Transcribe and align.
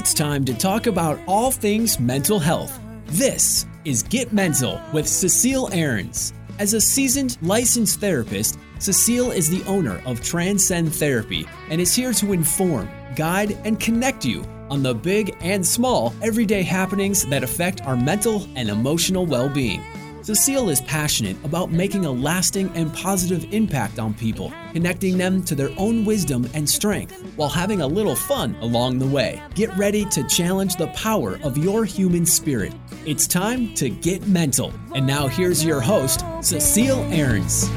It's 0.00 0.14
time 0.14 0.46
to 0.46 0.54
talk 0.54 0.86
about 0.86 1.20
all 1.26 1.50
things 1.50 2.00
mental 2.00 2.38
health. 2.38 2.80
This 3.08 3.66
is 3.84 4.02
Get 4.02 4.32
Mental 4.32 4.80
with 4.94 5.06
Cecile 5.06 5.68
Ahrens. 5.74 6.32
As 6.58 6.72
a 6.72 6.80
seasoned 6.80 7.36
licensed 7.42 8.00
therapist, 8.00 8.58
Cecile 8.78 9.30
is 9.30 9.50
the 9.50 9.62
owner 9.68 10.00
of 10.06 10.22
Transcend 10.22 10.94
Therapy 10.94 11.46
and 11.68 11.82
is 11.82 11.94
here 11.94 12.14
to 12.14 12.32
inform, 12.32 12.88
guide, 13.14 13.58
and 13.66 13.78
connect 13.78 14.24
you 14.24 14.42
on 14.70 14.82
the 14.82 14.94
big 14.94 15.36
and 15.42 15.66
small 15.66 16.14
everyday 16.22 16.62
happenings 16.62 17.26
that 17.26 17.44
affect 17.44 17.82
our 17.82 17.94
mental 17.94 18.48
and 18.56 18.70
emotional 18.70 19.26
well 19.26 19.50
being. 19.50 19.82
Cecile 20.30 20.68
is 20.68 20.80
passionate 20.82 21.36
about 21.42 21.72
making 21.72 22.04
a 22.04 22.10
lasting 22.12 22.70
and 22.76 22.94
positive 22.94 23.52
impact 23.52 23.98
on 23.98 24.14
people, 24.14 24.52
connecting 24.72 25.18
them 25.18 25.42
to 25.42 25.56
their 25.56 25.70
own 25.76 26.04
wisdom 26.04 26.48
and 26.54 26.70
strength 26.70 27.20
while 27.34 27.48
having 27.48 27.80
a 27.80 27.86
little 27.88 28.14
fun 28.14 28.54
along 28.60 29.00
the 29.00 29.06
way. 29.08 29.42
Get 29.56 29.76
ready 29.76 30.04
to 30.04 30.22
challenge 30.28 30.76
the 30.76 30.86
power 30.88 31.40
of 31.42 31.58
your 31.58 31.84
human 31.84 32.24
spirit. 32.24 32.72
It's 33.04 33.26
time 33.26 33.74
to 33.74 33.90
get 33.90 34.28
mental. 34.28 34.72
And 34.94 35.04
now 35.04 35.26
here's 35.26 35.64
your 35.64 35.80
host, 35.80 36.24
Cecile 36.42 37.02
Ahrens. 37.12 37.68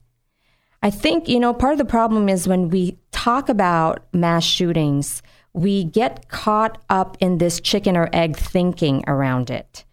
I 0.83 0.91
think, 0.91 1.29
you 1.29 1.41
know, 1.41 1.53
part 1.53 1.73
of 1.73 1.79
the 1.79 1.85
problem 1.85 2.29
is 2.29 2.47
when 2.47 2.69
we 2.69 2.99
talk 3.11 3.49
about 3.49 4.07
mass 4.13 4.45
shootings, 4.45 5.23
we 5.53 5.85
get 5.85 6.29
caught 6.29 6.81
up 6.89 7.17
in 7.21 7.39
this 7.39 7.61
chicken 7.61 7.97
or 7.97 8.09
egg 8.13 8.37
thinking 8.37 9.03
around 9.09 9.51
it, 9.51 9.85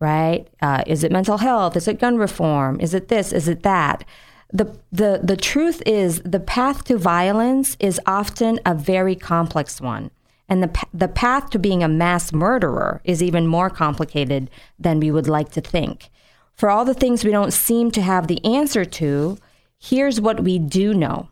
right? 0.00 0.46
Uh, 0.62 0.84
is 0.86 1.02
it 1.02 1.10
mental 1.10 1.38
health? 1.38 1.76
Is 1.76 1.88
it 1.88 1.98
gun 1.98 2.18
reform? 2.18 2.80
Is 2.80 2.94
it 2.94 3.08
this? 3.08 3.32
Is 3.32 3.48
it 3.48 3.62
that? 3.64 4.04
The, 4.52 4.78
the, 4.92 5.20
the 5.22 5.36
truth 5.36 5.82
is, 5.84 6.22
the 6.24 6.40
path 6.40 6.84
to 6.84 6.96
violence 6.96 7.76
is 7.80 8.00
often 8.06 8.60
a 8.64 8.74
very 8.74 9.16
complex 9.16 9.80
one. 9.80 10.10
And 10.48 10.62
the, 10.62 10.86
the 10.94 11.08
path 11.08 11.50
to 11.50 11.58
being 11.58 11.82
a 11.82 11.88
mass 11.88 12.32
murderer 12.32 13.02
is 13.04 13.22
even 13.22 13.46
more 13.46 13.68
complicated 13.68 14.50
than 14.78 15.00
we 15.00 15.10
would 15.10 15.28
like 15.28 15.50
to 15.52 15.60
think. 15.60 16.08
For 16.58 16.70
all 16.70 16.84
the 16.84 16.92
things 16.92 17.24
we 17.24 17.30
don't 17.30 17.52
seem 17.52 17.92
to 17.92 18.02
have 18.02 18.26
the 18.26 18.44
answer 18.44 18.84
to, 18.84 19.38
here's 19.78 20.20
what 20.20 20.42
we 20.42 20.58
do 20.58 20.92
know. 20.92 21.28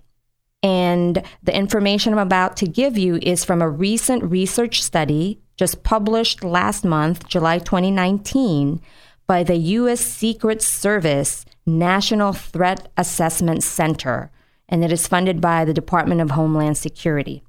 And 0.62 1.20
the 1.42 1.54
information 1.54 2.12
I'm 2.12 2.20
about 2.20 2.56
to 2.58 2.68
give 2.68 2.96
you 2.96 3.16
is 3.16 3.44
from 3.44 3.60
a 3.60 3.68
recent 3.68 4.22
research 4.22 4.84
study 4.84 5.40
just 5.56 5.82
published 5.82 6.44
last 6.44 6.84
month, 6.84 7.26
July 7.26 7.58
2019, 7.58 8.80
by 9.26 9.42
the 9.42 9.56
U.S. 9.56 10.00
Secret 10.00 10.62
Service 10.62 11.44
National 11.66 12.32
Threat 12.32 12.88
Assessment 12.96 13.64
Center, 13.64 14.30
and 14.68 14.84
it 14.84 14.92
is 14.92 15.08
funded 15.08 15.40
by 15.40 15.64
the 15.64 15.74
Department 15.74 16.20
of 16.20 16.30
Homeland 16.30 16.78
Security. 16.78 17.42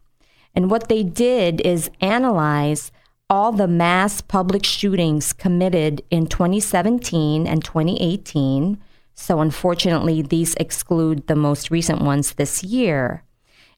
And 0.55 0.71
what 0.71 0.89
they 0.89 1.03
did 1.03 1.61
is 1.61 1.91
analyze 2.01 2.91
all 3.29 3.51
the 3.51 3.67
mass 3.67 4.21
public 4.21 4.65
shootings 4.65 5.33
committed 5.33 6.01
in 6.09 6.27
2017 6.27 7.45
and 7.45 7.63
2018. 7.63 8.77
So, 9.13 9.41
unfortunately, 9.41 10.21
these 10.21 10.55
exclude 10.55 11.27
the 11.27 11.35
most 11.35 11.71
recent 11.71 12.01
ones 12.01 12.33
this 12.33 12.63
year. 12.63 13.23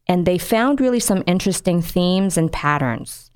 And 0.07 0.25
they 0.25 0.37
found 0.37 0.81
really 0.81 0.99
some 0.99 1.23
interesting 1.25 1.81
themes 1.81 2.37
and 2.37 2.51
patterns. 2.51 3.31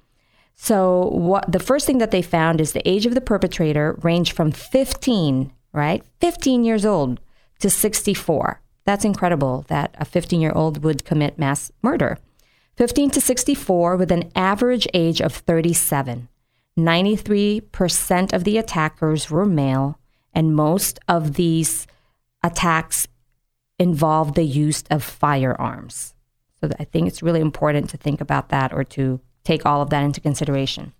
So, 0.55 1.09
what 1.09 1.51
the 1.51 1.59
first 1.59 1.87
thing 1.87 1.97
that 1.97 2.11
they 2.11 2.21
found 2.21 2.61
is 2.61 2.73
the 2.73 2.87
age 2.87 3.05
of 3.05 3.15
the 3.15 3.21
perpetrator 3.21 3.97
ranged 4.01 4.33
from 4.33 4.51
15, 4.51 5.51
right? 5.71 6.03
15 6.19 6.63
years 6.63 6.85
old 6.85 7.19
to 7.59 7.69
64. 7.69 8.61
That's 8.85 9.05
incredible 9.05 9.65
that 9.69 9.95
a 9.97 10.05
15 10.05 10.41
year 10.41 10.51
old 10.53 10.83
would 10.83 11.05
commit 11.05 11.39
mass 11.39 11.71
murder. 11.81 12.19
15 12.75 13.11
to 13.11 13.21
64 13.21 13.97
with 13.97 14.11
an 14.11 14.31
average 14.35 14.87
age 14.93 15.21
of 15.21 15.33
37. 15.33 16.27
93% 16.77 18.33
of 18.33 18.43
the 18.43 18.57
attackers 18.57 19.29
were 19.29 19.45
male, 19.45 19.99
and 20.33 20.55
most 20.55 20.99
of 21.07 21.35
these 21.35 21.85
attacks 22.41 23.07
involved 23.79 24.35
the 24.35 24.43
use 24.43 24.83
of 24.89 25.03
firearms. 25.03 26.13
So 26.61 26.69
I 26.79 26.83
think 26.83 27.07
it's 27.07 27.23
really 27.23 27.41
important 27.41 27.89
to 27.89 27.97
think 27.97 28.21
about 28.21 28.49
that 28.49 28.73
or 28.73 28.83
to 28.85 29.19
take 29.43 29.65
all 29.65 29.81
of 29.81 29.89
that 29.89 30.03
into 30.03 30.21
consideration. 30.21 30.93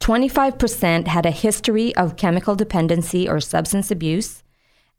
25% 0.00 1.06
had 1.06 1.26
a 1.26 1.30
history 1.30 1.94
of 1.96 2.16
chemical 2.16 2.54
dependency 2.54 3.28
or 3.28 3.40
substance 3.40 3.90
abuse. 3.90 4.43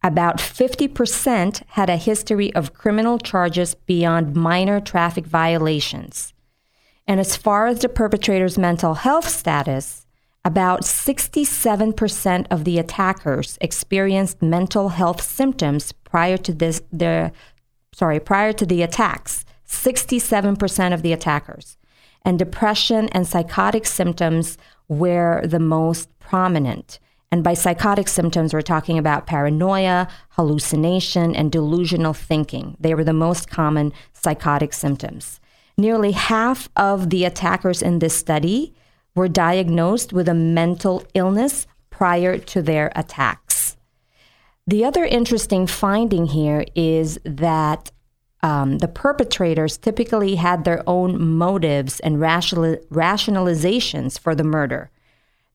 About 0.05 0.37
50% 0.37 1.63
had 1.69 1.89
a 1.89 1.97
history 1.97 2.53
of 2.53 2.75
criminal 2.75 3.17
charges 3.17 3.73
beyond 3.73 4.35
minor 4.35 4.79
traffic 4.79 5.25
violations. 5.25 6.31
And 7.07 7.19
as 7.19 7.35
far 7.35 7.65
as 7.65 7.79
the 7.79 7.89
perpetrator's 7.89 8.55
mental 8.55 8.93
health 8.93 9.27
status, 9.27 10.05
about 10.43 10.81
67% 10.81 12.45
of 12.51 12.65
the 12.65 12.77
attackers 12.77 13.57
experienced 13.59 14.43
mental 14.43 14.89
health 14.89 15.23
symptoms 15.23 15.91
prior 15.91 16.37
to 16.37 16.53
this 16.53 16.83
the 16.93 17.31
sorry, 17.91 18.19
prior 18.19 18.53
to 18.53 18.65
the 18.67 18.83
attacks. 18.83 19.43
67% 19.67 20.93
of 20.93 21.01
the 21.01 21.13
attackers. 21.13 21.77
And 22.21 22.37
depression 22.37 23.09
and 23.09 23.25
psychotic 23.25 23.87
symptoms 23.87 24.59
were 24.87 25.41
the 25.43 25.59
most 25.59 26.09
prominent. 26.19 26.99
And 27.35 27.43
by 27.43 27.53
psychotic 27.53 28.07
symptoms, 28.07 28.53
we're 28.53 28.61
talking 28.61 28.97
about 28.97 29.27
paranoia, 29.27 30.07
hallucination, 30.29 31.35
and 31.35 31.51
delusional 31.51 32.13
thinking. 32.13 32.77
They 32.79 32.93
were 32.95 33.03
the 33.03 33.11
most 33.11 33.49
common 33.49 33.91
psychotic 34.13 34.71
symptoms. 34.71 35.41
Nearly 35.77 36.13
half 36.13 36.69
of 36.77 37.09
the 37.09 37.25
attackers 37.25 37.81
in 37.81 37.99
this 37.99 38.17
study 38.17 38.73
were 39.15 39.27
diagnosed 39.27 40.13
with 40.13 40.29
a 40.29 40.33
mental 40.33 41.03
illness 41.13 41.67
prior 41.89 42.37
to 42.37 42.61
their 42.61 42.89
attacks. 42.95 43.75
The 44.65 44.85
other 44.85 45.03
interesting 45.03 45.67
finding 45.67 46.27
here 46.27 46.63
is 46.73 47.19
that 47.25 47.91
um, 48.43 48.77
the 48.77 48.87
perpetrators 48.87 49.75
typically 49.75 50.35
had 50.35 50.63
their 50.63 50.81
own 50.87 51.21
motives 51.21 51.99
and 51.99 52.21
rational, 52.21 52.77
rationalizations 52.89 54.17
for 54.17 54.35
the 54.35 54.45
murder 54.45 54.89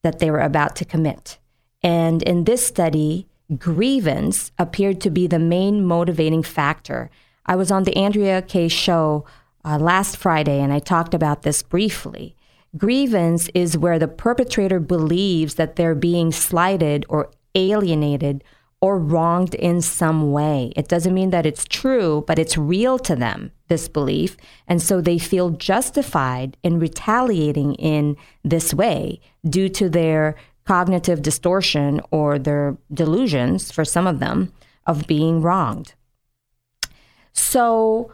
that 0.03 0.19
they 0.19 0.31
were 0.31 0.41
about 0.41 0.77
to 0.77 0.85
commit. 0.85 1.39
And 1.83 2.23
in 2.23 2.45
this 2.45 2.67
study, 2.67 3.27
grievance 3.57 4.53
appeared 4.59 5.01
to 5.03 5.11
be 5.11 5.27
the 5.27 5.39
main 5.39 5.85
motivating 5.85 6.43
factor. 6.43 7.11
I 7.47 7.57
was 7.57 7.71
on 7.71 7.85
the 7.85 7.97
Andrea 7.97 8.43
Kaye 8.43 8.69
show 8.69 9.25
uh, 9.65 9.79
last 9.79 10.17
Friday 10.17 10.61
and 10.61 10.73
I 10.73 10.79
talked 10.79 11.15
about 11.15 11.43
this 11.43 11.63
briefly. 11.63 12.37
Grievance 12.77 13.49
is 13.55 13.77
where 13.77 13.99
the 13.99 14.09
perpetrator 14.09 14.79
believes 14.79 15.55
that 15.55 15.77
they're 15.77 15.95
being 15.95 16.31
slighted 16.31 17.05
or 17.09 17.31
alienated 17.55 18.45
or 18.81 18.99
wronged 18.99 19.55
in 19.55 19.83
some 19.83 20.33
way. 20.33 20.73
It 20.77 20.89
doesn't 20.89 21.13
mean 21.13 21.31
that 21.31 21.45
it's 21.45 21.67
true, 21.67 22.25
but 22.27 22.39
it's 22.39 22.57
real 22.57 22.99
to 23.01 23.15
them, 23.15 23.53
this 23.69 23.89
belief. 23.89 24.37
And 24.67 24.81
so 24.81 25.01
they 25.01 25.19
feel 25.19 25.51
justified 25.51 26.57
in 26.63 26.79
retaliating 26.79 27.75
in 27.75 28.17
this 28.43 28.73
way 28.73 29.21
due 29.45 29.69
to 29.71 29.91
their 29.91 30.37
cognitive 30.71 31.21
distortion 31.21 32.01
or 32.13 32.39
their 32.39 32.77
delusions, 32.95 33.73
for 33.73 33.85
some 33.85 34.07
of 34.07 34.21
them, 34.21 34.53
of 34.87 35.05
being 35.09 35.43
wronged. 35.43 35.95
So, 37.33 38.13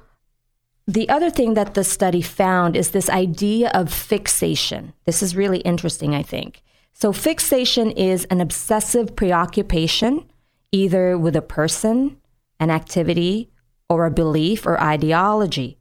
the 0.87 1.07
other 1.11 1.29
thing 1.29 1.53
that 1.53 1.75
the 1.75 1.85
study 1.85 2.23
found 2.23 2.75
is 2.75 2.91
this 2.91 3.11
idea 3.11 3.69
of 3.75 3.93
fixation. 3.93 4.95
This 5.05 5.23
is 5.23 5.37
really 5.37 5.59
interesting, 5.73 6.15
I 6.15 6.23
think. 6.23 6.63
So, 6.95 7.13
fixation 7.13 7.91
is 7.91 8.25
an 8.31 8.41
obsessive 8.41 9.15
preoccupation 9.15 10.25
either 10.73 11.19
with 11.19 11.37
a 11.37 11.49
person, 11.59 12.17
an 12.59 12.71
activity, 12.71 13.51
or 13.91 14.07
a 14.07 14.17
belief 14.23 14.67
or 14.67 14.81
ideology. 14.81 15.79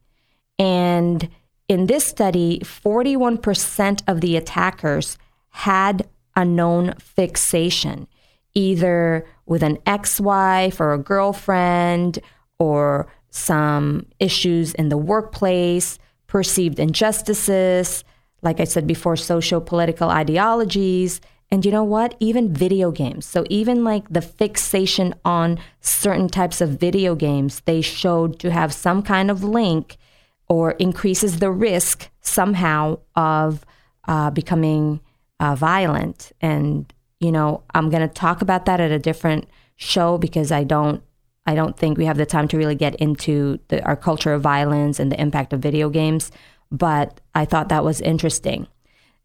And 0.58 1.30
in 1.68 1.86
this 1.86 2.04
study, 2.04 2.60
41% 2.62 4.02
of 4.06 4.20
the 4.20 4.36
attackers 4.36 5.16
had 5.50 6.06
a 6.36 6.44
known 6.44 6.94
fixation, 6.98 8.06
either 8.54 9.26
with 9.46 9.62
an 9.62 9.78
ex 9.86 10.20
wife 10.20 10.80
or 10.80 10.92
a 10.92 10.98
girlfriend, 10.98 12.18
or 12.58 13.08
some 13.30 14.06
issues 14.18 14.74
in 14.74 14.88
the 14.88 14.96
workplace, 14.96 15.98
perceived 16.26 16.78
injustices, 16.78 18.04
like 18.42 18.60
I 18.60 18.64
said 18.64 18.86
before, 18.86 19.16
social 19.16 19.60
political 19.60 20.10
ideologies, 20.10 21.20
and 21.50 21.64
you 21.64 21.70
know 21.70 21.84
what? 21.84 22.16
Even 22.18 22.52
video 22.52 22.90
games. 22.90 23.24
So, 23.24 23.44
even 23.48 23.84
like 23.84 24.08
the 24.08 24.20
fixation 24.20 25.14
on 25.24 25.58
certain 25.80 26.28
types 26.28 26.60
of 26.60 26.80
video 26.80 27.14
games, 27.14 27.60
they 27.66 27.80
showed 27.80 28.38
to 28.40 28.50
have 28.50 28.74
some 28.74 29.02
kind 29.02 29.30
of 29.30 29.44
link 29.44 29.96
or 30.48 30.72
increases 30.72 31.38
the 31.38 31.50
risk 31.50 32.10
somehow 32.20 32.98
of 33.14 33.64
uh, 34.08 34.30
becoming 34.30 35.00
uh, 35.40 35.54
violent. 35.54 36.32
And, 36.40 36.92
you 37.20 37.32
know, 37.32 37.62
I'm 37.74 37.90
going 37.90 38.06
to 38.06 38.12
talk 38.12 38.42
about 38.42 38.66
that 38.66 38.80
at 38.80 38.90
a 38.90 38.98
different 38.98 39.48
show 39.76 40.18
because 40.18 40.52
I 40.52 40.64
don't. 40.64 41.02
I 41.48 41.54
don't 41.54 41.76
think 41.76 41.96
we 41.96 42.06
have 42.06 42.16
the 42.16 42.26
time 42.26 42.48
to 42.48 42.58
really 42.58 42.74
get 42.74 42.96
into 42.96 43.60
the, 43.68 43.80
our 43.84 43.94
culture 43.94 44.32
of 44.32 44.42
violence 44.42 44.98
and 44.98 45.12
the 45.12 45.20
impact 45.20 45.52
of 45.52 45.60
video 45.60 45.88
games, 45.88 46.32
but 46.72 47.20
I 47.36 47.44
thought 47.44 47.68
that 47.68 47.84
was 47.84 48.00
interesting. 48.00 48.66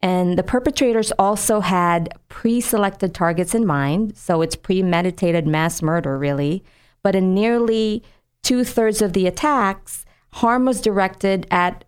And 0.02 0.38
the 0.38 0.44
perpetrators 0.44 1.12
also 1.20 1.60
had 1.60 2.10
pre 2.30 2.60
selected 2.62 3.14
targets 3.14 3.54
in 3.54 3.66
mind. 3.66 4.18
So 4.18 4.42
it's 4.42 4.56
premeditated 4.56 5.46
mass 5.46 5.82
murder, 5.82 6.18
really. 6.18 6.64
But 7.04 7.16
in 7.16 7.34
nearly 7.34 8.04
two 8.42 8.64
thirds 8.64 9.02
of 9.02 9.14
the 9.14 9.28
attacks, 9.28 10.06
harm 10.34 10.66
was 10.66 10.82
directed 10.82 11.46
at 11.52 11.84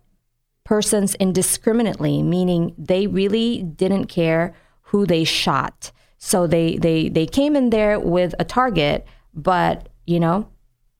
persons 0.64 1.14
indiscriminately, 1.16 2.22
meaning 2.22 2.74
they 2.78 3.06
really 3.06 3.62
didn't 3.62 4.06
care 4.06 4.54
who 4.82 5.06
they 5.06 5.24
shot. 5.24 5.92
So 6.18 6.46
they, 6.46 6.76
they, 6.78 7.08
they 7.08 7.26
came 7.26 7.54
in 7.54 7.70
there 7.70 8.00
with 8.00 8.34
a 8.38 8.44
target, 8.44 9.06
but, 9.34 9.88
you 10.06 10.18
know, 10.18 10.48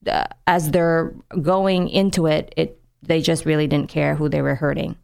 uh, 0.06 0.24
as 0.46 0.70
they're 0.70 1.14
going 1.40 1.88
into 1.88 2.26
it, 2.26 2.52
it, 2.56 2.80
they 3.02 3.22
just 3.22 3.46
really 3.46 3.66
didn't 3.66 3.88
care 3.88 4.14
who 4.14 4.28
they 4.28 4.42
were 4.42 4.54
hurting. 4.54 4.96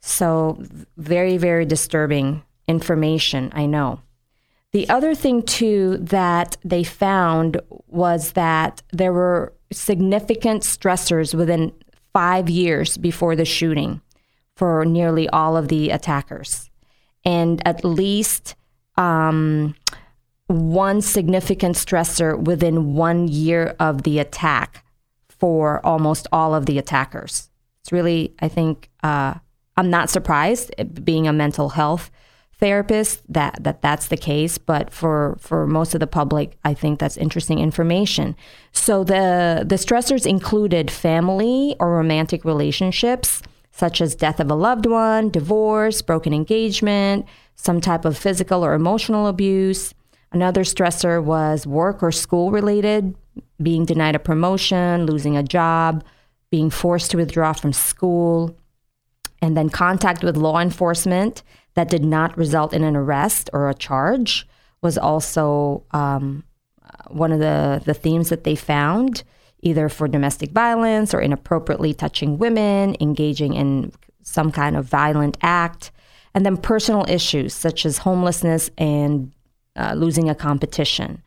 So, 0.00 0.62
very, 0.96 1.36
very 1.36 1.64
disturbing 1.64 2.42
information, 2.68 3.50
I 3.54 3.66
know. 3.66 4.00
The 4.72 4.88
other 4.88 5.14
thing, 5.14 5.42
too, 5.42 5.96
that 6.00 6.58
they 6.64 6.84
found 6.84 7.60
was 7.86 8.32
that 8.32 8.82
there 8.92 9.12
were 9.12 9.54
significant 9.72 10.62
stressors 10.62 11.34
within 11.34 11.72
five 12.16 12.48
years 12.48 12.96
before 12.96 13.36
the 13.36 13.44
shooting 13.44 14.00
for 14.54 14.86
nearly 14.86 15.28
all 15.28 15.54
of 15.54 15.68
the 15.68 15.90
attackers. 15.90 16.70
And 17.26 17.60
at 17.68 17.84
least 17.84 18.54
um, 18.96 19.74
one 20.46 21.02
significant 21.02 21.76
stressor 21.76 22.42
within 22.42 22.94
one 22.94 23.28
year 23.28 23.76
of 23.78 24.04
the 24.04 24.18
attack 24.18 24.82
for 25.28 25.84
almost 25.84 26.26
all 26.32 26.54
of 26.54 26.64
the 26.64 26.78
attackers. 26.78 27.50
It's 27.82 27.92
really, 27.92 28.34
I 28.40 28.48
think, 28.48 28.88
uh, 29.02 29.34
I'm 29.76 29.90
not 29.90 30.08
surprised, 30.08 30.72
being 31.04 31.28
a 31.28 31.34
mental 31.34 31.68
health 31.68 32.10
therapist, 32.58 33.22
that, 33.28 33.58
that 33.62 33.82
that's 33.82 34.08
the 34.08 34.16
case. 34.16 34.58
But 34.58 34.90
for, 34.90 35.36
for 35.38 35.66
most 35.66 35.94
of 35.94 36.00
the 36.00 36.06
public, 36.06 36.56
I 36.64 36.74
think 36.74 36.98
that's 36.98 37.16
interesting 37.16 37.58
information. 37.58 38.34
So 38.72 39.04
the, 39.04 39.64
the 39.66 39.76
stressors 39.76 40.26
included 40.26 40.90
family 40.90 41.76
or 41.78 41.96
romantic 41.96 42.44
relationships, 42.44 43.42
such 43.72 44.00
as 44.00 44.14
death 44.14 44.40
of 44.40 44.50
a 44.50 44.54
loved 44.54 44.86
one, 44.86 45.28
divorce, 45.28 46.00
broken 46.00 46.32
engagement, 46.32 47.26
some 47.56 47.80
type 47.80 48.04
of 48.04 48.16
physical 48.16 48.64
or 48.64 48.72
emotional 48.72 49.26
abuse. 49.26 49.92
Another 50.32 50.62
stressor 50.62 51.22
was 51.22 51.66
work 51.66 52.02
or 52.02 52.10
school 52.10 52.50
related, 52.50 53.14
being 53.62 53.84
denied 53.84 54.14
a 54.14 54.18
promotion, 54.18 55.04
losing 55.06 55.36
a 55.36 55.42
job, 55.42 56.04
being 56.50 56.70
forced 56.70 57.10
to 57.10 57.18
withdraw 57.18 57.52
from 57.52 57.72
school, 57.72 58.56
and 59.42 59.56
then 59.56 59.68
contact 59.68 60.24
with 60.24 60.36
law 60.36 60.58
enforcement 60.58 61.42
that 61.76 61.88
did 61.88 62.04
not 62.04 62.36
result 62.36 62.72
in 62.72 62.82
an 62.82 62.96
arrest 62.96 63.48
or 63.52 63.68
a 63.68 63.74
charge 63.74 64.48
was 64.82 64.98
also 64.98 65.84
um, 65.92 66.42
one 67.08 67.32
of 67.32 67.38
the, 67.38 67.82
the 67.84 67.94
themes 67.94 68.30
that 68.30 68.44
they 68.44 68.56
found, 68.56 69.22
either 69.60 69.88
for 69.88 70.08
domestic 70.08 70.50
violence 70.50 71.14
or 71.14 71.20
inappropriately 71.20 71.94
touching 71.94 72.38
women, 72.38 72.96
engaging 73.00 73.54
in 73.54 73.92
some 74.22 74.50
kind 74.50 74.76
of 74.76 74.86
violent 74.86 75.36
act, 75.42 75.92
and 76.34 76.44
then 76.44 76.56
personal 76.56 77.04
issues 77.08 77.54
such 77.54 77.86
as 77.86 77.98
homelessness 77.98 78.70
and 78.78 79.32
uh, 79.76 79.94
losing 79.94 80.28
a 80.28 80.34
competition. 80.34 81.22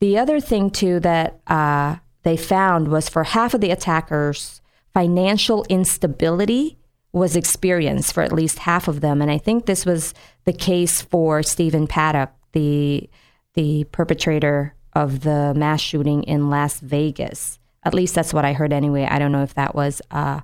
The 0.00 0.18
other 0.18 0.40
thing, 0.40 0.70
too, 0.70 1.00
that 1.00 1.40
uh, 1.48 1.96
they 2.22 2.36
found 2.36 2.88
was 2.88 3.08
for 3.08 3.24
half 3.24 3.54
of 3.54 3.60
the 3.60 3.70
attackers, 3.70 4.60
financial 4.94 5.64
instability 5.68 6.78
was 7.12 7.36
experienced 7.36 8.12
for 8.12 8.22
at 8.22 8.32
least 8.32 8.60
half 8.60 8.88
of 8.88 9.00
them. 9.00 9.20
And 9.20 9.30
I 9.30 9.38
think 9.38 9.66
this 9.66 9.84
was 9.84 10.14
the 10.44 10.52
case 10.52 11.02
for 11.02 11.42
Stephen 11.42 11.86
Paddock, 11.86 12.30
the 12.52 13.08
the 13.54 13.84
perpetrator 13.84 14.74
of 14.92 15.20
the 15.20 15.52
mass 15.54 15.80
shooting 15.80 16.22
in 16.24 16.50
Las 16.50 16.78
Vegas. 16.80 17.58
At 17.82 17.94
least 17.94 18.14
that's 18.14 18.32
what 18.32 18.44
I 18.44 18.52
heard 18.52 18.72
anyway. 18.72 19.08
I 19.10 19.18
don't 19.18 19.32
know 19.32 19.42
if 19.42 19.54
that 19.54 19.74
was 19.74 20.00
uh, 20.10 20.40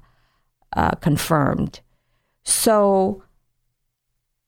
uh, 0.75 0.93
confirmed. 0.97 1.81
So 2.45 3.23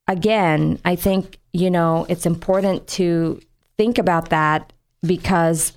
again, 0.07 0.79
I 0.83 0.95
think 0.95 1.39
you 1.53 1.71
know 1.71 2.05
it's 2.09 2.25
important 2.25 2.87
to 2.87 3.39
think 3.77 3.97
about 3.97 4.29
that 4.29 4.73
because 5.01 5.71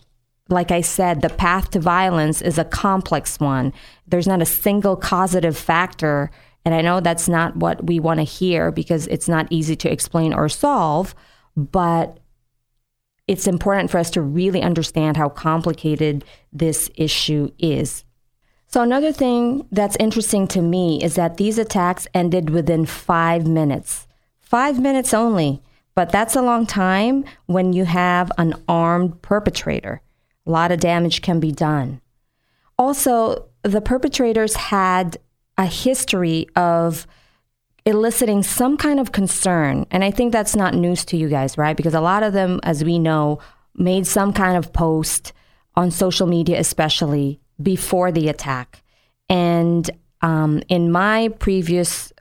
like 0.52 0.70
I 0.70 0.80
said, 0.80 1.20
the 1.20 1.28
path 1.28 1.70
to 1.70 1.80
violence 1.80 2.40
is 2.42 2.58
a 2.58 2.64
complex 2.64 3.40
one. 3.40 3.72
There's 4.06 4.26
not 4.26 4.42
a 4.42 4.46
single 4.46 4.96
causative 4.96 5.56
factor. 5.56 6.30
And 6.64 6.74
I 6.74 6.80
know 6.80 7.00
that's 7.00 7.28
not 7.28 7.56
what 7.56 7.84
we 7.84 7.98
want 7.98 8.20
to 8.20 8.24
hear 8.24 8.70
because 8.70 9.06
it's 9.08 9.28
not 9.28 9.48
easy 9.50 9.74
to 9.76 9.90
explain 9.90 10.32
or 10.32 10.48
solve, 10.48 11.14
but 11.56 12.18
it's 13.26 13.46
important 13.46 13.90
for 13.90 13.98
us 13.98 14.10
to 14.10 14.20
really 14.20 14.62
understand 14.62 15.16
how 15.16 15.28
complicated 15.28 16.24
this 16.52 16.90
issue 16.96 17.50
is. 17.58 18.04
So, 18.66 18.80
another 18.80 19.12
thing 19.12 19.66
that's 19.70 19.96
interesting 20.00 20.46
to 20.48 20.62
me 20.62 21.02
is 21.02 21.14
that 21.16 21.36
these 21.36 21.58
attacks 21.58 22.06
ended 22.14 22.50
within 22.50 22.86
five 22.86 23.46
minutes. 23.46 24.06
Five 24.40 24.80
minutes 24.80 25.12
only. 25.12 25.62
But 25.94 26.10
that's 26.10 26.36
a 26.36 26.42
long 26.42 26.66
time 26.66 27.24
when 27.46 27.72
you 27.72 27.84
have 27.84 28.32
an 28.38 28.54
armed 28.66 29.20
perpetrator. 29.20 30.00
A 30.46 30.50
lot 30.50 30.72
of 30.72 30.80
damage 30.80 31.22
can 31.22 31.40
be 31.40 31.52
done. 31.52 32.00
Also, 32.78 33.48
the 33.62 33.80
perpetrators 33.80 34.56
had 34.56 35.18
a 35.56 35.66
history 35.66 36.46
of 36.56 37.06
eliciting 37.84 38.42
some 38.42 38.76
kind 38.76 39.00
of 39.00 39.12
concern. 39.12 39.86
And 39.90 40.04
I 40.04 40.10
think 40.10 40.32
that's 40.32 40.56
not 40.56 40.74
news 40.74 41.04
to 41.06 41.16
you 41.16 41.28
guys, 41.28 41.58
right? 41.58 41.76
Because 41.76 41.94
a 41.94 42.00
lot 42.00 42.22
of 42.22 42.32
them, 42.32 42.60
as 42.62 42.84
we 42.84 42.98
know, 42.98 43.40
made 43.74 44.06
some 44.06 44.32
kind 44.32 44.56
of 44.56 44.72
post 44.72 45.32
on 45.74 45.90
social 45.90 46.26
media, 46.26 46.58
especially 46.58 47.40
before 47.60 48.12
the 48.12 48.28
attack. 48.28 48.82
And 49.28 49.90
um, 50.20 50.62
in 50.68 50.92
my 50.92 51.28
previous 51.38 52.12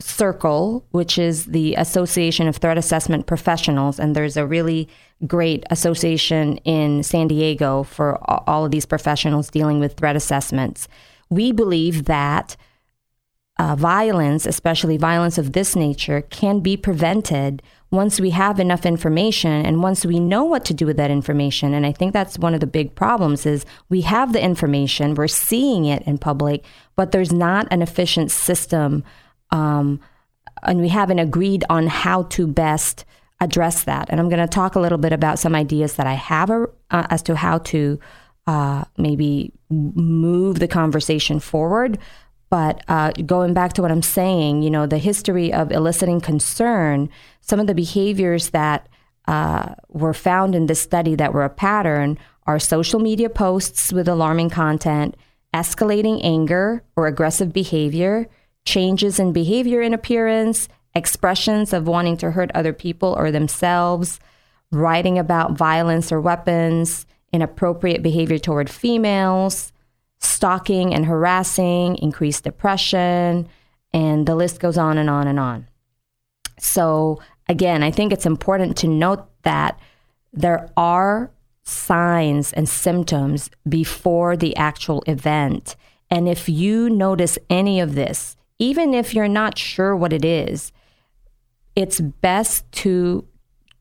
circle, 0.00 0.86
which 0.90 1.18
is 1.18 1.46
the 1.46 1.74
Association 1.74 2.48
of 2.48 2.56
Threat 2.56 2.78
Assessment 2.78 3.26
Professionals, 3.26 3.98
and 3.98 4.14
there's 4.14 4.36
a 4.36 4.46
really 4.46 4.88
great 5.26 5.64
association 5.70 6.58
in 6.58 7.02
San 7.02 7.28
Diego 7.28 7.82
for 7.82 8.18
all 8.48 8.64
of 8.64 8.70
these 8.70 8.84
professionals 8.84 9.48
dealing 9.50 9.80
with 9.80 9.94
threat 9.94 10.16
assessments. 10.16 10.88
We 11.30 11.52
believe 11.52 12.04
that 12.04 12.56
uh, 13.58 13.74
violence, 13.74 14.44
especially 14.44 14.98
violence 14.98 15.38
of 15.38 15.52
this 15.52 15.74
nature, 15.74 16.20
can 16.20 16.60
be 16.60 16.76
prevented 16.76 17.62
once 17.90 18.20
we 18.20 18.30
have 18.30 18.60
enough 18.60 18.84
information 18.84 19.64
and 19.64 19.82
once 19.82 20.04
we 20.04 20.20
know 20.20 20.44
what 20.44 20.64
to 20.66 20.74
do 20.74 20.84
with 20.84 20.98
that 20.98 21.10
information. 21.10 21.72
And 21.72 21.86
I 21.86 21.92
think 21.92 22.12
that's 22.12 22.38
one 22.38 22.52
of 22.52 22.60
the 22.60 22.66
big 22.66 22.94
problems 22.94 23.46
is 23.46 23.64
we 23.88 24.02
have 24.02 24.32
the 24.32 24.42
information, 24.42 25.14
we're 25.14 25.28
seeing 25.28 25.86
it 25.86 26.02
in 26.02 26.18
public, 26.18 26.64
but 26.96 27.12
there's 27.12 27.32
not 27.32 27.66
an 27.70 27.80
efficient 27.80 28.30
system, 28.30 29.04
um, 29.50 30.00
and 30.62 30.80
we 30.80 30.88
haven't 30.88 31.20
agreed 31.20 31.64
on 31.70 31.86
how 31.86 32.24
to 32.24 32.46
best 32.46 33.04
address 33.40 33.84
that. 33.84 34.08
And 34.08 34.18
I'm 34.18 34.28
going 34.28 34.40
to 34.40 34.48
talk 34.48 34.74
a 34.74 34.80
little 34.80 34.98
bit 34.98 35.12
about 35.12 35.38
some 35.38 35.54
ideas 35.54 35.94
that 35.94 36.06
I 36.06 36.14
have 36.14 36.50
uh, 36.50 36.66
as 36.90 37.22
to 37.24 37.36
how 37.36 37.58
to 37.58 37.98
uh, 38.46 38.84
maybe 38.96 39.52
move 39.68 40.58
the 40.58 40.68
conversation 40.68 41.40
forward. 41.40 41.98
But 42.48 42.82
uh, 42.88 43.10
going 43.12 43.54
back 43.54 43.72
to 43.74 43.82
what 43.82 43.90
I'm 43.90 44.02
saying, 44.02 44.62
you 44.62 44.70
know, 44.70 44.86
the 44.86 44.98
history 44.98 45.52
of 45.52 45.72
eliciting 45.72 46.20
concern, 46.20 47.10
some 47.40 47.58
of 47.58 47.66
the 47.66 47.74
behaviors 47.74 48.50
that 48.50 48.88
uh, 49.26 49.74
were 49.88 50.14
found 50.14 50.54
in 50.54 50.66
this 50.66 50.80
study 50.80 51.16
that 51.16 51.34
were 51.34 51.44
a 51.44 51.50
pattern 51.50 52.18
are 52.46 52.60
social 52.60 53.00
media 53.00 53.28
posts 53.28 53.92
with 53.92 54.06
alarming 54.06 54.50
content, 54.50 55.16
escalating 55.52 56.20
anger 56.22 56.84
or 56.94 57.08
aggressive 57.08 57.52
behavior, 57.52 58.28
changes 58.64 59.18
in 59.18 59.32
behavior 59.32 59.80
and 59.80 59.94
appearance, 59.94 60.68
expressions 60.96 61.72
of 61.72 61.86
wanting 61.86 62.16
to 62.16 62.32
hurt 62.32 62.50
other 62.54 62.72
people 62.72 63.14
or 63.16 63.30
themselves, 63.30 64.18
writing 64.72 65.18
about 65.18 65.52
violence 65.52 66.10
or 66.10 66.20
weapons, 66.20 67.06
inappropriate 67.32 68.02
behavior 68.02 68.38
toward 68.38 68.70
females, 68.70 69.72
stalking 70.18 70.94
and 70.94 71.06
harassing, 71.06 71.96
increased 71.98 72.44
depression, 72.44 73.46
and 73.92 74.26
the 74.26 74.34
list 74.34 74.58
goes 74.58 74.78
on 74.78 74.98
and 74.98 75.10
on 75.10 75.28
and 75.28 75.38
on. 75.38 75.68
So, 76.58 77.20
again, 77.48 77.82
I 77.82 77.90
think 77.90 78.12
it's 78.12 78.26
important 78.26 78.76
to 78.78 78.88
note 78.88 79.26
that 79.42 79.78
there 80.32 80.70
are 80.76 81.30
signs 81.62 82.52
and 82.52 82.68
symptoms 82.68 83.50
before 83.68 84.36
the 84.36 84.56
actual 84.56 85.02
event. 85.06 85.76
And 86.10 86.28
if 86.28 86.48
you 86.48 86.88
notice 86.88 87.38
any 87.50 87.80
of 87.80 87.94
this, 87.94 88.36
even 88.58 88.94
if 88.94 89.14
you're 89.14 89.28
not 89.28 89.58
sure 89.58 89.94
what 89.94 90.12
it 90.12 90.24
is, 90.24 90.72
it's 91.76 92.00
best 92.00 92.70
to 92.72 93.24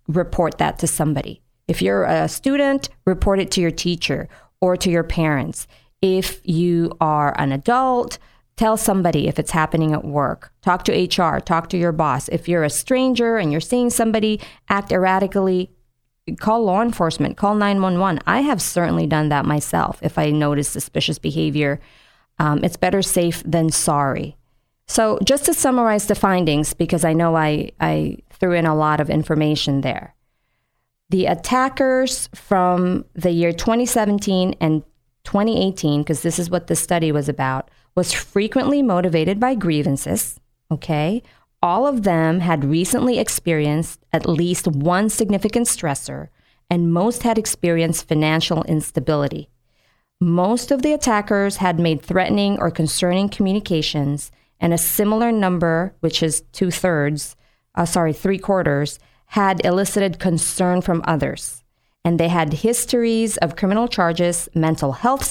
report 0.08 0.60
that 0.60 0.78
to 0.80 0.88
somebody. 0.88 1.42
If 1.68 1.82
you're 1.82 2.04
a 2.04 2.28
student, 2.28 2.90
report 3.06 3.40
it 3.40 3.50
to 3.52 3.62
your 3.62 3.72
teacher 3.72 4.30
or 4.62 4.78
to 4.78 4.92
your 4.92 5.04
parents. 5.04 5.68
If 6.02 6.42
you 6.44 6.96
are 7.02 7.34
an 7.40 7.52
adult, 7.52 8.20
tell 8.58 8.78
somebody 8.78 9.28
if 9.28 9.40
it's 9.40 9.52
happening 9.52 9.94
at 9.94 10.06
work. 10.06 10.52
Talk 10.62 10.84
to 10.84 10.92
HR, 10.92 11.40
talk 11.40 11.70
to 11.70 11.78
your 11.78 11.92
boss. 11.92 12.28
If 12.30 12.48
you're 12.48 12.64
a 12.64 12.70
stranger 12.70 13.38
and 13.38 13.52
you're 13.52 13.62
seeing 13.62 13.90
somebody 13.90 14.40
act 14.70 14.92
erratically, 14.92 15.72
call 16.40 16.64
law 16.64 16.82
enforcement, 16.82 17.38
call 17.38 17.56
911. 17.56 18.22
I 18.28 18.42
have 18.42 18.62
certainly 18.62 19.08
done 19.08 19.30
that 19.30 19.46
myself 19.46 20.00
if 20.04 20.20
I 20.20 20.30
notice 20.30 20.68
suspicious 20.68 21.18
behavior. 21.18 21.80
Um, 22.38 22.64
it's 22.64 22.78
better 22.78 23.02
safe 23.02 23.42
than 23.44 23.72
sorry. 23.72 24.38
So, 24.88 25.20
just 25.24 25.46
to 25.46 25.54
summarize 25.54 26.08
the 26.08 26.16
findings, 26.16 26.74
because 26.74 27.04
I 27.04 27.14
know 27.14 27.36
I, 27.36 27.72
I 27.80 28.18
threw 28.30 28.54
in 28.54 28.66
a 28.66 28.76
lot 28.76 29.00
of 29.00 29.10
information 29.10 29.82
there. 29.82 30.16
The 31.10 31.26
attackers 31.26 32.30
from 32.36 33.06
the 33.14 33.32
year 33.32 33.52
2017 33.52 34.56
and 34.62 34.84
2018, 35.24 36.02
because 36.02 36.22
this 36.22 36.40
is 36.40 36.50
what 36.50 36.68
the 36.68 36.76
study 36.76 37.12
was 37.12 37.28
about, 37.28 37.70
was 37.96 38.14
frequently 38.14 38.82
motivated 38.82 39.40
by 39.40 39.56
grievances. 39.56 40.40
Okay. 40.72 41.24
All 41.62 41.88
of 41.88 42.04
them 42.04 42.42
had 42.42 42.64
recently 42.64 43.18
experienced 43.18 44.06
at 44.14 44.30
least 44.30 44.68
one 44.68 45.10
significant 45.10 45.66
stressor, 45.68 46.30
and 46.70 46.94
most 46.94 47.24
had 47.24 47.38
experienced 47.38 48.08
financial 48.08 48.64
instability. 48.64 49.50
Most 50.22 50.72
of 50.72 50.82
the 50.82 50.94
attackers 50.94 51.58
had 51.58 51.80
made 51.80 52.02
threatening 52.02 52.58
or 52.60 52.70
concerning 52.72 53.30
communications, 53.30 54.32
and 54.66 54.74
a 54.74 54.78
similar 54.78 55.32
number, 55.32 55.96
which 56.02 56.22
is 56.22 56.42
two 56.52 56.72
thirds, 56.72 57.38
uh, 57.76 57.86
sorry, 57.86 58.12
three 58.14 58.40
quarters, 58.40 59.00
had 59.28 59.64
elicited 59.64 60.20
concern 60.20 60.82
from 60.82 61.04
others 61.06 61.64
and 62.06 62.20
they 62.20 62.30
had 62.30 62.54
histories 62.54 63.36
of 63.38 63.56
criminal 63.56 63.88
charges, 63.88 64.48
mental 64.54 64.92
health 64.94 65.24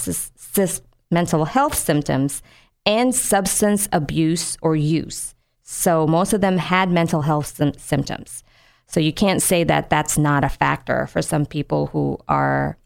mental 1.11 1.45
health 1.45 1.75
symptoms, 1.75 2.43
and 2.85 3.15
substance 3.15 3.89
abuse 3.93 4.57
or 4.61 4.75
use. 4.75 5.37
So 5.63 6.07
most 6.07 6.33
of 6.33 6.41
them 6.41 6.59
had 6.59 6.91
mental 6.91 7.23
health 7.23 7.61
symptoms. 7.79 8.43
So 8.89 8.99
you 8.99 9.13
can't 9.13 9.41
say 9.41 9.63
that 9.65 9.89
that's 9.89 10.19
not 10.19 10.43
a 10.43 10.49
factor 10.49 11.07
for 11.07 11.23
some 11.23 11.47
people 11.47 11.87
who 11.87 12.19
are, 12.29 12.77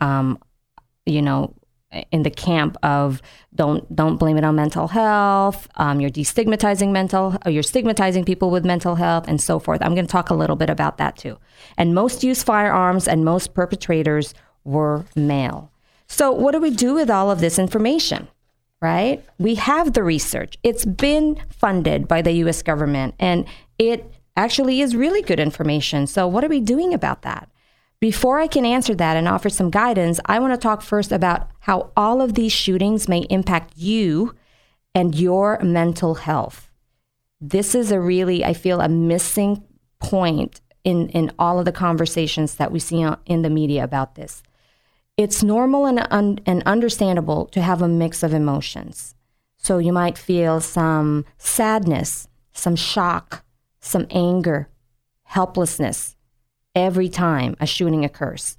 um, 0.00 0.38
you 1.04 1.20
know, 1.20 1.54
in 2.10 2.22
the 2.22 2.30
camp 2.30 2.76
of 2.82 3.22
don't 3.54 3.94
don't 3.94 4.16
blame 4.16 4.36
it 4.36 4.44
on 4.44 4.56
mental 4.56 4.88
health. 4.88 5.68
Um, 5.76 6.00
you're 6.00 6.10
destigmatizing 6.10 6.90
mental, 6.90 7.36
or 7.44 7.50
you're 7.50 7.62
stigmatizing 7.62 8.24
people 8.24 8.50
with 8.50 8.64
mental 8.64 8.96
health, 8.96 9.24
and 9.28 9.40
so 9.40 9.58
forth. 9.58 9.80
I'm 9.82 9.94
going 9.94 10.06
to 10.06 10.12
talk 10.12 10.30
a 10.30 10.34
little 10.34 10.56
bit 10.56 10.70
about 10.70 10.98
that 10.98 11.16
too. 11.16 11.38
And 11.76 11.94
most 11.94 12.24
use 12.24 12.42
firearms, 12.42 13.06
and 13.06 13.24
most 13.24 13.54
perpetrators 13.54 14.34
were 14.64 15.04
male. 15.14 15.70
So 16.06 16.32
what 16.32 16.52
do 16.52 16.60
we 16.60 16.70
do 16.70 16.94
with 16.94 17.10
all 17.10 17.30
of 17.30 17.40
this 17.40 17.58
information? 17.58 18.28
Right? 18.80 19.24
We 19.38 19.54
have 19.54 19.94
the 19.94 20.02
research. 20.02 20.58
It's 20.62 20.84
been 20.84 21.40
funded 21.48 22.06
by 22.06 22.20
the 22.22 22.32
U.S. 22.32 22.62
government, 22.62 23.14
and 23.18 23.46
it 23.78 24.12
actually 24.36 24.80
is 24.80 24.96
really 24.96 25.22
good 25.22 25.40
information. 25.40 26.06
So 26.06 26.26
what 26.26 26.44
are 26.44 26.48
we 26.48 26.60
doing 26.60 26.92
about 26.92 27.22
that? 27.22 27.48
Before 28.04 28.38
I 28.38 28.48
can 28.48 28.66
answer 28.66 28.94
that 28.96 29.16
and 29.16 29.26
offer 29.26 29.48
some 29.48 29.70
guidance, 29.70 30.20
I 30.26 30.38
want 30.38 30.52
to 30.52 30.58
talk 30.58 30.82
first 30.82 31.10
about 31.10 31.48
how 31.60 31.90
all 31.96 32.20
of 32.20 32.34
these 32.34 32.52
shootings 32.52 33.08
may 33.08 33.20
impact 33.30 33.78
you 33.78 34.34
and 34.94 35.14
your 35.14 35.58
mental 35.62 36.16
health. 36.16 36.68
This 37.40 37.74
is 37.74 37.90
a 37.90 37.98
really, 37.98 38.44
I 38.44 38.52
feel, 38.52 38.82
a 38.82 38.90
missing 38.90 39.64
point 40.00 40.60
in, 40.84 41.08
in 41.08 41.32
all 41.38 41.58
of 41.58 41.64
the 41.64 41.72
conversations 41.72 42.56
that 42.56 42.70
we 42.70 42.78
see 42.78 43.02
in 43.24 43.40
the 43.40 43.48
media 43.48 43.82
about 43.82 44.16
this. 44.16 44.42
It's 45.16 45.42
normal 45.42 45.86
and, 45.86 46.06
un, 46.10 46.40
and 46.44 46.62
understandable 46.64 47.46
to 47.46 47.62
have 47.62 47.80
a 47.80 47.88
mix 47.88 48.22
of 48.22 48.34
emotions. 48.34 49.14
So 49.56 49.78
you 49.78 49.94
might 49.94 50.18
feel 50.18 50.60
some 50.60 51.24
sadness, 51.38 52.28
some 52.52 52.76
shock, 52.76 53.46
some 53.80 54.06
anger, 54.10 54.68
helplessness, 55.22 56.13
every 56.74 57.08
time 57.08 57.56
a 57.60 57.66
shooting 57.66 58.04
occurs. 58.04 58.56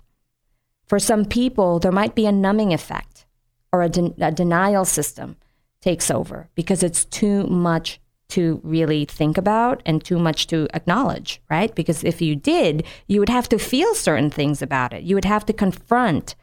For 0.88 1.00
some 1.00 1.26
people, 1.26 1.80
there 1.80 1.92
might 1.92 2.16
be 2.16 2.26
a 2.26 2.32
numbing 2.32 2.74
effect 2.74 3.26
or 3.72 3.82
a, 3.82 3.90
de- 3.90 4.14
a 4.20 4.32
denial 4.32 4.86
system 4.86 5.38
takes 5.82 6.10
over 6.10 6.50
because 6.56 6.84
it's 6.84 7.06
too 7.06 7.46
much 7.48 8.00
to 8.28 8.60
really 8.64 9.06
think 9.06 9.38
about 9.38 9.82
and 9.86 10.04
too 10.04 10.18
much 10.18 10.48
to 10.48 10.68
acknowledge, 10.74 11.42
right? 11.50 11.74
Because 11.76 12.04
if 12.04 12.22
you 12.22 12.36
did, 12.36 12.84
you 13.08 13.20
would 13.20 13.30
have 13.30 13.48
to 13.50 13.60
feel 13.60 13.94
certain 13.94 14.30
things 14.30 14.62
about 14.62 14.94
it. 14.94 15.04
You 15.04 15.16
would 15.16 15.26
have 15.26 15.46
to 15.46 15.54
confront 15.54 16.36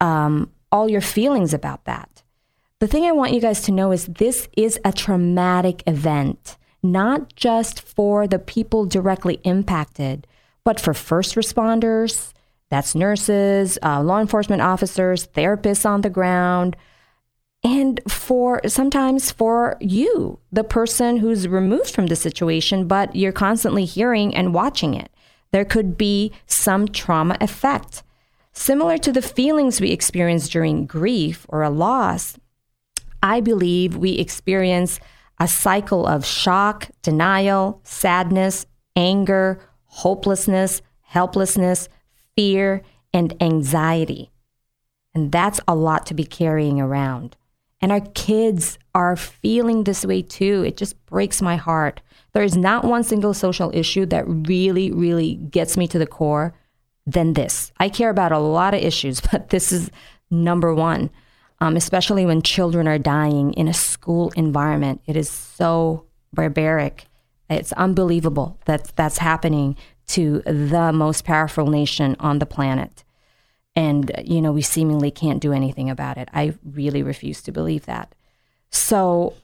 um, 0.00 0.50
all 0.72 0.88
your 0.88 1.02
feelings 1.02 1.52
about 1.52 1.84
that. 1.84 2.22
The 2.78 2.86
thing 2.86 3.04
I 3.04 3.12
want 3.12 3.34
you 3.34 3.40
guys 3.40 3.60
to 3.62 3.72
know 3.72 3.92
is 3.92 4.06
this 4.06 4.48
is 4.56 4.80
a 4.84 4.92
traumatic 4.92 5.82
event, 5.86 6.56
not 6.82 7.34
just 7.36 7.82
for 7.82 8.26
the 8.26 8.38
people 8.38 8.86
directly 8.86 9.40
impacted, 9.44 10.26
but 10.64 10.80
for 10.80 10.94
first 10.94 11.34
responders, 11.34 12.32
that's 12.70 12.94
nurses, 12.94 13.78
uh, 13.82 14.02
law 14.02 14.20
enforcement 14.20 14.62
officers, 14.62 15.26
therapists 15.28 15.84
on 15.84 16.02
the 16.02 16.10
ground, 16.10 16.76
and 17.62 18.00
for 18.08 18.62
sometimes 18.66 19.30
for 19.30 19.76
you, 19.80 20.38
the 20.50 20.64
person 20.64 21.18
who's 21.18 21.46
removed 21.46 21.94
from 21.94 22.06
the 22.06 22.16
situation, 22.16 22.86
but 22.86 23.14
you're 23.14 23.32
constantly 23.32 23.84
hearing 23.84 24.34
and 24.34 24.54
watching 24.54 24.94
it. 24.94 25.10
There 25.50 25.64
could 25.64 25.98
be 25.98 26.32
some 26.46 26.88
trauma 26.88 27.36
effect. 27.40 28.02
Similar 28.52 28.98
to 28.98 29.12
the 29.12 29.22
feelings 29.22 29.80
we 29.80 29.90
experience 29.90 30.48
during 30.48 30.86
grief 30.86 31.44
or 31.48 31.62
a 31.62 31.70
loss, 31.70 32.38
I 33.22 33.40
believe 33.40 33.96
we 33.96 34.12
experience 34.12 34.98
a 35.38 35.46
cycle 35.48 36.06
of 36.06 36.24
shock, 36.24 36.88
denial, 37.02 37.80
sadness, 37.84 38.66
anger, 38.96 39.60
hopelessness, 39.90 40.82
helplessness, 41.02 41.88
fear, 42.36 42.82
and 43.12 43.34
anxiety. 43.42 44.30
And 45.14 45.32
that's 45.32 45.60
a 45.66 45.74
lot 45.74 46.06
to 46.06 46.14
be 46.14 46.24
carrying 46.24 46.80
around. 46.80 47.36
And 47.80 47.90
our 47.90 48.00
kids 48.00 48.78
are 48.94 49.16
feeling 49.16 49.84
this 49.84 50.04
way 50.04 50.22
too. 50.22 50.62
It 50.64 50.76
just 50.76 51.04
breaks 51.06 51.42
my 51.42 51.56
heart. 51.56 52.00
There 52.32 52.42
is 52.42 52.56
not 52.56 52.84
one 52.84 53.02
single 53.02 53.34
social 53.34 53.70
issue 53.74 54.06
that 54.06 54.24
really, 54.26 54.92
really 54.92 55.34
gets 55.34 55.76
me 55.76 55.88
to 55.88 55.98
the 55.98 56.06
core 56.06 56.54
than 57.06 57.32
this. 57.32 57.72
I 57.78 57.88
care 57.88 58.10
about 58.10 58.32
a 58.32 58.38
lot 58.38 58.74
of 58.74 58.82
issues, 58.82 59.20
but 59.32 59.48
this 59.48 59.72
is 59.72 59.90
number 60.30 60.72
one, 60.72 61.10
um, 61.58 61.76
especially 61.76 62.24
when 62.24 62.42
children 62.42 62.86
are 62.86 62.98
dying 62.98 63.52
in 63.54 63.66
a 63.66 63.74
school 63.74 64.30
environment. 64.36 65.00
It 65.06 65.16
is 65.16 65.28
so 65.28 66.04
barbaric. 66.32 67.06
It's 67.50 67.72
unbelievable 67.72 68.58
that 68.64 68.92
that's 68.96 69.18
happening 69.18 69.76
to 70.08 70.40
the 70.46 70.92
most 70.92 71.24
powerful 71.24 71.66
nation 71.66 72.16
on 72.18 72.38
the 72.38 72.46
planet. 72.46 73.04
And, 73.76 74.10
you 74.24 74.40
know, 74.40 74.52
we 74.52 74.62
seemingly 74.62 75.10
can't 75.10 75.40
do 75.40 75.52
anything 75.52 75.90
about 75.90 76.16
it. 76.16 76.28
I 76.32 76.54
really 76.64 77.02
refuse 77.02 77.42
to 77.42 77.52
believe 77.52 77.86
that. 77.86 78.14
So, 78.70 79.34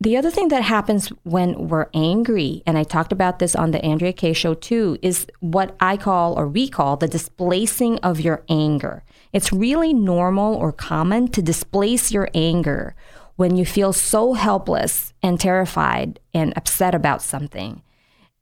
the 0.00 0.16
other 0.16 0.30
thing 0.30 0.48
that 0.48 0.62
happens 0.62 1.08
when 1.22 1.68
we're 1.68 1.86
angry, 1.94 2.62
and 2.66 2.76
I 2.76 2.82
talked 2.82 3.12
about 3.12 3.38
this 3.38 3.54
on 3.54 3.70
the 3.70 3.82
Andrea 3.82 4.12
Kaye 4.12 4.32
show 4.32 4.52
too, 4.52 4.98
is 5.00 5.26
what 5.40 5.76
I 5.80 5.96
call 5.96 6.38
or 6.38 6.48
we 6.48 6.68
call 6.68 6.96
the 6.96 7.08
displacing 7.08 7.98
of 8.00 8.20
your 8.20 8.42
anger. 8.48 9.04
It's 9.32 9.52
really 9.52 9.94
normal 9.94 10.54
or 10.56 10.72
common 10.72 11.28
to 11.28 11.40
displace 11.40 12.12
your 12.12 12.28
anger 12.34 12.94
when 13.36 13.56
you 13.56 13.66
feel 13.66 13.92
so 13.92 14.34
helpless 14.34 15.12
and 15.22 15.40
terrified 15.40 16.20
and 16.32 16.52
upset 16.56 16.94
about 16.94 17.22
something. 17.22 17.82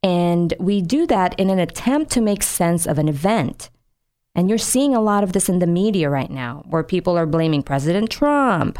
And 0.03 0.53
we 0.59 0.83
do 0.83 1.07
that 1.07 1.39
in 1.39 1.49
an 1.49 1.59
attempt 1.59 2.11
to 2.13 2.21
make 2.21 2.43
sense 2.43 2.87
of 2.87 2.99
an 2.99 3.09
event. 3.09 3.71
And 4.35 4.49
you're 4.49 4.59
seeing 4.59 4.95
a 4.95 5.01
lot 5.01 5.23
of 5.23 5.33
this 5.33 5.49
in 5.49 5.59
the 5.59 5.67
media 5.67 6.11
right 6.11 6.31
now, 6.31 6.65
where 6.69 6.83
people 6.83 7.17
are 7.17 7.27
blaming 7.27 7.63
President 7.63 8.11
Trump. 8.11 8.79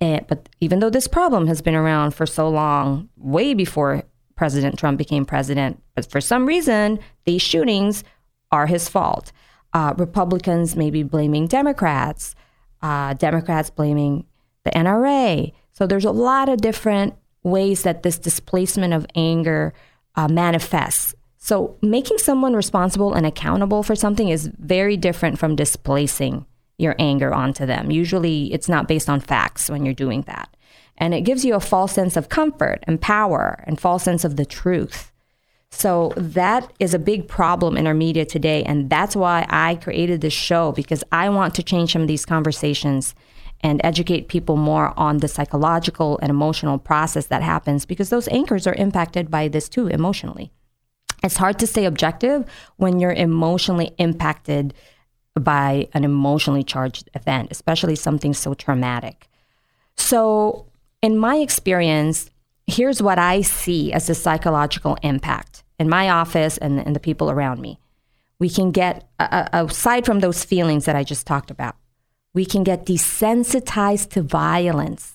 And, 0.00 0.26
but 0.26 0.48
even 0.60 0.78
though 0.78 0.90
this 0.90 1.08
problem 1.08 1.46
has 1.46 1.60
been 1.60 1.74
around 1.74 2.12
for 2.12 2.26
so 2.26 2.48
long, 2.48 3.08
way 3.16 3.54
before 3.54 4.04
President 4.36 4.78
Trump 4.78 4.98
became 4.98 5.24
president, 5.24 5.80
but 5.94 6.10
for 6.10 6.20
some 6.20 6.46
reason, 6.46 6.98
these 7.24 7.42
shootings 7.42 8.02
are 8.50 8.66
his 8.66 8.88
fault. 8.88 9.32
Uh, 9.72 9.94
Republicans 9.96 10.76
may 10.76 10.90
be 10.90 11.02
blaming 11.02 11.46
Democrats, 11.46 12.34
uh, 12.82 13.14
Democrats 13.14 13.70
blaming 13.70 14.24
the 14.64 14.70
NRA. 14.70 15.52
So 15.72 15.86
there's 15.86 16.04
a 16.04 16.10
lot 16.10 16.48
of 16.48 16.60
different 16.60 17.14
ways 17.42 17.82
that 17.82 18.02
this 18.02 18.18
displacement 18.18 18.94
of 18.94 19.06
anger 19.14 19.74
uh, 20.16 20.28
manifests. 20.28 21.14
So 21.38 21.76
making 21.82 22.18
someone 22.18 22.54
responsible 22.54 23.12
and 23.12 23.26
accountable 23.26 23.82
for 23.82 23.94
something 23.94 24.28
is 24.28 24.50
very 24.58 24.96
different 24.96 25.38
from 25.38 25.56
displacing 25.56 26.46
your 26.78 26.96
anger 26.98 27.32
onto 27.32 27.66
them. 27.66 27.90
Usually 27.90 28.52
it's 28.52 28.68
not 28.68 28.88
based 28.88 29.08
on 29.08 29.20
facts 29.20 29.68
when 29.68 29.84
you're 29.84 29.94
doing 29.94 30.22
that. 30.22 30.48
And 30.96 31.12
it 31.12 31.22
gives 31.22 31.44
you 31.44 31.54
a 31.54 31.60
false 31.60 31.92
sense 31.92 32.16
of 32.16 32.28
comfort 32.28 32.82
and 32.84 33.00
power 33.00 33.62
and 33.66 33.80
false 33.80 34.04
sense 34.04 34.24
of 34.24 34.36
the 34.36 34.46
truth. 34.46 35.12
So 35.70 36.12
that 36.16 36.72
is 36.78 36.94
a 36.94 37.00
big 37.00 37.26
problem 37.26 37.76
in 37.76 37.86
our 37.86 37.94
media 37.94 38.24
today. 38.24 38.62
And 38.62 38.88
that's 38.88 39.16
why 39.16 39.44
I 39.50 39.74
created 39.74 40.20
this 40.20 40.32
show 40.32 40.70
because 40.72 41.02
I 41.10 41.28
want 41.28 41.54
to 41.56 41.62
change 41.64 41.92
some 41.92 42.02
of 42.02 42.08
these 42.08 42.24
conversations 42.24 43.14
and 43.64 43.80
educate 43.82 44.28
people 44.28 44.56
more 44.56 44.92
on 44.96 45.18
the 45.18 45.26
psychological 45.26 46.18
and 46.20 46.28
emotional 46.28 46.78
process 46.78 47.26
that 47.26 47.42
happens 47.42 47.86
because 47.86 48.10
those 48.10 48.28
anchors 48.28 48.66
are 48.66 48.74
impacted 48.74 49.30
by 49.30 49.48
this 49.48 49.70
too 49.70 49.88
emotionally. 49.88 50.52
It's 51.22 51.38
hard 51.38 51.58
to 51.60 51.66
stay 51.66 51.86
objective 51.86 52.44
when 52.76 53.00
you're 53.00 53.14
emotionally 53.14 53.92
impacted 53.96 54.74
by 55.40 55.88
an 55.94 56.04
emotionally 56.04 56.62
charged 56.62 57.08
event, 57.14 57.48
especially 57.50 57.96
something 57.96 58.34
so 58.34 58.52
traumatic. 58.52 59.28
So, 59.96 60.66
in 61.00 61.18
my 61.18 61.36
experience, 61.36 62.30
here's 62.66 63.00
what 63.00 63.18
I 63.18 63.40
see 63.40 63.92
as 63.92 64.06
the 64.06 64.14
psychological 64.14 64.98
impact 65.02 65.64
in 65.78 65.88
my 65.88 66.10
office 66.10 66.58
and, 66.58 66.78
and 66.78 66.94
the 66.94 67.00
people 67.00 67.30
around 67.30 67.60
me. 67.60 67.78
We 68.38 68.50
can 68.50 68.72
get, 68.72 69.08
uh, 69.18 69.48
aside 69.52 70.04
from 70.04 70.20
those 70.20 70.44
feelings 70.44 70.84
that 70.84 70.96
I 70.96 71.04
just 71.04 71.26
talked 71.26 71.50
about, 71.50 71.76
we 72.34 72.44
can 72.44 72.64
get 72.64 72.84
desensitized 72.84 74.10
to 74.10 74.22
violence, 74.22 75.14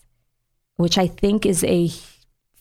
which 0.77 0.97
I 0.97 1.05
think 1.05 1.45
is 1.45 1.63
a 1.65 1.91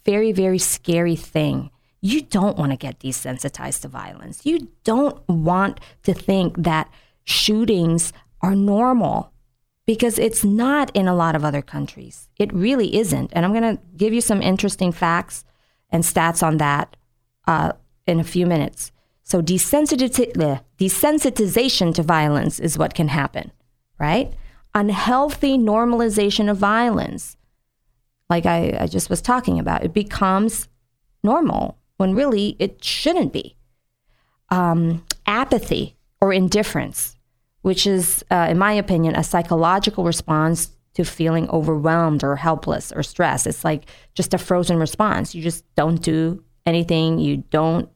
very, 0.05 0.33
very 0.33 0.59
scary 0.59 1.17
thing. 1.17 1.71
You 2.01 2.23
don't 2.23 2.59
want 2.59 2.73
to 2.73 2.77
get 2.77 2.99
desensitized 2.99 3.83
to 3.83 3.89
violence. 3.89 4.45
You 4.45 4.69
don't 4.85 5.27
want 5.29 5.81
to 6.03 6.13
think 6.13 6.57
that 6.59 6.91
shootings 7.25 8.13
are 8.41 8.55
normal 8.55 9.33
because 9.87 10.19
it's 10.19 10.45
not 10.45 10.95
in 10.95 11.09
a 11.09 11.15
lot 11.15 11.35
of 11.35 11.45
other 11.45 11.63
countries. 11.63 12.29
It 12.39 12.53
really 12.53 12.97
isn't. 12.97 13.33
And 13.33 13.45
I'm 13.45 13.53
going 13.53 13.77
to 13.77 13.83
give 13.97 14.13
you 14.13 14.21
some 14.21 14.43
interesting 14.43 14.93
facts 14.93 15.45
and 15.91 16.05
stats 16.05 16.47
on 16.47 16.59
that 16.59 16.97
uh, 17.47 17.73
in 18.07 18.21
a 18.21 18.25
few 18.25 18.47
minutes. 18.47 18.93
So, 19.23 19.43
desensitization 19.43 21.95
to 21.95 22.03
violence 22.03 22.59
is 22.59 22.79
what 22.79 22.95
can 22.95 23.09
happen, 23.09 23.53
right? 23.99 24.33
Unhealthy 24.75 25.59
normalization 25.59 26.51
of 26.51 26.57
violence, 26.57 27.37
like 28.29 28.47
I, 28.47 28.77
I 28.81 28.87
just 28.87 29.11
was 29.11 29.23
talking 29.23 29.59
about. 29.59 29.85
It 29.85 29.93
becomes 29.93 30.69
normal 31.23 31.79
when 31.97 32.15
really 32.15 32.57
it 32.59 32.83
shouldn't 32.85 33.33
be. 33.33 33.57
Um, 34.51 35.05
apathy 35.27 35.97
or 36.21 36.33
indifference, 36.33 37.17
which 37.63 37.87
is, 37.87 38.25
uh, 38.31 38.47
in 38.51 38.59
my 38.59 38.73
opinion, 38.73 39.15
a 39.15 39.23
psychological 39.23 40.05
response 40.05 40.71
to 40.95 41.05
feeling 41.05 41.49
overwhelmed 41.51 42.25
or 42.25 42.37
helpless 42.37 42.93
or 42.93 43.03
stressed. 43.03 43.47
It's 43.47 43.65
like 43.65 43.85
just 44.15 44.35
a 44.35 44.39
frozen 44.39 44.79
response. 44.79 45.35
You 45.35 45.43
just 45.43 45.65
don't 45.75 46.03
do 46.03 46.43
anything. 46.67 47.19
You 47.19 47.39
don't, 47.51 47.89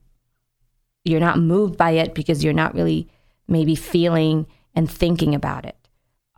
you're 1.05 1.21
not 1.21 1.39
moved 1.39 1.77
by 1.77 1.93
it 1.93 2.15
because 2.15 2.45
you're 2.45 2.53
not 2.53 2.75
really 2.75 3.09
maybe 3.49 3.75
feeling 3.75 4.47
and 4.75 4.91
thinking 4.91 5.35
about 5.35 5.65
it 5.65 5.82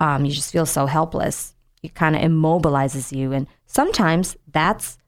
um, 0.01 0.25
you 0.25 0.33
just 0.33 0.53
feel 0.53 0.67
so 0.67 0.87
helpless. 0.87 1.55
It 1.83 1.95
kind 1.95 2.17
of 2.17 2.23
immobilizes 2.23 3.17
you. 3.17 3.33
And 3.33 3.47
sometimes 3.67 4.37
that's 4.51 4.99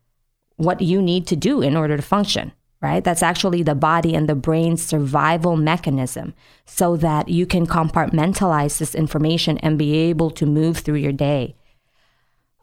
what 0.56 0.80
you 0.80 1.02
need 1.02 1.26
to 1.28 1.36
do 1.36 1.62
in 1.62 1.76
order 1.76 1.96
to 1.96 2.02
function, 2.02 2.52
right? 2.80 3.02
That's 3.02 3.22
actually 3.22 3.62
the 3.62 3.74
body 3.74 4.14
and 4.14 4.28
the 4.28 4.34
brain's 4.34 4.82
survival 4.82 5.56
mechanism 5.56 6.34
so 6.64 6.96
that 6.98 7.28
you 7.28 7.46
can 7.46 7.66
compartmentalize 7.66 8.78
this 8.78 8.94
information 8.94 9.58
and 9.58 9.78
be 9.78 9.94
able 9.96 10.30
to 10.32 10.46
move 10.46 10.78
through 10.78 10.96
your 10.96 11.12
day. 11.12 11.56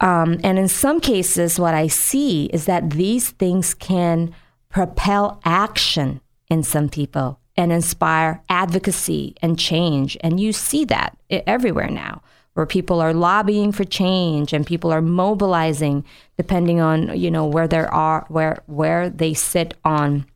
Um, 0.00 0.40
and 0.42 0.58
in 0.58 0.68
some 0.68 1.00
cases, 1.00 1.58
what 1.58 1.74
I 1.74 1.86
see 1.86 2.46
is 2.46 2.66
that 2.66 2.90
these 2.90 3.30
things 3.30 3.74
can 3.74 4.34
propel 4.68 5.40
action 5.44 6.20
in 6.50 6.62
some 6.62 6.88
people 6.88 7.38
and 7.56 7.72
inspire 7.72 8.42
advocacy 8.48 9.34
and 9.40 9.58
change. 9.58 10.16
And 10.20 10.40
you 10.40 10.52
see 10.52 10.84
that 10.86 11.16
everywhere 11.30 11.90
now, 11.90 12.22
where 12.54 12.66
people 12.66 13.00
are 13.00 13.14
lobbying 13.14 13.72
for 13.72 13.84
change 13.84 14.52
and 14.52 14.66
people 14.66 14.92
are 14.92 15.02
mobilizing, 15.02 16.04
depending 16.36 16.80
on 16.80 17.16
you 17.18 17.30
know 17.30 17.46
where 17.46 17.68
there 17.68 17.92
are 17.92 18.24
where 18.28 18.62
where 18.66 19.10
they 19.10 19.34
sit 19.34 19.74
on 19.84 20.26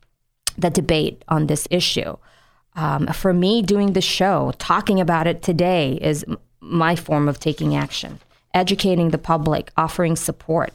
the 0.57 0.69
debate 0.69 1.23
on 1.27 1.47
this 1.47 1.67
issue. 1.71 2.15
Um, 2.75 3.07
for 3.07 3.33
me, 3.33 3.61
doing 3.61 3.93
the 3.93 4.01
show, 4.01 4.53
talking 4.57 5.01
about 5.01 5.27
it 5.27 5.41
today, 5.41 5.99
is 6.01 6.23
my 6.61 6.95
form 6.95 7.27
of 7.27 7.39
taking 7.39 7.75
action, 7.75 8.19
educating 8.53 9.09
the 9.09 9.17
public, 9.17 9.71
offering 9.75 10.15
support. 10.15 10.73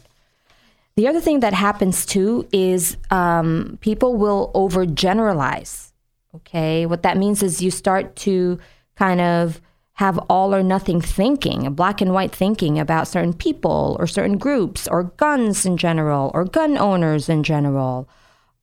The 0.97 1.09
other 1.09 1.21
thing 1.21 1.41
that 1.41 1.55
happens 1.55 2.07
too 2.07 2.47
is 2.53 2.97
um, 3.11 3.79
people 3.81 4.17
will 4.17 4.51
overgeneralize 4.55 5.93
Okay. 6.37 6.87
What 6.87 7.03
that 7.03 7.17
means 7.17 7.43
is 7.43 7.63
you 7.63 7.71
start 7.71 8.17
to 8.17 8.59
kind 8.97 9.21
of 9.21 9.61
have 9.95 10.19
all 10.29 10.55
or 10.55 10.63
nothing 10.63 11.01
thinking, 11.01 11.73
black 11.75 12.01
and 12.01 12.13
white 12.13 12.33
thinking 12.33 12.79
about 12.81 13.07
certain 13.07 13.33
people 13.33 13.97
or 14.01 14.07
certain 14.07 14.39
groups 14.39 14.89
or 14.89 15.05
guns 15.05 15.65
in 15.65 15.77
general 15.77 16.33
or 16.35 16.45
gun 16.45 16.77
owners 16.77 17.29
in 17.29 17.45
general. 17.45 18.09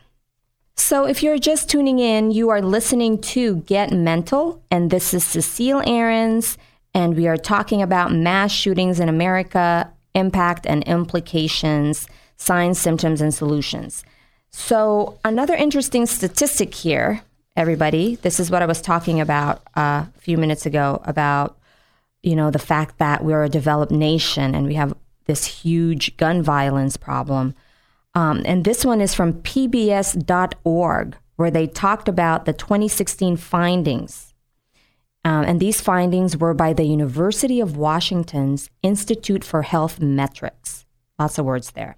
So, 0.76 1.06
if 1.06 1.22
you're 1.22 1.38
just 1.38 1.70
tuning 1.70 2.00
in, 2.00 2.32
you 2.32 2.50
are 2.50 2.62
listening 2.62 3.22
to 3.22 3.58
Get 3.58 3.92
Mental, 3.92 4.64
and 4.72 4.90
this 4.90 5.14
is 5.14 5.24
Cecile 5.24 5.88
Ahrens, 5.88 6.58
and 6.96 7.16
we 7.16 7.28
are 7.28 7.38
talking 7.38 7.84
about 7.84 8.12
mass 8.12 8.52
shootings 8.52 9.00
in 9.00 9.08
America, 9.08 9.94
impact 10.16 10.66
and 10.66 10.84
implications, 10.84 12.08
signs, 12.38 12.80
symptoms, 12.80 13.22
and 13.22 13.34
solutions. 13.34 14.04
So, 14.52 15.20
another 15.26 15.56
interesting 15.56 16.06
statistic 16.06 16.74
here, 16.76 17.22
everybody. 17.56 18.16
This 18.18 18.40
is 18.40 18.52
what 18.52 18.62
I 18.62 18.68
was 18.68 18.82
talking 18.82 19.20
about 19.20 19.62
uh, 19.76 20.06
a 20.16 20.20
few 20.20 20.38
minutes 20.38 20.66
ago 20.66 21.02
about, 21.06 21.58
you 22.22 22.36
know, 22.36 22.52
the 22.52 22.60
fact 22.60 23.00
that 23.00 23.24
we're 23.24 23.44
a 23.44 23.50
developed 23.50 23.92
nation 23.92 24.54
and 24.54 24.68
we 24.68 24.76
have 24.76 24.94
this 25.26 25.46
huge 25.46 26.18
gun 26.18 26.44
violence 26.44 26.98
problem. 26.98 27.56
Um, 28.16 28.44
and 28.46 28.64
this 28.64 28.86
one 28.86 29.02
is 29.02 29.14
from 29.14 29.34
PBS.org, 29.42 31.18
where 31.36 31.52
they 31.52 31.68
talked 31.68 32.08
about 32.08 32.46
the 32.46 32.54
2016 32.54 33.38
findings. 33.38 34.33
Um, 35.26 35.46
and 35.46 35.60
these 35.60 35.80
findings 35.80 36.36
were 36.36 36.54
by 36.54 36.74
the 36.74 36.84
University 36.84 37.60
of 37.60 37.78
Washington's 37.78 38.70
Institute 38.82 39.44
for 39.44 39.62
Health 39.62 40.00
Metrics. 40.02 40.86
Lots 41.18 41.38
of 41.38 41.46
words 41.46 41.72
there. 41.72 41.96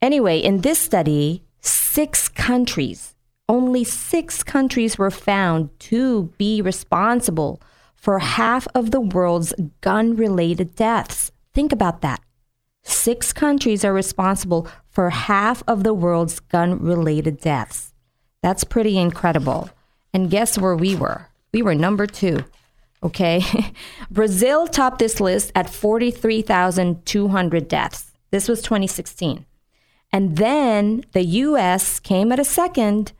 Anyway, 0.00 0.38
in 0.38 0.62
this 0.62 0.78
study, 0.78 1.42
six 1.60 2.28
countries, 2.28 3.14
only 3.48 3.84
six 3.84 4.42
countries 4.42 4.96
were 4.96 5.10
found 5.10 5.68
to 5.80 6.32
be 6.38 6.62
responsible 6.62 7.60
for 7.94 8.18
half 8.18 8.66
of 8.74 8.90
the 8.90 9.00
world's 9.00 9.52
gun 9.80 10.16
related 10.16 10.74
deaths. 10.74 11.30
Think 11.52 11.72
about 11.72 12.00
that. 12.00 12.20
Six 12.82 13.32
countries 13.32 13.84
are 13.84 13.92
responsible 13.92 14.66
for 14.88 15.10
half 15.10 15.62
of 15.68 15.84
the 15.84 15.94
world's 15.94 16.40
gun 16.40 16.80
related 16.80 17.38
deaths. 17.38 17.92
That's 18.42 18.64
pretty 18.64 18.98
incredible. 18.98 19.70
And 20.12 20.30
guess 20.30 20.58
where 20.58 20.74
we 20.74 20.96
were? 20.96 21.28
We 21.52 21.62
were 21.62 21.74
number 21.74 22.06
two. 22.06 22.44
Okay. 23.02 23.42
Brazil 24.10 24.66
topped 24.66 24.98
this 24.98 25.20
list 25.20 25.52
at 25.54 25.70
43,200 25.70 27.68
deaths. 27.68 28.12
This 28.30 28.48
was 28.48 28.62
2016. 28.62 29.44
And 30.12 30.36
then 30.36 31.04
the 31.12 31.24
US 31.24 32.00
came 32.00 32.32
at 32.32 32.38
a 32.38 32.44
second, 32.44 33.12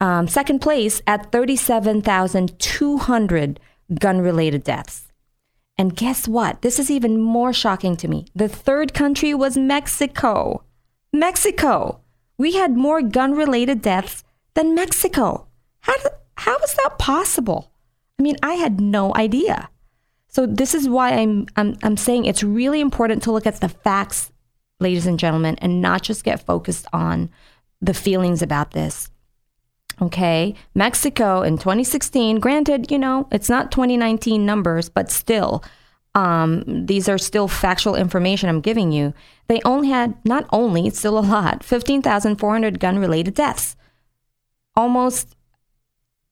um, 0.00 0.26
second 0.28 0.60
place 0.60 1.02
at 1.06 1.32
37,200 1.32 3.60
gun 3.98 4.20
related 4.20 4.62
deaths. 4.64 5.06
And 5.78 5.96
guess 5.96 6.28
what? 6.28 6.60
This 6.62 6.78
is 6.78 6.90
even 6.90 7.18
more 7.20 7.54
shocking 7.54 7.96
to 7.96 8.08
me. 8.08 8.26
The 8.34 8.48
third 8.48 8.92
country 8.92 9.32
was 9.32 9.56
Mexico. 9.56 10.64
Mexico. 11.12 12.00
We 12.36 12.54
had 12.54 12.76
more 12.76 13.02
gun 13.02 13.32
related 13.32 13.80
deaths 13.80 14.24
than 14.54 14.74
Mexico. 14.74 15.46
How, 15.80 15.94
how 16.36 16.58
is 16.58 16.74
that 16.74 16.98
possible? 16.98 17.69
I 18.20 18.22
mean, 18.22 18.36
I 18.42 18.54
had 18.54 18.80
no 18.80 19.14
idea. 19.16 19.70
So 20.28 20.44
this 20.44 20.74
is 20.74 20.88
why 20.88 21.14
I'm, 21.14 21.46
I'm, 21.56 21.76
I'm 21.82 21.96
saying 21.96 22.26
it's 22.26 22.42
really 22.42 22.80
important 22.80 23.22
to 23.22 23.32
look 23.32 23.46
at 23.46 23.60
the 23.60 23.68
facts 23.70 24.30
ladies 24.80 25.06
and 25.06 25.18
gentlemen, 25.18 25.56
and 25.60 25.80
not 25.80 26.02
just 26.02 26.24
get 26.24 26.44
focused 26.44 26.86
on 26.92 27.30
the 27.80 27.94
feelings 27.94 28.42
about 28.42 28.72
this. 28.72 29.10
Okay. 30.02 30.54
Mexico 30.74 31.42
in 31.42 31.58
2016, 31.58 32.40
granted, 32.40 32.90
you 32.90 32.98
know, 32.98 33.28
it's 33.30 33.50
not 33.50 33.70
2019 33.70 34.44
numbers, 34.44 34.88
but 34.88 35.10
still, 35.10 35.62
um, 36.14 36.64
these 36.86 37.08
are 37.08 37.18
still 37.18 37.46
factual 37.46 37.94
information 37.94 38.48
I'm 38.48 38.62
giving 38.62 38.90
you. 38.90 39.12
They 39.48 39.60
only 39.64 39.88
had, 39.88 40.16
not 40.24 40.46
only, 40.50 40.86
it's 40.86 40.98
still 40.98 41.18
a 41.18 41.20
lot, 41.20 41.62
15,400 41.62 42.80
gun 42.80 42.98
related 42.98 43.34
deaths. 43.34 43.76
Almost, 44.74 45.36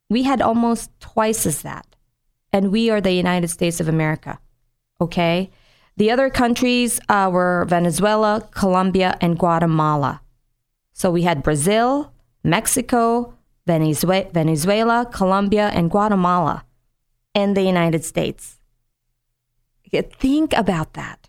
we 0.08 0.22
had 0.22 0.40
almost 0.40 0.90
twice 1.00 1.46
as 1.46 1.62
that. 1.62 1.86
And 2.52 2.72
we 2.72 2.90
are 2.90 3.00
the 3.00 3.12
United 3.12 3.48
States 3.48 3.80
of 3.80 3.88
America. 3.88 4.38
Okay. 5.00 5.50
The 5.96 6.10
other 6.10 6.30
countries 6.30 7.00
uh, 7.08 7.28
were 7.32 7.66
Venezuela, 7.68 8.48
Colombia, 8.52 9.18
and 9.20 9.38
Guatemala. 9.38 10.22
So 10.92 11.10
we 11.10 11.22
had 11.22 11.42
Brazil, 11.42 12.12
Mexico, 12.42 13.34
Venezuela, 13.66 14.30
Venezuela, 14.32 15.06
Colombia, 15.12 15.70
and 15.74 15.90
Guatemala, 15.90 16.64
and 17.34 17.56
the 17.56 17.62
United 17.62 18.04
States. 18.04 18.58
Think 19.92 20.52
about 20.54 20.94
that. 20.94 21.27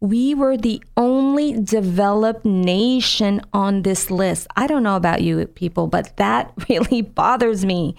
We 0.00 0.34
were 0.34 0.56
the 0.56 0.82
only 0.96 1.60
developed 1.60 2.44
nation 2.44 3.40
on 3.52 3.82
this 3.82 4.10
list. 4.10 4.46
I 4.56 4.66
don't 4.66 4.82
know 4.82 4.96
about 4.96 5.22
you 5.22 5.44
people, 5.46 5.86
but 5.86 6.16
that 6.16 6.52
really 6.68 7.02
bothers 7.02 7.64
me. 7.64 7.96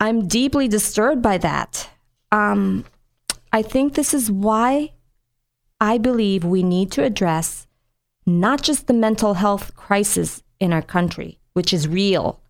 I'm 0.00 0.26
deeply 0.26 0.68
disturbed 0.68 1.22
by 1.22 1.38
that. 1.38 1.90
Um, 2.32 2.84
I 3.52 3.62
think 3.62 3.94
this 3.94 4.14
is 4.14 4.30
why 4.30 4.92
I 5.80 5.98
believe 5.98 6.44
we 6.44 6.62
need 6.62 6.90
to 6.92 7.04
address 7.04 7.66
not 8.26 8.62
just 8.62 8.86
the 8.86 8.94
mental 8.94 9.34
health 9.34 9.74
crisis 9.74 10.42
in 10.60 10.72
our 10.72 10.82
country, 10.82 11.38
which 11.54 11.72
is 11.72 11.88
real 11.88 12.40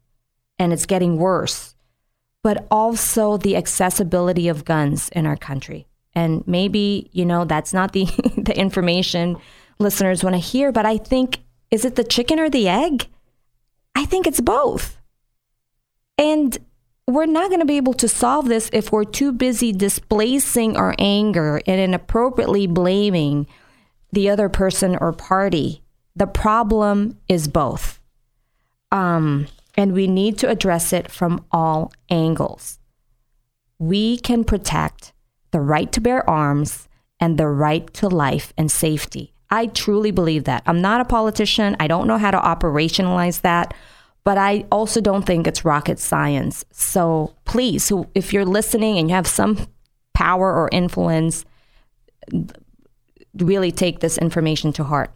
and 0.59 0.73
it's 0.73 0.87
getting 0.87 1.19
worse, 1.19 1.75
but 2.43 2.67
also 2.71 3.37
the 3.37 3.57
accessibility 3.57 4.49
of 4.49 4.65
guns 4.65 5.09
in 5.11 5.27
our 5.27 5.37
country. 5.37 5.88
And 6.19 6.47
maybe, 6.49 7.09
you 7.13 7.25
know, 7.25 7.45
that's 7.45 7.73
not 7.73 7.93
the, 7.93 8.05
the 8.37 8.59
information 8.59 9.37
listeners 9.79 10.25
want 10.25 10.35
to 10.35 10.41
hear, 10.41 10.73
but 10.73 10.85
I 10.85 10.99
think 10.99 11.41
is 11.71 11.85
it 11.85 11.95
the 11.95 12.03
chicken 12.03 12.41
or 12.41 12.51
the 12.51 12.69
egg? 12.69 13.07
I 13.95 14.05
think 14.05 14.27
it's 14.27 14.41
both. 14.41 14.99
And 16.17 16.59
we're 17.07 17.27
not 17.27 17.51
going 17.51 17.61
to 17.61 17.67
be 17.67 17.77
able 17.77 17.95
to 17.95 18.09
solve 18.09 18.49
this 18.49 18.69
if 18.73 18.91
we're 18.91 19.05
too 19.05 19.31
busy 19.33 19.73
displacing 19.73 20.77
our 20.77 20.95
anger 20.99 21.61
and 21.67 21.81
inappropriately 21.81 22.67
blaming 22.67 23.47
the 24.11 24.29
other 24.29 24.49
person 24.49 24.97
or 25.01 25.13
party. 25.13 25.83
The 26.17 26.27
problem 26.27 27.19
is 27.29 27.47
both. 27.47 28.01
Um, 28.91 29.47
and 29.77 29.93
we 29.93 30.09
need 30.09 30.39
to 30.39 30.49
address 30.49 30.93
it 30.93 31.11
from 31.11 31.45
all 31.53 31.93
angles. 32.11 32.81
We 33.79 34.19
can 34.19 34.43
protect 34.43 35.13
the 35.51 35.61
right 35.61 35.91
to 35.93 36.01
bear 36.01 36.29
arms 36.29 36.89
and 37.21 37.39
the 37.39 37.49
right 37.49 37.93
to 37.95 38.09
life 38.09 38.53
and 38.57 38.71
safety. 38.71 39.33
I 39.51 39.67
truly 39.67 40.11
believe 40.11 40.45
that. 40.45 40.63
I'm 40.67 40.81
not 40.81 41.01
a 41.01 41.07
politician. 41.07 41.77
I 41.81 41.87
don't 41.87 42.07
know 42.07 42.19
how 42.19 42.31
to 42.31 42.39
operationalize 42.39 43.41
that 43.41 43.75
but 44.29 44.37
I 44.37 44.67
also 44.71 45.01
don't 45.01 45.25
think 45.25 45.47
it's 45.47 45.65
rocket 45.65 45.99
science. 45.99 46.63
So 46.71 47.35
please, 47.47 47.91
if 48.15 48.35
you're 48.35 48.45
listening 48.45 48.99
and 48.99 49.09
you 49.09 49.15
have 49.15 49.27
some 49.27 49.57
power 50.13 50.53
or 50.53 50.69
influence, 50.71 51.47
really 53.35 53.73
take 53.73 54.01
this 54.01 54.19
information 54.19 54.71
to 54.75 54.85
heart. 54.85 55.11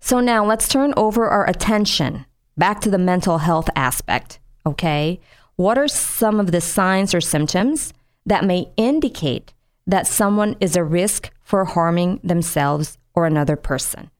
So 0.00 0.18
now 0.18 0.44
let's 0.44 0.66
turn 0.66 0.94
over 0.96 1.28
our 1.28 1.48
attention 1.48 2.26
back 2.56 2.80
to 2.80 2.90
the 2.90 2.98
mental 2.98 3.38
health 3.38 3.70
aspect. 3.76 4.40
Okay. 4.66 5.20
What 5.54 5.78
are 5.78 5.86
some 5.86 6.40
of 6.40 6.50
the 6.50 6.60
signs 6.60 7.14
or 7.14 7.20
symptoms 7.20 7.94
that 8.26 8.44
may 8.44 8.68
indicate 8.76 9.52
that 9.86 10.06
someone 10.06 10.56
is 10.60 10.76
a 10.76 10.84
risk 10.84 11.30
for 11.40 11.64
harming 11.64 12.20
themselves 12.22 12.98
or 13.14 13.26
another 13.26 13.56
person? 13.56 14.10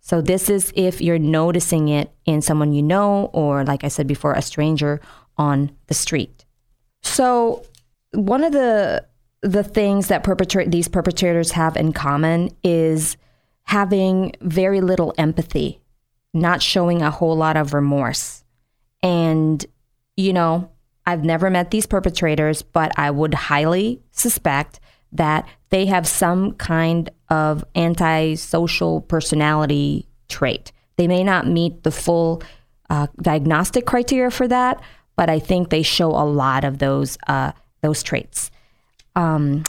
So 0.00 0.20
this 0.20 0.48
is 0.48 0.72
if 0.76 1.00
you're 1.00 1.18
noticing 1.18 1.88
it 1.88 2.12
in 2.24 2.40
someone 2.40 2.72
you 2.72 2.82
know, 2.82 3.28
or 3.32 3.64
like 3.64 3.82
I 3.82 3.88
said 3.88 4.06
before, 4.06 4.34
a 4.34 4.42
stranger 4.42 5.00
on 5.36 5.72
the 5.88 5.94
street. 5.94 6.44
So 7.02 7.64
one 8.12 8.44
of 8.44 8.52
the 8.52 9.04
the 9.42 9.64
things 9.64 10.08
that 10.08 10.24
these 10.68 10.88
perpetrators 10.88 11.52
have 11.52 11.76
in 11.76 11.92
common 11.92 12.50
is 12.64 13.16
having 13.64 14.32
very 14.40 14.80
little 14.80 15.14
empathy, 15.18 15.80
not 16.32 16.62
showing 16.62 17.02
a 17.02 17.10
whole 17.10 17.36
lot 17.36 17.56
of 17.56 17.74
remorse. 17.74 18.44
And, 19.02 19.64
you 20.16 20.32
know, 20.32 20.70
I've 21.06 21.24
never 21.24 21.50
met 21.50 21.70
these 21.70 21.86
perpetrators, 21.86 22.62
but 22.62 22.92
I 22.98 23.10
would 23.10 23.34
highly 23.34 24.02
suspect 24.10 24.80
that 25.12 25.46
they 25.70 25.86
have 25.86 26.06
some 26.06 26.52
kind 26.54 27.08
of 27.28 27.64
antisocial 27.74 29.00
personality 29.02 30.08
trait. 30.28 30.72
They 30.96 31.06
may 31.06 31.22
not 31.22 31.46
meet 31.46 31.84
the 31.84 31.90
full 31.90 32.42
uh, 32.90 33.06
diagnostic 33.22 33.86
criteria 33.86 34.30
for 34.30 34.48
that, 34.48 34.80
but 35.16 35.30
I 35.30 35.38
think 35.38 35.70
they 35.70 35.82
show 35.82 36.10
a 36.10 36.26
lot 36.26 36.64
of 36.64 36.78
those 36.78 37.18
uh, 37.26 37.52
those 37.82 38.02
traits. 38.02 38.50
Um, 39.14 39.64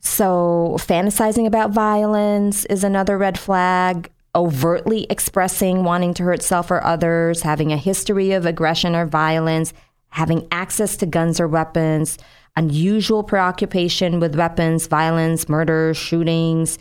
so, 0.00 0.76
fantasizing 0.78 1.46
about 1.46 1.72
violence 1.72 2.64
is 2.66 2.84
another 2.84 3.18
red 3.18 3.38
flag. 3.38 4.10
Overtly 4.34 5.06
expressing 5.10 5.84
wanting 5.84 6.14
to 6.14 6.22
hurt 6.22 6.42
self 6.42 6.70
or 6.70 6.84
others, 6.84 7.42
having 7.42 7.72
a 7.72 7.76
history 7.76 8.32
of 8.32 8.46
aggression 8.46 8.94
or 8.94 9.06
violence, 9.06 9.72
having 10.10 10.46
access 10.50 10.96
to 10.96 11.06
guns 11.06 11.40
or 11.40 11.48
weapons, 11.48 12.18
unusual 12.56 13.22
preoccupation 13.22 14.20
with 14.20 14.34
weapons, 14.34 14.86
violence, 14.86 15.48
murder, 15.48 15.94
shootings, 15.94 16.78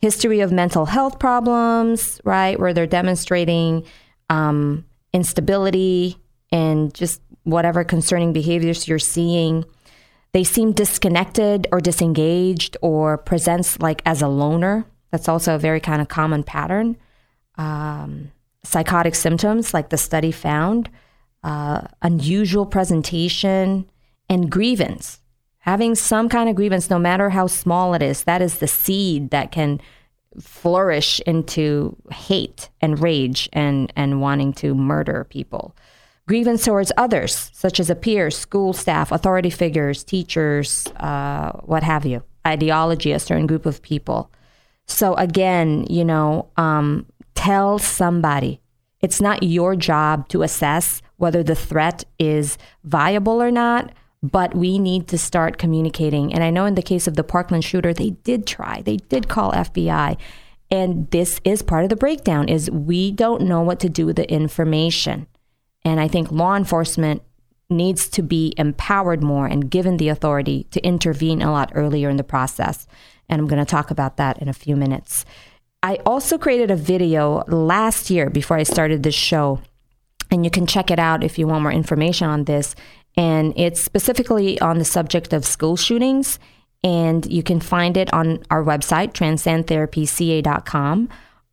history 0.00 0.40
of 0.40 0.52
mental 0.52 0.84
health 0.84 1.18
problems, 1.18 2.20
right, 2.24 2.58
where 2.60 2.74
they're 2.74 2.86
demonstrating 2.86 3.84
um, 4.28 4.84
instability 5.12 6.18
and 6.52 6.92
just 6.94 7.22
whatever 7.44 7.84
concerning 7.84 8.32
behaviors 8.32 8.86
you're 8.86 8.98
seeing. 8.98 9.64
They 10.32 10.44
seem 10.44 10.72
disconnected 10.72 11.68
or 11.70 11.80
disengaged 11.80 12.76
or 12.82 13.16
presents 13.16 13.78
like 13.80 14.02
as 14.04 14.20
a 14.20 14.28
loner. 14.28 14.84
That's 15.10 15.28
also 15.28 15.54
a 15.54 15.58
very 15.58 15.80
kind 15.80 16.02
of 16.02 16.08
common 16.08 16.42
pattern. 16.42 16.96
Um, 17.56 18.32
psychotic 18.64 19.14
symptoms, 19.14 19.72
like 19.72 19.90
the 19.90 19.96
study 19.96 20.32
found, 20.32 20.90
uh, 21.44 21.82
unusual 22.02 22.66
presentation, 22.66 23.88
and 24.28 24.50
grievance. 24.50 25.20
Having 25.58 25.94
some 25.94 26.28
kind 26.28 26.48
of 26.48 26.56
grievance, 26.56 26.90
no 26.90 26.98
matter 26.98 27.30
how 27.30 27.46
small 27.46 27.94
it 27.94 28.02
is, 28.02 28.24
that 28.24 28.42
is 28.42 28.58
the 28.58 28.66
seed 28.66 29.30
that 29.30 29.52
can 29.52 29.80
flourish 30.40 31.20
into 31.20 31.96
hate 32.10 32.68
and 32.80 32.98
rage 32.98 33.48
and, 33.52 33.92
and 33.94 34.20
wanting 34.20 34.52
to 34.54 34.74
murder 34.74 35.24
people. 35.30 35.76
Grievance 36.26 36.64
towards 36.64 36.90
others, 36.96 37.50
such 37.52 37.78
as 37.78 37.90
a 37.90 37.94
peer, 37.94 38.30
school 38.30 38.72
staff, 38.72 39.12
authority 39.12 39.50
figures, 39.50 40.02
teachers, 40.02 40.86
uh, 40.96 41.52
what 41.64 41.82
have 41.82 42.06
you, 42.06 42.22
ideology, 42.46 43.12
a 43.12 43.18
certain 43.18 43.46
group 43.46 43.66
of 43.66 43.82
people. 43.82 44.30
So, 44.86 45.14
again, 45.14 45.86
you 45.88 46.04
know, 46.04 46.48
um, 46.56 47.06
tell 47.34 47.78
somebody. 47.78 48.60
It's 49.04 49.20
not 49.20 49.42
your 49.42 49.76
job 49.76 50.28
to 50.30 50.40
assess 50.40 51.02
whether 51.18 51.42
the 51.42 51.54
threat 51.54 52.04
is 52.18 52.56
viable 52.84 53.42
or 53.42 53.50
not, 53.50 53.92
but 54.22 54.54
we 54.54 54.78
need 54.78 55.08
to 55.08 55.18
start 55.18 55.58
communicating. 55.58 56.32
And 56.32 56.42
I 56.42 56.48
know 56.48 56.64
in 56.64 56.74
the 56.74 56.80
case 56.80 57.06
of 57.06 57.14
the 57.14 57.22
Parkland 57.22 57.64
shooter, 57.64 57.92
they 57.92 58.10
did 58.24 58.46
try, 58.46 58.80
they 58.80 58.96
did 58.96 59.28
call 59.28 59.52
FBI. 59.52 60.16
And 60.70 61.10
this 61.10 61.38
is 61.44 61.60
part 61.60 61.84
of 61.84 61.90
the 61.90 61.96
breakdown 61.96 62.48
is 62.48 62.70
we 62.70 63.12
don't 63.12 63.42
know 63.42 63.60
what 63.60 63.78
to 63.80 63.90
do 63.90 64.06
with 64.06 64.16
the 64.16 64.32
information. 64.32 65.26
And 65.84 66.00
I 66.00 66.08
think 66.08 66.32
law 66.32 66.56
enforcement 66.56 67.20
needs 67.68 68.08
to 68.08 68.22
be 68.22 68.54
empowered 68.56 69.22
more 69.22 69.44
and 69.46 69.70
given 69.70 69.98
the 69.98 70.08
authority 70.08 70.66
to 70.70 70.82
intervene 70.82 71.42
a 71.42 71.52
lot 71.52 71.72
earlier 71.74 72.08
in 72.08 72.16
the 72.16 72.24
process. 72.24 72.86
And 73.28 73.38
I'm 73.38 73.48
going 73.48 73.62
to 73.62 73.70
talk 73.70 73.90
about 73.90 74.16
that 74.16 74.40
in 74.40 74.48
a 74.48 74.54
few 74.54 74.76
minutes. 74.76 75.26
I 75.84 75.98
also 76.06 76.38
created 76.38 76.70
a 76.70 76.76
video 76.76 77.44
last 77.46 78.08
year 78.08 78.30
before 78.30 78.56
I 78.56 78.62
started 78.62 79.02
this 79.02 79.14
show, 79.14 79.60
and 80.30 80.42
you 80.42 80.50
can 80.50 80.66
check 80.66 80.90
it 80.90 80.98
out 80.98 81.22
if 81.22 81.38
you 81.38 81.46
want 81.46 81.62
more 81.62 81.72
information 81.72 82.26
on 82.26 82.44
this. 82.44 82.74
And 83.18 83.52
it's 83.54 83.82
specifically 83.82 84.58
on 84.62 84.78
the 84.78 84.86
subject 84.86 85.34
of 85.34 85.44
school 85.44 85.76
shootings. 85.76 86.38
And 86.82 87.30
you 87.30 87.42
can 87.42 87.60
find 87.60 87.98
it 87.98 88.10
on 88.14 88.42
our 88.50 88.64
website, 88.64 89.12
transcendtherapyca.com, 89.12 91.08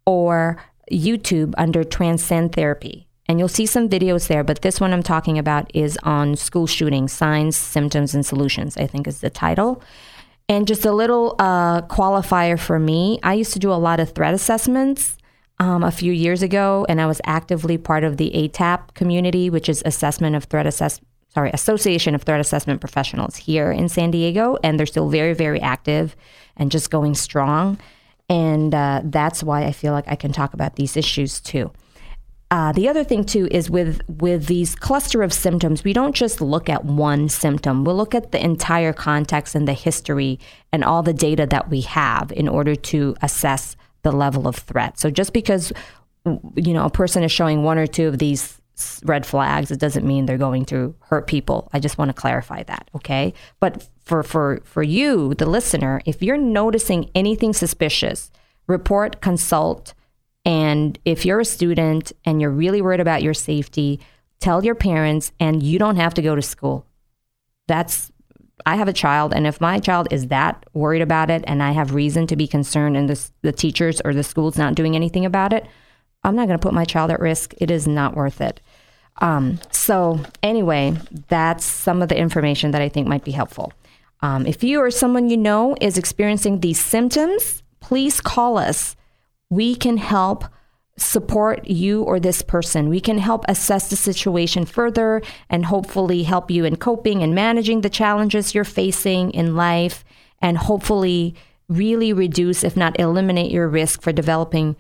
or 0.06 0.64
YouTube 0.90 1.54
under 1.58 1.84
Transcend 1.84 2.54
Therapy. 2.54 3.10
And 3.28 3.38
you'll 3.38 3.50
see 3.50 3.66
some 3.66 3.90
videos 3.90 4.30
there, 4.30 4.46
but 4.46 4.62
this 4.62 4.80
one 4.80 4.94
I'm 4.94 5.04
talking 5.04 5.38
about 5.40 5.70
is 5.76 5.98
on 6.04 6.38
school 6.38 6.68
shootings, 6.68 7.12
signs, 7.12 7.58
symptoms, 7.58 8.16
and 8.16 8.26
solutions, 8.26 8.78
I 8.78 8.88
think 8.88 9.08
is 9.08 9.20
the 9.20 9.30
title. 9.30 9.84
And 10.52 10.68
just 10.68 10.84
a 10.84 10.92
little 10.92 11.38
uh, 11.40 11.84
qualifier 11.84 12.60
for 12.60 12.78
me 12.78 13.20
I 13.24 13.36
used 13.36 13.54
to 13.54 13.60
do 13.60 13.72
a 13.72 13.80
lot 13.80 14.02
of 14.02 14.12
threat 14.12 14.34
assessments 14.34 15.16
um, 15.60 15.82
a 15.82 15.92
few 15.92 16.12
years 16.12 16.42
ago, 16.42 16.86
and 16.90 17.00
I 17.00 17.06
was 17.06 17.22
actively 17.24 17.78
part 17.78 18.04
of 18.04 18.18
the 18.18 18.32
ATAP 18.36 18.94
community, 18.94 19.50
which 19.50 19.70
is 19.70 19.82
Assessment 19.86 20.36
of 20.36 20.44
Threat 20.44 20.68
Assess 20.68 21.00
sorry, 21.34 21.52
Association 21.52 22.16
of 22.16 22.24
Threat 22.24 22.42
Assessment 22.42 22.82
Professionals 22.82 23.38
here 23.38 23.72
in 23.72 23.88
San 23.88 24.12
Diego, 24.12 24.58
and 24.62 24.78
they're 24.78 24.86
still 24.86 25.08
very, 25.08 25.34
very 25.34 25.62
active 25.62 26.18
and 26.58 26.70
just 26.70 26.92
going 26.92 27.16
strong. 27.16 27.80
And 28.28 28.76
uh, 28.76 29.04
that's 29.06 29.42
why 29.42 29.64
I 29.64 29.72
feel 29.72 29.94
like 29.94 30.10
I 30.10 30.16
can 30.16 30.34
talk 30.34 30.54
about 30.54 30.76
these 30.76 30.98
issues 30.98 31.40
too. 31.40 31.72
Uh, 32.52 32.74
the 32.74 32.90
other 32.90 33.06
thing 33.06 33.24
too 33.24 33.48
is 33.50 33.70
with 33.70 34.02
with 34.10 34.48
these 34.48 34.76
cluster 34.76 35.24
of 35.24 35.32
symptoms, 35.32 35.86
we 35.86 35.94
don't 35.94 36.14
just 36.14 36.42
look 36.42 36.68
at 36.68 36.84
one 36.84 37.30
symptom. 37.30 37.86
We'll 37.86 37.96
look 37.96 38.14
at 38.14 38.34
the 38.34 38.44
entire 38.44 38.92
context 38.92 39.56
and 39.56 39.66
the 39.66 39.74
history 39.74 40.38
and 40.74 40.84
all 40.84 41.02
the 41.02 41.14
data 41.14 41.48
that 41.48 41.70
we 41.70 41.82
have 41.82 42.30
in 42.34 42.50
order 42.50 42.76
to 42.76 43.16
assess 43.22 43.78
the 44.04 44.12
level 44.12 44.50
of 44.50 44.58
threat. 44.58 45.00
So 45.00 45.10
just 45.10 45.32
because 45.32 45.72
you 46.56 46.74
know 46.74 46.86
a 46.86 46.90
person 46.90 47.24
is 47.24 47.32
showing 47.32 47.64
one 47.64 47.78
or 47.78 47.88
two 47.88 48.10
of 48.10 48.20
these 48.20 48.62
red 49.06 49.26
flags, 49.26 49.72
it 49.72 49.80
doesn't 49.80 50.06
mean 50.06 50.26
they're 50.26 50.38
going 50.38 50.66
to 50.66 50.94
hurt 51.00 51.28
people. 51.28 51.70
I 51.72 51.80
just 51.80 51.98
want 51.98 52.10
to 52.10 52.14
clarify 52.14 52.64
that, 52.64 52.90
okay? 52.96 53.34
But 53.62 53.88
for 54.04 54.24
for 54.24 54.60
for 54.66 54.84
you, 54.84 55.36
the 55.36 55.46
listener, 55.46 56.02
if 56.06 56.22
you're 56.22 56.36
noticing 56.36 57.10
anything 57.16 57.54
suspicious, 57.54 58.30
report, 58.68 59.22
consult 59.22 59.94
and 60.46 60.98
if 61.06 61.26
you're 61.26 61.40
a 61.40 61.46
student 61.46 62.12
and 62.26 62.42
you're 62.42 62.50
really 62.50 62.82
worried 62.82 63.00
about 63.00 63.22
your 63.22 63.34
safety, 63.34 64.00
tell 64.40 64.66
your 64.66 64.76
parents 64.76 65.32
and 65.40 65.62
you 65.62 65.78
don't 65.78 65.98
have 65.98 66.14
to 66.16 66.22
go 66.22 66.36
to 66.36 66.42
school. 66.42 66.86
That's 67.68 68.12
I 68.66 68.76
have 68.76 68.88
a 68.88 68.94
child, 68.94 69.34
and 69.34 69.48
if 69.48 69.60
my 69.60 69.80
child 69.80 70.08
is 70.12 70.28
that 70.28 70.66
worried 70.74 71.02
about 71.02 71.32
it 71.32 71.44
and 71.48 71.64
I 71.64 71.72
have 71.72 71.96
reason 71.96 72.28
to 72.28 72.36
be 72.36 72.48
concerned 72.48 72.96
and 72.96 73.10
the, 73.10 73.30
the 73.42 73.52
teachers 73.52 74.02
or 74.02 74.14
the 74.14 74.24
school's 74.24 74.58
not 74.58 74.76
doing 74.76 74.96
anything 74.96 75.26
about 75.26 75.52
it, 75.52 75.66
I'm 76.24 76.36
not 76.36 76.48
going 76.48 76.60
to 76.60 76.62
put 76.62 76.74
my 76.74 76.86
child 76.86 77.10
at 77.10 77.20
risk. 77.20 77.56
It 77.58 77.72
is 77.72 77.88
not 77.88 78.16
worth 78.16 78.40
it. 78.40 78.62
Um, 79.20 79.60
so, 79.72 80.20
anyway, 80.44 80.96
that's 81.28 81.66
some 81.66 82.02
of 82.02 82.10
the 82.10 82.18
information 82.18 82.72
that 82.72 82.82
I 82.82 82.90
think 82.90 83.08
might 83.08 83.24
be 83.24 83.32
helpful. 83.32 83.74
Um, 84.22 84.46
if 84.46 84.64
you 84.64 84.80
or 84.80 84.92
someone 84.92 85.30
you 85.30 85.38
know 85.38 85.76
is 85.82 85.98
experiencing 85.98 86.60
these 86.60 86.80
symptoms, 86.80 87.64
please 87.80 88.22
call 88.22 88.58
us 88.58 88.96
we 89.52 89.76
can 89.76 89.98
help 89.98 90.46
support 90.98 91.68
you 91.68 92.04
or 92.04 92.20
this 92.20 92.42
person. 92.42 92.90
We 92.90 93.02
can 93.02 93.18
help 93.18 93.44
assess 93.48 93.90
the 93.90 93.96
situation 93.96 94.66
further 94.66 95.22
and 95.50 95.66
hopefully 95.66 96.24
help 96.24 96.50
you 96.50 96.64
in 96.66 96.78
coping 96.78 97.22
and 97.22 97.36
managing 97.36 97.82
the 97.82 97.90
challenges 97.90 98.56
you're 98.56 98.64
facing 98.64 99.32
in 99.32 99.56
life 99.56 100.04
and 100.42 100.58
hopefully 100.58 101.36
really 101.68 102.14
reduce, 102.14 102.64
if 102.64 102.78
not 102.78 103.00
eliminate, 103.00 103.52
your 103.52 103.68
risk 103.68 104.02
for 104.02 104.12
developing 104.12 104.76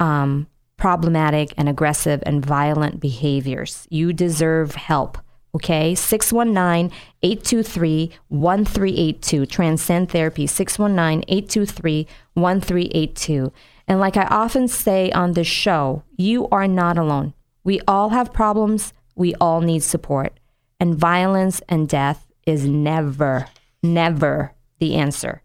um, 0.00 0.48
problematic 0.76 1.54
and 1.56 1.68
aggressive 1.68 2.22
and 2.26 2.44
violent 2.44 3.00
behaviors. 3.00 3.86
You 3.90 4.12
deserve 4.12 4.74
help. 4.74 5.18
Okay, 5.54 5.94
619 5.94 6.92
823 7.22 8.10
1382. 8.28 9.46
Transcend 9.46 10.10
Therapy, 10.10 10.46
619 10.46 11.24
823 11.28 12.06
1382. 12.34 13.52
And 13.88 14.00
like 14.00 14.16
I 14.16 14.24
often 14.24 14.68
say 14.68 15.10
on 15.12 15.32
this 15.32 15.46
show, 15.46 16.02
you 16.16 16.48
are 16.48 16.66
not 16.66 16.98
alone. 16.98 17.34
We 17.64 17.80
all 17.86 18.10
have 18.10 18.32
problems. 18.32 18.92
We 19.14 19.34
all 19.36 19.60
need 19.60 19.82
support. 19.82 20.38
And 20.80 20.94
violence 20.94 21.60
and 21.68 21.88
death 21.88 22.26
is 22.46 22.66
never, 22.66 23.46
never 23.82 24.52
the 24.78 24.96
answer. 24.96 25.42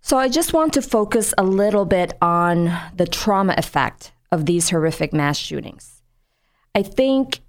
So 0.00 0.18
I 0.18 0.28
just 0.28 0.52
want 0.52 0.74
to 0.74 0.82
focus 0.82 1.32
a 1.38 1.42
little 1.42 1.86
bit 1.86 2.12
on 2.20 2.70
the 2.94 3.06
trauma 3.06 3.54
effect 3.56 4.12
of 4.30 4.44
these 4.44 4.68
horrific 4.68 5.12
mass 5.12 5.38
shootings. 5.38 6.02
I 6.74 6.82
think, 6.82 7.40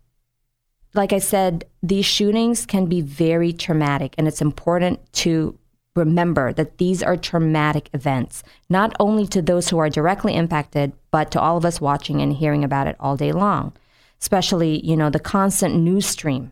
like 0.93 1.12
I 1.12 1.19
said, 1.19 1.65
these 1.84 2.05
shootings 2.05 2.65
can 2.65 2.86
be 2.86 3.01
very 3.01 3.51
traumatic, 3.51 4.15
and 4.17 4.27
it's 4.27 4.41
important 4.41 4.99
to 5.13 5.58
remember 5.95 6.51
that 6.53 6.77
these 6.77 7.01
are 7.01 7.15
traumatic 7.15 7.89
events, 7.93 8.43
not 8.69 8.95
only 8.99 9.25
to 9.27 9.41
those 9.41 9.69
who 9.69 9.77
are 9.77 9.89
directly 9.89 10.36
impacted, 10.36 10.93
but 11.12 11.31
to 11.31 11.39
all 11.39 11.58
of 11.58 11.65
us 11.65 11.81
watching 11.81 12.21
and 12.21 12.34
hearing 12.34 12.63
about 12.63 12.88
it 12.88 12.95
all 12.99 13.15
day 13.15 13.31
long. 13.31 13.73
Especially, 14.21 14.86
you 14.86 14.95
know, 14.95 15.10
the 15.10 15.19
constant 15.19 15.75
news 15.75 16.05
stream 16.05 16.51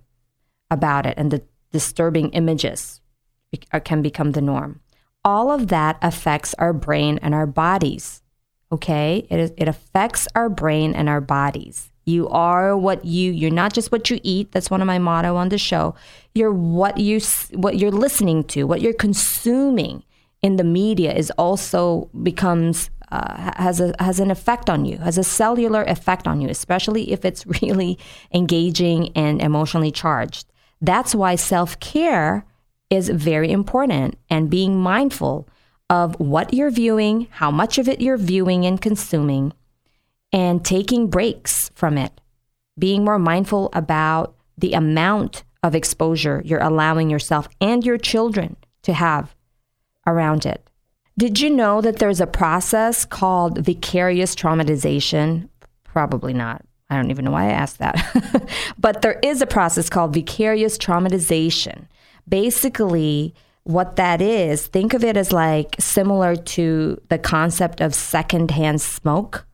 about 0.72 1.06
it 1.06 1.16
and 1.18 1.32
the 1.32 1.44
disturbing 1.72 2.30
images 2.32 3.02
uh, 3.72 3.80
can 3.80 4.02
become 4.02 4.32
the 4.32 4.42
norm. 4.42 4.80
All 5.26 5.52
of 5.52 5.68
that 5.68 5.98
affects 6.02 6.54
our 6.56 6.74
brain 6.74 7.20
and 7.22 7.34
our 7.34 7.48
bodies. 7.48 8.22
Okay. 8.72 9.26
It, 9.30 9.40
is, 9.40 9.52
it 9.58 9.68
affects 9.68 10.28
our 10.36 10.50
brain 10.50 10.94
and 10.96 11.08
our 11.08 11.22
bodies. 11.22 11.92
You 12.06 12.28
are 12.30 12.78
what 12.78 13.06
you, 13.06 13.32
you're 13.32 13.52
not 13.52 13.74
just 13.74 13.92
what 13.92 14.10
you 14.10 14.20
eat. 14.24 14.52
That's 14.52 14.70
one 14.70 14.82
of 14.82 14.88
my 14.88 15.00
motto 15.00 15.36
on 15.36 15.50
the 15.50 15.58
show. 15.58 15.96
You're 16.36 16.52
what 16.52 16.98
you, 16.98 17.20
what 17.54 17.78
you're 17.78 17.92
listening 17.92 18.44
to, 18.46 18.64
what 18.64 18.82
you're 18.82 18.94
consuming 18.94 20.04
in 20.42 20.58
the 20.58 20.64
media 20.64 21.14
is 21.14 21.32
also 21.38 22.10
becomes 22.22 22.90
uh, 23.12 23.54
has 23.58 23.80
a 23.80 23.94
has 24.00 24.20
an 24.20 24.32
effect 24.32 24.70
on 24.70 24.86
you, 24.86 24.98
has 24.98 25.20
a 25.20 25.24
cellular 25.24 25.84
effect 25.84 26.28
on 26.28 26.42
you, 26.42 26.50
especially 26.50 27.12
if 27.12 27.24
it's 27.24 27.46
really 27.62 27.98
engaging 28.34 29.12
and 29.16 29.42
emotionally 29.42 29.92
charged. 29.92 30.48
That's 30.82 31.14
why 31.16 31.36
self 31.36 31.80
care 31.80 32.46
is 32.90 33.10
very 33.10 33.52
important 33.52 34.18
and 34.30 34.50
being 34.50 34.80
mindful 34.80 35.48
of 35.90 36.20
what 36.20 36.54
you're 36.54 36.72
viewing, 36.72 37.28
how 37.32 37.52
much 37.52 37.78
of 37.78 37.88
it 37.88 38.02
you're 38.02 38.18
viewing 38.18 38.66
and 38.66 38.82
consuming, 38.82 39.54
and 40.34 40.66
taking 40.66 41.10
breaks 41.10 41.72
from 41.76 41.98
it. 41.98 42.20
Being 42.78 43.06
more 43.06 43.20
mindful 43.20 43.70
about 43.72 44.36
the 44.58 44.74
amount 44.74 45.44
of 45.62 45.76
exposure 45.76 46.42
you're 46.44 46.60
allowing 46.60 47.10
yourself 47.10 47.48
and 47.62 47.86
your 47.86 47.98
children 47.98 48.58
to 48.82 48.94
have 48.94 49.36
around 50.06 50.46
it. 50.46 50.70
Did 51.18 51.40
you 51.40 51.50
know 51.50 51.80
that 51.82 52.00
there's 52.00 52.20
a 52.20 52.28
process 52.28 53.06
called 53.06 53.64
vicarious 53.64 54.36
traumatization? 54.36 55.48
Probably 55.84 56.34
not. 56.34 56.66
I 56.90 56.96
don't 56.96 57.12
even 57.12 57.26
know 57.26 57.32
why 57.32 57.46
I 57.46 57.52
asked 57.52 57.78
that. 57.80 58.50
but 58.78 59.02
there 59.02 59.20
is 59.24 59.42
a 59.42 59.48
process 59.48 59.90
called 59.90 60.14
vicarious 60.14 60.78
traumatization. 60.78 61.88
Basically, 62.28 63.34
what 63.64 63.96
that 63.96 64.22
is, 64.22 64.68
think 64.68 64.94
of 64.94 65.04
it 65.04 65.16
as 65.16 65.32
like 65.32 65.76
similar 65.80 66.36
to 66.36 67.00
the 67.10 67.20
concept 67.20 67.80
of 67.80 67.94
secondhand 67.96 68.82
smoke. 68.82 69.46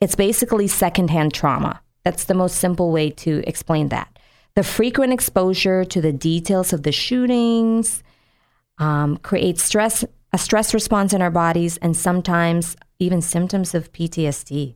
It's 0.00 0.14
basically 0.14 0.66
secondhand 0.66 1.32
trauma. 1.32 1.80
That's 2.04 2.24
the 2.24 2.34
most 2.34 2.56
simple 2.56 2.92
way 2.92 3.10
to 3.10 3.42
explain 3.46 3.88
that. 3.88 4.18
The 4.54 4.62
frequent 4.62 5.12
exposure 5.12 5.84
to 5.84 6.00
the 6.00 6.12
details 6.12 6.72
of 6.72 6.82
the 6.82 6.92
shootings 6.92 8.02
um, 8.78 9.16
creates 9.18 9.62
stress, 9.62 10.04
a 10.32 10.38
stress 10.38 10.74
response 10.74 11.12
in 11.12 11.22
our 11.22 11.30
bodies, 11.30 11.76
and 11.78 11.96
sometimes 11.96 12.76
even 12.98 13.20
symptoms 13.20 13.74
of 13.74 13.92
PTSD. 13.92 14.74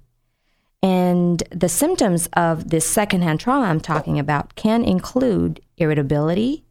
And 0.83 1.43
the 1.51 1.69
symptoms 1.69 2.29
of 2.35 2.71
this 2.71 2.89
secondhand 2.89 3.41
trauma 3.41 3.67
I'm 3.67 3.81
talking 3.81 4.19
about 4.19 4.55
can 4.55 4.85
include 4.85 5.61
irritability, 5.77 6.65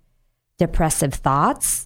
depressive 0.58 1.14
thoughts, 1.14 1.86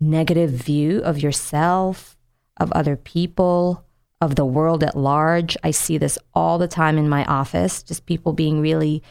negative 0.00 0.50
view 0.50 1.00
of 1.00 1.18
yourself, 1.18 2.16
of 2.56 2.70
other 2.72 2.96
people, 2.96 3.84
of 4.20 4.36
the 4.36 4.44
world 4.44 4.84
at 4.84 4.96
large. 4.96 5.56
I 5.64 5.70
see 5.70 5.98
this 5.98 6.18
all 6.34 6.58
the 6.58 6.68
time 6.68 6.98
in 6.98 7.08
my 7.08 7.24
office, 7.24 7.82
just 7.82 8.06
people 8.06 8.32
being 8.32 8.60
really 8.60 9.02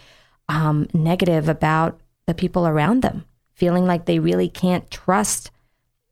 um, 0.48 0.88
negative 0.93 1.50
about 1.50 2.00
the 2.28 2.34
people 2.34 2.67
around 2.67 3.02
them, 3.02 3.26
feeling 3.54 3.86
like 3.86 4.06
they 4.06 4.19
really 4.19 4.50
can't 4.50 4.89
trust 4.91 5.52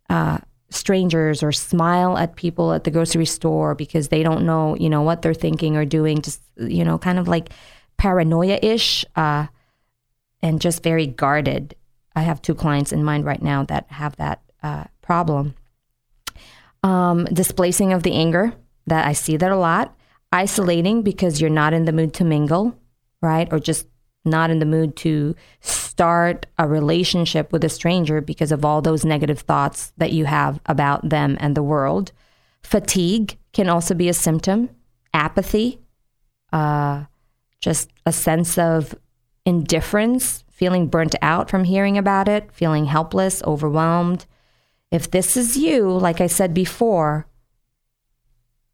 uh, 0.10 0.40
strangers 0.70 1.44
or 1.44 1.52
smile 1.52 2.18
at 2.18 2.36
people 2.36 2.74
at 2.74 2.84
the 2.84 2.92
grocery 2.92 3.26
store 3.26 3.76
because 3.76 4.08
they 4.08 4.24
don't 4.24 4.46
know, 4.46 4.76
you 4.76 4.90
know, 4.90 5.02
what 5.02 5.22
they're 5.22 5.34
thinking 5.34 5.78
or 5.78 5.86
doing. 5.86 6.22
Just, 6.22 6.42
you 6.58 6.84
know, 6.84 6.98
kind 6.98 7.20
of 7.20 7.28
like 7.28 7.50
paranoia 7.98 8.60
ish 8.62 9.06
uh, 9.16 9.48
and 10.42 10.62
just 10.62 10.84
very 10.84 11.08
guarded. 11.08 11.76
I 12.16 12.22
have 12.22 12.42
two 12.42 12.56
clients 12.56 12.92
in 12.92 13.04
mind 13.04 13.26
right 13.26 13.42
now 13.42 13.64
that 13.66 13.86
have 13.92 14.16
that 14.18 14.42
uh, 14.64 14.86
problem. 15.02 15.56
Um, 16.84 17.26
displacing 17.26 17.94
of 17.94 18.04
the 18.04 18.14
anger, 18.14 18.54
that 18.88 19.08
I 19.08 19.14
see 19.14 19.38
that 19.38 19.52
a 19.52 19.58
lot. 19.58 19.96
Isolating 20.32 21.04
because 21.04 21.40
you're 21.40 21.50
not 21.50 21.74
in 21.74 21.86
the 21.86 21.94
mood 21.94 22.14
to 22.16 22.26
mingle, 22.26 22.78
right? 23.22 23.48
Or 23.52 23.60
just 23.60 23.88
not 24.26 24.50
in 24.50 24.60
the 24.60 24.66
mood 24.66 24.96
to 24.98 25.36
start 25.62 26.46
a 26.58 26.68
relationship 26.68 27.52
with 27.52 27.64
a 27.64 27.70
stranger 27.70 28.20
because 28.20 28.52
of 28.52 28.66
all 28.66 28.82
those 28.82 29.06
negative 29.06 29.40
thoughts 29.40 29.94
that 29.98 30.12
you 30.12 30.26
have 30.26 30.60
about 30.66 31.10
them 31.10 31.38
and 31.40 31.56
the 31.56 31.64
world. 31.64 32.12
Fatigue 32.62 33.38
can 33.54 33.70
also 33.70 33.94
be 33.94 34.10
a 34.10 34.14
symptom, 34.14 34.70
apathy, 35.14 35.80
uh, 36.52 37.06
just 37.62 37.90
a 38.06 38.12
sense 38.12 38.58
of 38.58 38.94
indifference, 39.46 40.44
feeling 40.52 40.88
burnt 40.88 41.16
out 41.22 41.50
from 41.50 41.64
hearing 41.64 41.98
about 41.98 42.28
it, 42.28 42.52
feeling 42.52 42.86
helpless, 42.86 43.42
overwhelmed. 43.44 44.26
If 44.92 45.10
this 45.10 45.38
is 45.38 45.58
you, 45.58 45.90
like 45.90 46.20
I 46.20 46.28
said 46.28 46.54
before, 46.54 47.28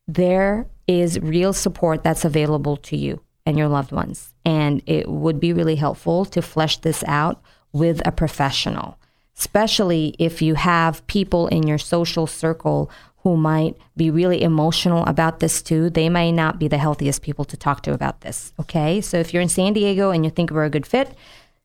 there 0.07 0.67
is 0.87 1.19
real 1.19 1.53
support 1.53 2.03
that's 2.03 2.25
available 2.25 2.77
to 2.77 2.97
you 2.97 3.21
and 3.45 3.57
your 3.57 3.67
loved 3.67 3.91
ones. 3.91 4.33
And 4.45 4.81
it 4.85 5.07
would 5.07 5.39
be 5.39 5.53
really 5.53 5.75
helpful 5.75 6.25
to 6.25 6.41
flesh 6.41 6.77
this 6.77 7.03
out 7.07 7.41
with 7.71 8.05
a 8.05 8.11
professional, 8.11 8.97
especially 9.37 10.15
if 10.19 10.41
you 10.41 10.55
have 10.55 11.05
people 11.07 11.47
in 11.47 11.67
your 11.67 11.77
social 11.77 12.27
circle 12.27 12.91
who 13.23 13.37
might 13.37 13.77
be 13.95 14.11
really 14.11 14.41
emotional 14.41 15.05
about 15.05 15.39
this 15.39 15.61
too. 15.61 15.89
They 15.89 16.09
may 16.09 16.31
not 16.31 16.59
be 16.59 16.67
the 16.67 16.77
healthiest 16.77 17.21
people 17.21 17.45
to 17.45 17.57
talk 17.57 17.81
to 17.83 17.93
about 17.93 18.21
this. 18.21 18.53
Okay. 18.59 18.99
So 18.99 19.17
if 19.17 19.33
you're 19.33 19.41
in 19.41 19.49
San 19.49 19.73
Diego 19.73 20.11
and 20.11 20.25
you 20.25 20.31
think 20.31 20.51
we're 20.51 20.65
a 20.65 20.69
good 20.69 20.85
fit, 20.85 21.15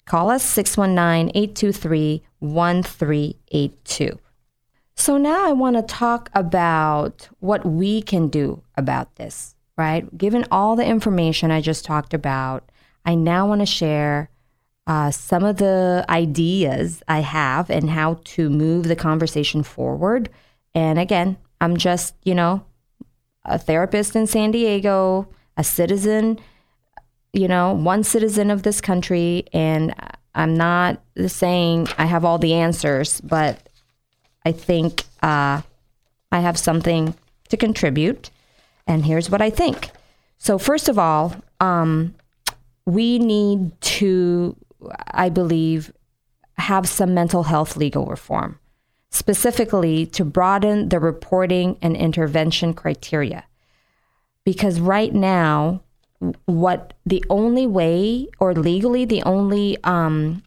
call 0.07 0.31
us 0.31 0.45
619 0.45 1.31
823 1.35 2.23
1382. 2.39 4.19
So 4.99 5.17
now 5.17 5.49
I 5.49 5.53
want 5.53 5.77
to 5.77 5.83
talk 5.83 6.29
about 6.35 7.29
what 7.41 7.65
we 7.65 8.03
can 8.03 8.29
do 8.29 8.63
about 8.77 9.17
this 9.17 9.55
right? 9.79 10.19
Given 10.19 10.45
all 10.51 10.77
the 10.77 10.85
information 10.85 11.51
I 11.51 11.63
just 11.63 11.85
talked 11.85 12.13
about, 12.13 12.71
I 13.07 13.15
now 13.15 13.47
want 13.47 13.61
to 13.61 13.67
share 13.67 14.29
uh, 14.87 15.11
some 15.13 15.45
of 15.45 15.59
the 15.59 16.05
ideas 16.11 17.03
I 17.07 17.21
have 17.21 17.71
and 17.71 17.89
how 17.89 18.21
to 18.25 18.51
move 18.51 18.89
the 18.89 18.97
conversation 18.97 19.63
forward. 19.63 20.29
And 20.75 20.99
again, 20.99 21.39
I'm 21.61 21.77
just, 21.77 22.15
you 22.25 22.35
know, 22.35 22.65
a 23.45 23.59
therapist 23.59 24.17
in 24.17 24.27
San 24.27 24.51
Diego, 24.51 25.29
a 25.57 25.63
citizen, 25.63 26.41
you 27.33 27.47
know, 27.47 27.73
one 27.73 28.03
citizen 28.03 28.51
of 28.51 28.65
this 28.65 28.81
country. 28.81 29.45
And 29.53 29.95
I'm 30.35 30.55
not 30.55 31.01
saying 31.29 31.89
I 31.99 32.07
have 32.07 32.25
all 32.25 32.39
the 32.39 32.55
answers, 32.55 33.21
but 33.21 33.68
I 34.45 34.53
think 34.53 35.05
uh, 35.23 35.63
I 36.33 36.41
have 36.41 36.59
something 36.59 37.15
to 37.49 37.57
contribute. 37.57 38.31
And 38.87 39.05
here's 39.05 39.31
what 39.31 39.43
I 39.43 39.51
think. 39.51 39.91
So, 40.39 40.59
first 40.59 40.89
of 40.89 40.99
all, 40.99 41.35
um, 41.61 42.15
we 42.87 43.19
need 43.19 43.79
to, 43.81 44.57
I 45.11 45.29
believe, 45.29 45.93
have 46.57 46.89
some 46.89 47.15
mental 47.15 47.45
health 47.45 47.77
legal 47.77 48.07
reform, 48.07 48.59
specifically 49.11 50.07
to 50.07 50.25
broaden 50.25 50.89
the 50.89 50.99
reporting 50.99 51.77
and 51.83 51.97
intervention 51.97 52.73
criteria. 52.73 53.45
Because 54.45 54.81
right 54.81 55.13
now, 55.13 55.83
what 56.47 56.95
the 57.05 57.25
only 57.29 57.67
way, 57.67 58.29
or 58.41 58.55
legally, 58.55 59.05
the 59.05 59.23
only 59.25 59.77
um, 59.85 60.43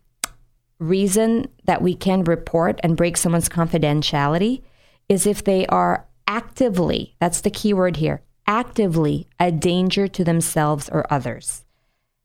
reason 0.82 1.48
that 1.66 1.82
we 1.82 1.94
can 1.94 2.24
report 2.24 2.80
and 2.84 2.98
break 2.98 3.16
someone's 3.16 3.48
confidentiality 3.48 4.64
is 5.08 5.26
if 5.26 5.44
they 5.44 5.66
are 5.68 6.08
actively, 6.28 7.16
that's 7.20 7.42
the 7.42 7.52
key 7.52 7.74
word 7.74 7.98
here, 7.98 8.22
actively 8.48 9.28
a 9.40 9.52
danger 9.52 10.08
to 10.08 10.24
themselves 10.24 10.90
or 10.90 11.06
others, 11.14 11.64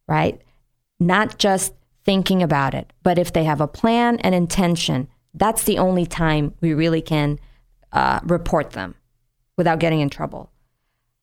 right? 0.08 0.40
Not 0.98 1.38
just 1.38 1.74
thinking 2.04 2.42
about 2.42 2.74
it, 2.74 2.92
but 3.02 3.18
if 3.18 3.32
they 3.32 3.44
have 3.44 3.60
a 3.60 3.68
plan 3.68 4.18
and 4.20 4.34
intention, 4.34 5.08
that's 5.34 5.64
the 5.64 5.78
only 5.78 6.06
time 6.06 6.54
we 6.60 6.72
really 6.72 7.02
can 7.02 7.38
uh, 7.92 8.20
report 8.24 8.70
them 8.70 8.94
without 9.58 9.80
getting 9.80 10.00
in 10.00 10.08
trouble. 10.08 10.50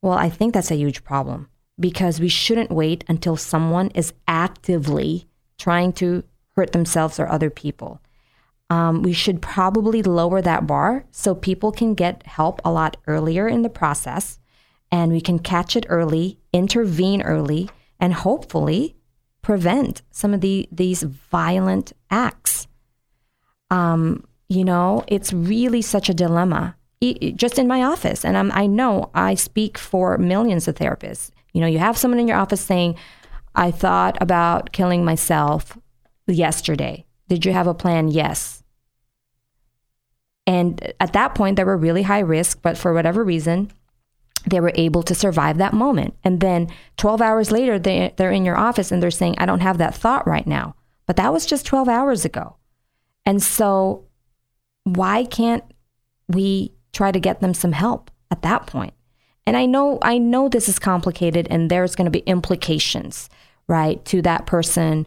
Well, 0.02 0.14
I 0.14 0.30
think 0.30 0.54
that's 0.54 0.72
a 0.72 0.76
huge 0.76 1.04
problem 1.04 1.50
because 1.80 2.20
we 2.20 2.30
shouldn't 2.30 2.72
wait 2.72 3.04
until 3.08 3.38
someone 3.38 3.90
is 3.96 4.14
actively 4.28 5.28
trying 5.58 5.94
to 5.94 6.24
hurt 6.56 6.72
themselves 6.72 7.20
or 7.20 7.28
other 7.28 7.50
people. 7.50 8.02
Um, 8.70 9.04
we 9.04 9.14
should 9.14 9.42
probably 9.42 10.02
lower 10.02 10.42
that 10.42 10.66
bar 10.66 11.06
so 11.12 11.36
people 11.36 11.72
can 11.72 11.94
get 11.94 12.26
help 12.26 12.62
a 12.66 12.72
lot 12.72 12.98
earlier 13.08 13.48
in 13.48 13.62
the 13.62 13.70
process 13.70 14.40
and 14.94 15.12
we 15.12 15.22
can 15.22 15.40
catch 15.40 15.76
it 15.76 15.88
early, 15.90 16.38
intervene 16.54 17.24
early, 17.24 17.68
and 18.00 18.14
hopefully 18.14 18.96
prevent 19.42 20.04
some 20.12 20.36
of 20.36 20.42
the 20.42 20.70
these 20.72 21.02
violent 21.02 21.94
acts. 22.12 22.68
Um, 23.72 24.24
you 24.50 24.64
know, 24.64 25.04
it's 25.08 25.34
really 25.34 25.82
such 25.82 26.10
a 26.10 26.14
dilemma. 26.14 26.76
just 27.36 27.58
in 27.60 27.68
my 27.68 27.84
office, 27.84 28.24
and 28.24 28.38
I'm, 28.38 28.52
I 28.52 28.68
know 28.68 29.10
I 29.16 29.34
speak 29.34 29.78
for 29.78 30.18
millions 30.18 30.68
of 30.68 30.76
therapists. 30.76 31.32
You 31.54 31.62
know, 31.62 31.68
you 31.68 31.80
have 31.80 31.98
someone 31.98 32.20
in 32.20 32.28
your 32.28 32.38
office 32.38 32.62
saying, 32.62 32.96
"I 33.56 33.72
thought 33.72 34.16
about 34.22 34.72
killing 34.74 35.04
myself 35.04 35.78
yesterday. 36.28 37.06
Did 37.28 37.46
you 37.46 37.54
have 37.54 37.68
a 37.68 37.74
plan?" 37.74 38.08
Yes. 38.10 38.64
And 40.46 40.94
at 41.00 41.14
that 41.14 41.36
point, 41.36 41.56
they 41.56 41.64
were 41.64 41.78
really 41.78 42.04
high 42.04 42.20
risk, 42.20 42.62
but 42.62 42.78
for 42.78 42.94
whatever 42.94 43.24
reason, 43.24 43.72
they 44.46 44.60
were 44.60 44.74
able 44.76 45.04
to 45.04 45.16
survive 45.16 45.58
that 45.58 45.74
moment. 45.74 46.16
And 46.24 46.42
then 46.42 46.68
12 46.98 47.22
hours 47.22 47.52
later, 47.52 47.80
they, 47.80 48.14
they're 48.18 48.32
in 48.32 48.46
your 48.46 48.58
office 48.58 48.92
and 48.92 49.02
they're 49.02 49.12
saying, 49.12 49.36
I 49.38 49.46
don't 49.46 49.62
have 49.62 49.78
that 49.78 49.96
thought 49.96 50.28
right 50.28 50.46
now. 50.46 50.76
But 51.06 51.16
that 51.16 51.32
was 51.32 51.46
just 51.46 51.66
12 51.66 51.88
hours 51.88 52.26
ago. 52.26 52.58
And 53.26 53.42
so, 53.42 54.06
why 54.84 55.24
can't 55.26 55.64
we 56.28 56.74
try 56.92 57.12
to 57.12 57.20
get 57.20 57.40
them 57.40 57.54
some 57.54 57.72
help 57.72 58.12
at 58.32 58.42
that 58.42 58.68
point? 58.68 58.94
And 59.46 59.56
I 59.56 59.66
know, 59.66 59.98
I 60.02 60.18
know 60.18 60.50
this 60.50 60.68
is 60.68 60.80
complicated 60.80 61.48
and 61.50 61.70
there's 61.70 61.96
going 61.96 62.06
to 62.06 62.12
be 62.12 62.20
implications, 62.20 63.30
right, 63.68 64.04
to 64.06 64.22
that 64.24 64.46
person, 64.46 65.06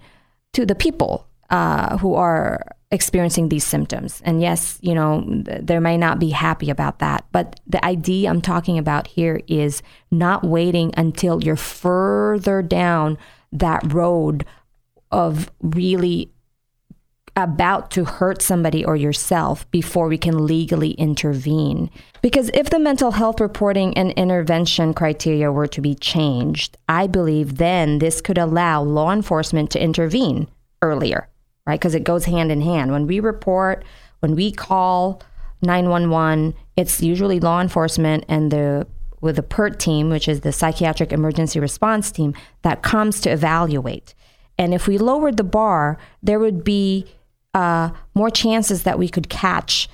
to 0.53 0.67
the 0.67 0.75
people 0.75 1.27
uh, 1.51 1.99
who 1.99 2.15
are 2.15 2.65
experiencing 2.91 3.49
these 3.49 3.65
symptoms. 3.65 4.23
And 4.25 4.41
yes, 4.41 4.79
you 4.81 4.95
know, 4.95 5.43
th- 5.45 5.63
they 5.63 5.79
may 5.79 5.97
not 5.97 6.19
be 6.19 6.31
happy 6.31 6.71
about 6.71 7.01
that. 7.01 7.27
But 7.33 7.61
the 7.67 7.85
idea 7.85 8.31
I'm 8.31 8.41
talking 8.41 8.79
about 8.79 9.09
here 9.09 9.41
is 9.49 9.83
not 10.11 10.45
waiting 10.45 10.93
until 10.97 11.43
you're 11.43 11.57
further 11.57 12.63
down 12.63 13.19
that 13.53 13.93
road 13.93 14.45
of 15.11 15.51
really 15.61 16.33
about 17.37 17.91
to 17.93 18.05
hurt 18.05 18.41
somebody 18.41 18.85
or 18.85 18.97
yourself 18.97 19.71
before 19.71 20.09
we 20.09 20.19
can 20.19 20.47
legally 20.47 20.93
intervene. 20.93 21.91
Because 22.23 22.51
if 22.55 22.71
the 22.71 22.79
mental 22.79 23.13
health 23.13 23.41
reporting 23.41 23.97
and 23.97 24.13
intervention 24.13 24.95
criteria 24.95 25.53
were 25.53 25.67
to 25.69 25.81
be 25.81 25.95
changed, 25.95 26.77
I 26.89 27.07
believe 27.07 27.59
then 27.59 27.99
this 27.99 28.21
could 28.21 28.39
allow 28.39 28.83
law 28.83 29.13
enforcement 29.13 29.71
to 29.73 29.83
intervene 29.83 30.49
earlier 30.81 31.29
right? 31.67 31.79
Because 31.79 31.95
it 31.95 32.05
goes 32.05 32.25
hand 32.25 32.51
in 32.51 32.61
hand. 32.61 32.93
When 32.93 33.07
we 33.07 33.21
report, 33.21 33.85
when 34.21 34.35
we 34.35 34.53
call 34.53 35.21
911, 35.63 36.55
it's 36.77 37.03
usually 37.03 37.41
law 37.41 37.61
enforcement 37.61 38.25
and 38.29 38.51
the 38.51 38.87
with 39.23 39.37
the 39.37 39.43
PERT 39.43 39.79
team, 39.79 40.11
which 40.11 40.29
is 40.29 40.43
the 40.43 40.53
psychiatric 40.53 41.11
emergency 41.11 41.59
response 41.59 42.13
team, 42.13 42.35
that 42.63 42.83
comes 42.83 43.21
to 43.23 43.31
evaluate. 43.31 44.15
And 44.59 44.75
if 44.75 44.87
we 44.87 44.99
lowered 44.99 45.39
the 45.39 45.43
bar, 45.43 45.99
there 46.23 46.39
would 46.39 46.63
be 46.63 47.07
uh, 47.57 47.91
more 48.15 48.29
chances 48.29 48.83
that 48.83 48.99
we 48.99 49.09
could 49.09 49.31
catch 49.31 49.89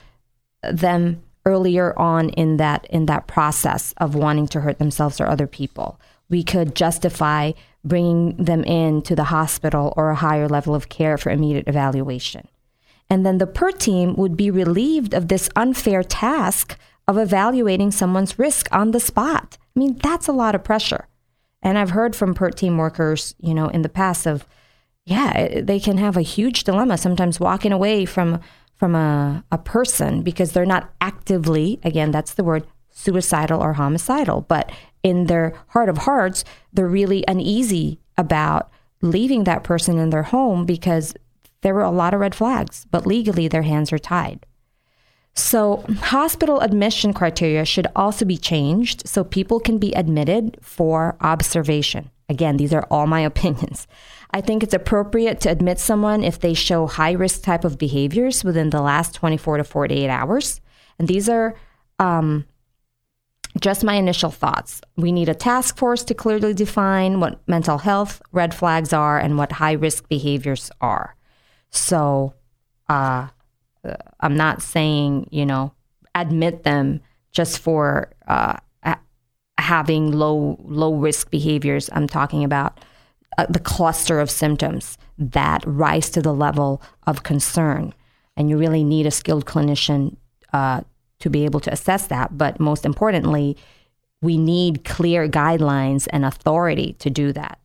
them 0.64 1.22
earlier 1.46 1.96
on 1.98 2.28
in 2.30 2.56
that 2.56 2.86
in 2.90 3.06
that 3.06 3.28
process 3.28 3.94
of 3.98 4.16
wanting 4.16 4.48
to 4.48 4.60
hurt 4.60 4.78
themselves 4.78 5.20
or 5.20 5.26
other 5.26 5.46
people. 5.46 5.98
We 6.28 6.42
could 6.42 6.74
justify 6.74 7.52
bringing 7.84 8.36
them 8.36 8.64
in 8.64 9.02
to 9.02 9.14
the 9.14 9.24
hospital 9.24 9.94
or 9.96 10.10
a 10.10 10.16
higher 10.16 10.48
level 10.48 10.74
of 10.74 10.88
care 10.88 11.16
for 11.16 11.30
immediate 11.30 11.68
evaluation. 11.68 12.48
And 13.08 13.24
then 13.24 13.38
the 13.38 13.46
PERT 13.46 13.78
team 13.78 14.16
would 14.16 14.36
be 14.36 14.50
relieved 14.50 15.14
of 15.14 15.28
this 15.28 15.48
unfair 15.54 16.02
task 16.02 16.76
of 17.06 17.16
evaluating 17.18 17.92
someone's 17.92 18.38
risk 18.38 18.68
on 18.72 18.90
the 18.90 19.00
spot. 19.00 19.56
I 19.76 19.78
mean, 19.78 19.98
that's 20.02 20.28
a 20.28 20.32
lot 20.32 20.54
of 20.54 20.64
pressure. 20.64 21.06
And 21.62 21.78
I've 21.78 21.90
heard 21.90 22.16
from 22.16 22.34
PERT 22.34 22.56
team 22.56 22.76
workers, 22.76 23.36
you 23.38 23.54
know, 23.54 23.68
in 23.68 23.82
the 23.82 23.88
past 23.88 24.26
of, 24.26 24.46
yeah, 25.04 25.60
they 25.60 25.80
can 25.80 25.98
have 25.98 26.16
a 26.16 26.22
huge 26.22 26.64
dilemma 26.64 26.96
sometimes 26.96 27.40
walking 27.40 27.72
away 27.72 28.04
from 28.04 28.40
from 28.76 28.94
a, 28.96 29.44
a 29.52 29.58
person 29.58 30.22
because 30.22 30.52
they're 30.52 30.66
not 30.66 30.92
actively, 31.00 31.78
again, 31.84 32.10
that's 32.10 32.34
the 32.34 32.42
word, 32.42 32.66
suicidal 32.90 33.62
or 33.62 33.74
homicidal, 33.74 34.40
but 34.40 34.72
in 35.04 35.26
their 35.26 35.54
heart 35.68 35.88
of 35.88 35.98
hearts, 35.98 36.44
they're 36.72 36.88
really 36.88 37.24
uneasy 37.28 38.00
about 38.18 38.72
leaving 39.00 39.44
that 39.44 39.62
person 39.62 39.98
in 39.98 40.10
their 40.10 40.24
home 40.24 40.66
because 40.66 41.14
there 41.60 41.74
were 41.74 41.82
a 41.82 41.92
lot 41.92 42.12
of 42.12 42.18
red 42.20 42.34
flags, 42.34 42.84
but 42.90 43.06
legally 43.06 43.46
their 43.46 43.62
hands 43.62 43.92
are 43.92 43.98
tied. 43.98 44.44
So, 45.34 45.84
hospital 46.00 46.60
admission 46.60 47.14
criteria 47.14 47.64
should 47.64 47.86
also 47.96 48.24
be 48.24 48.36
changed 48.36 49.08
so 49.08 49.24
people 49.24 49.60
can 49.60 49.78
be 49.78 49.92
admitted 49.92 50.58
for 50.60 51.16
observation. 51.20 52.10
Again, 52.28 52.56
these 52.56 52.72
are 52.72 52.86
all 52.90 53.06
my 53.06 53.20
opinions. 53.32 53.86
I 54.32 54.40
think 54.40 54.62
it's 54.62 54.74
appropriate 54.74 55.40
to 55.42 55.50
admit 55.50 55.78
someone 55.78 56.24
if 56.24 56.40
they 56.40 56.54
show 56.54 56.86
high 56.86 57.12
risk 57.12 57.42
type 57.42 57.64
of 57.64 57.78
behaviors 57.78 58.42
within 58.44 58.70
the 58.70 58.80
last 58.80 59.14
24 59.14 59.58
to 59.58 59.64
48 59.64 60.08
hours. 60.08 60.60
And 60.98 61.06
these 61.06 61.28
are 61.28 61.54
um, 61.98 62.46
just 63.60 63.84
my 63.84 63.94
initial 63.94 64.30
thoughts. 64.30 64.80
We 64.96 65.12
need 65.12 65.28
a 65.28 65.34
task 65.34 65.76
force 65.76 66.02
to 66.04 66.14
clearly 66.14 66.54
define 66.54 67.20
what 67.20 67.46
mental 67.46 67.78
health 67.78 68.22
red 68.32 68.54
flags 68.54 68.92
are 68.92 69.18
and 69.18 69.36
what 69.36 69.52
high 69.52 69.72
risk 69.72 70.08
behaviors 70.08 70.70
are. 70.80 71.14
So, 71.70 72.34
uh, 72.88 73.28
I'm 74.20 74.36
not 74.36 74.62
saying, 74.62 75.28
you 75.30 75.44
know, 75.44 75.72
admit 76.14 76.62
them 76.62 77.00
just 77.32 77.58
for 77.58 78.12
uh, 78.28 78.58
having 79.62 80.12
low 80.12 80.58
low 80.64 80.94
risk 80.94 81.30
behaviors. 81.30 81.88
I'm 81.92 82.08
talking 82.08 82.44
about 82.44 82.78
uh, 83.38 83.46
the 83.48 83.60
cluster 83.60 84.20
of 84.20 84.30
symptoms 84.30 84.98
that 85.18 85.62
rise 85.66 86.10
to 86.10 86.22
the 86.22 86.34
level 86.34 86.82
of 87.06 87.22
concern, 87.22 87.94
and 88.36 88.48
you 88.48 88.58
really 88.58 88.84
need 88.84 89.06
a 89.06 89.10
skilled 89.10 89.46
clinician 89.46 90.16
uh, 90.52 90.82
to 91.20 91.30
be 91.30 91.44
able 91.44 91.60
to 91.60 91.72
assess 91.72 92.06
that. 92.08 92.36
But 92.36 92.60
most 92.60 92.84
importantly, 92.84 93.56
we 94.20 94.38
need 94.38 94.84
clear 94.84 95.28
guidelines 95.28 96.06
and 96.12 96.24
authority 96.24 96.94
to 97.00 97.10
do 97.10 97.32
that. 97.32 97.58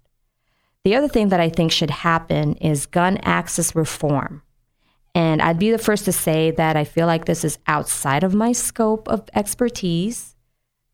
The 0.83 0.95
other 0.95 1.07
thing 1.07 1.29
that 1.29 1.39
I 1.39 1.49
think 1.49 1.71
should 1.71 1.89
happen 1.89 2.53
is 2.55 2.85
gun 2.85 3.17
access 3.17 3.75
reform. 3.75 4.41
And 5.13 5.41
I'd 5.41 5.59
be 5.59 5.71
the 5.71 5.77
first 5.77 6.05
to 6.05 6.11
say 6.11 6.51
that 6.51 6.77
I 6.77 6.83
feel 6.83 7.07
like 7.07 7.25
this 7.25 7.43
is 7.43 7.57
outside 7.67 8.23
of 8.23 8.33
my 8.33 8.51
scope 8.51 9.07
of 9.07 9.27
expertise 9.33 10.35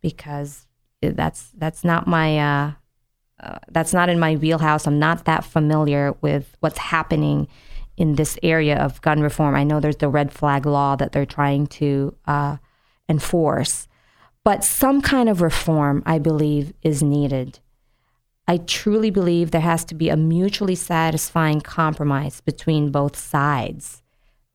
because 0.01 0.65
that's 1.01 1.51
that's 1.57 1.83
not 1.83 2.07
my 2.07 2.39
uh, 2.39 2.71
that's 3.69 3.93
not 3.93 4.09
in 4.09 4.19
my 4.19 4.35
wheelhouse. 4.35 4.87
I'm 4.87 4.99
not 4.99 5.25
that 5.25 5.43
familiar 5.43 6.13
with 6.21 6.55
what's 6.59 6.77
happening 6.77 7.47
in 7.97 8.15
this 8.15 8.37
area 8.41 8.77
of 8.77 9.01
gun 9.01 9.21
reform. 9.21 9.55
I 9.55 9.63
know 9.63 9.79
there's 9.79 9.97
the 9.97 10.09
red 10.09 10.31
flag 10.31 10.65
law 10.65 10.95
that 10.95 11.11
they're 11.11 11.25
trying 11.25 11.67
to 11.67 12.15
uh, 12.25 12.57
enforce, 13.07 13.87
but 14.43 14.63
some 14.63 15.01
kind 15.01 15.29
of 15.29 15.41
reform, 15.41 16.03
I 16.05 16.19
believe, 16.19 16.73
is 16.81 17.03
needed. 17.03 17.59
I 18.47 18.57
truly 18.57 19.09
believe 19.09 19.51
there 19.51 19.61
has 19.61 19.85
to 19.85 19.95
be 19.95 20.09
a 20.09 20.17
mutually 20.17 20.75
satisfying 20.75 21.61
compromise 21.61 22.41
between 22.41 22.91
both 22.91 23.15
sides, 23.15 24.01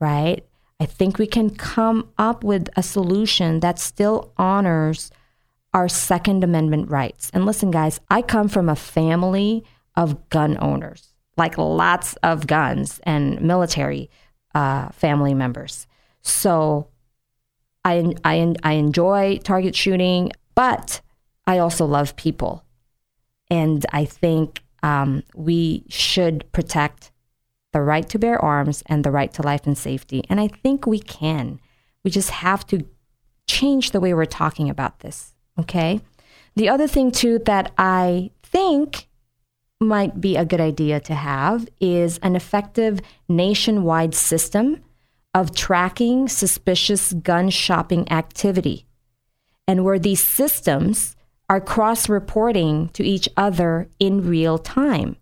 right? 0.01 0.45
I 0.81 0.87
think 0.87 1.19
we 1.19 1.27
can 1.27 1.51
come 1.51 2.11
up 2.19 2.45
with 2.45 2.69
a 2.77 2.83
solution 2.83 3.61
that 3.61 3.79
still 3.79 4.33
honors 4.37 5.11
our 5.75 5.89
Second 5.89 6.45
Amendment 6.45 6.91
rights. 6.91 7.31
And 7.35 7.47
listen, 7.47 7.71
guys, 7.71 8.01
I 8.11 8.23
come 8.23 8.49
from 8.49 8.69
a 8.69 8.77
family 8.77 9.65
of 9.97 10.29
gun 10.31 10.57
owners 10.61 11.15
like 11.39 11.57
lots 11.57 12.17
of 12.17 12.47
guns 12.47 13.01
and 13.05 13.41
military 13.41 14.11
uh, 14.55 14.89
family 14.91 15.33
members. 15.33 15.87
So 16.21 16.89
I, 17.85 18.13
I, 18.25 18.55
I 18.63 18.73
enjoy 18.73 19.39
target 19.39 19.75
shooting, 19.75 20.33
but 20.55 21.01
I 21.47 21.59
also 21.59 21.87
love 21.87 22.17
people. 22.17 22.65
And 23.49 23.87
I 23.93 24.05
think 24.05 24.63
um, 24.83 25.23
we 25.35 25.85
should 25.89 26.51
protect 26.53 27.13
the 27.73 27.81
right 27.81 28.09
to 28.09 28.19
bear 28.19 28.43
arms 28.45 28.83
and 28.87 29.05
the 29.05 29.11
right 29.11 29.33
to 29.35 29.43
life 29.43 29.67
and 29.67 29.79
safety. 29.79 30.25
And 30.29 30.41
I 30.41 30.49
think 30.49 30.87
we 30.87 30.99
can. 30.99 31.61
We 32.05 32.11
just 32.11 32.31
have 32.31 32.67
to 32.67 32.85
change 33.47 33.93
the 33.93 34.01
way 34.01 34.13
we're 34.13 34.27
talking 34.27 34.69
about 34.69 35.01
this. 35.01 35.35
Okay. 35.59 36.01
The 36.57 36.69
other 36.69 36.87
thing, 36.87 37.11
too, 37.11 37.39
that 37.47 37.73
I 37.79 38.31
think 38.43 39.09
might 39.81 40.21
be 40.21 40.37
a 40.37 40.45
good 40.45 40.61
idea 40.61 41.01
to 41.01 41.15
have 41.15 41.69
is 41.81 42.19
an 42.19 42.35
effective 42.35 43.01
nationwide 43.29 44.15
system 44.15 44.83
of 45.35 45.55
tracking 45.55 46.29
suspicious 46.29 47.13
gun 47.13 47.51
shopping 47.51 48.11
activity 48.11 48.87
and 49.69 49.85
where 49.85 49.99
these 49.99 50.27
systems 50.27 51.15
are 51.49 51.61
cross 51.61 52.09
reporting 52.09 52.89
to 52.91 53.05
each 53.05 53.29
other 53.37 53.89
in 53.99 54.27
real 54.27 54.59
time, 54.59 55.17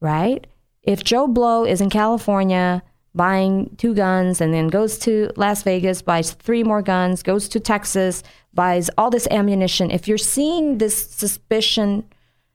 right? 0.00 0.46
If 0.82 1.02
Joe 1.02 1.26
Blow 1.26 1.64
is 1.64 1.80
in 1.80 1.90
California 1.90 2.82
buying 3.18 3.74
two 3.76 3.94
guns 3.94 4.40
and 4.40 4.54
then 4.54 4.68
goes 4.68 4.96
to 5.00 5.30
Las 5.36 5.64
Vegas, 5.64 6.00
buys 6.00 6.30
three 6.30 6.62
more 6.62 6.80
guns, 6.80 7.22
goes 7.24 7.48
to 7.48 7.58
Texas, 7.58 8.22
buys 8.54 8.88
all 8.96 9.10
this 9.10 9.26
ammunition, 9.32 9.90
if 9.90 10.06
you're 10.06 10.16
seeing 10.16 10.78
this 10.78 11.10
suspicion, 11.10 12.04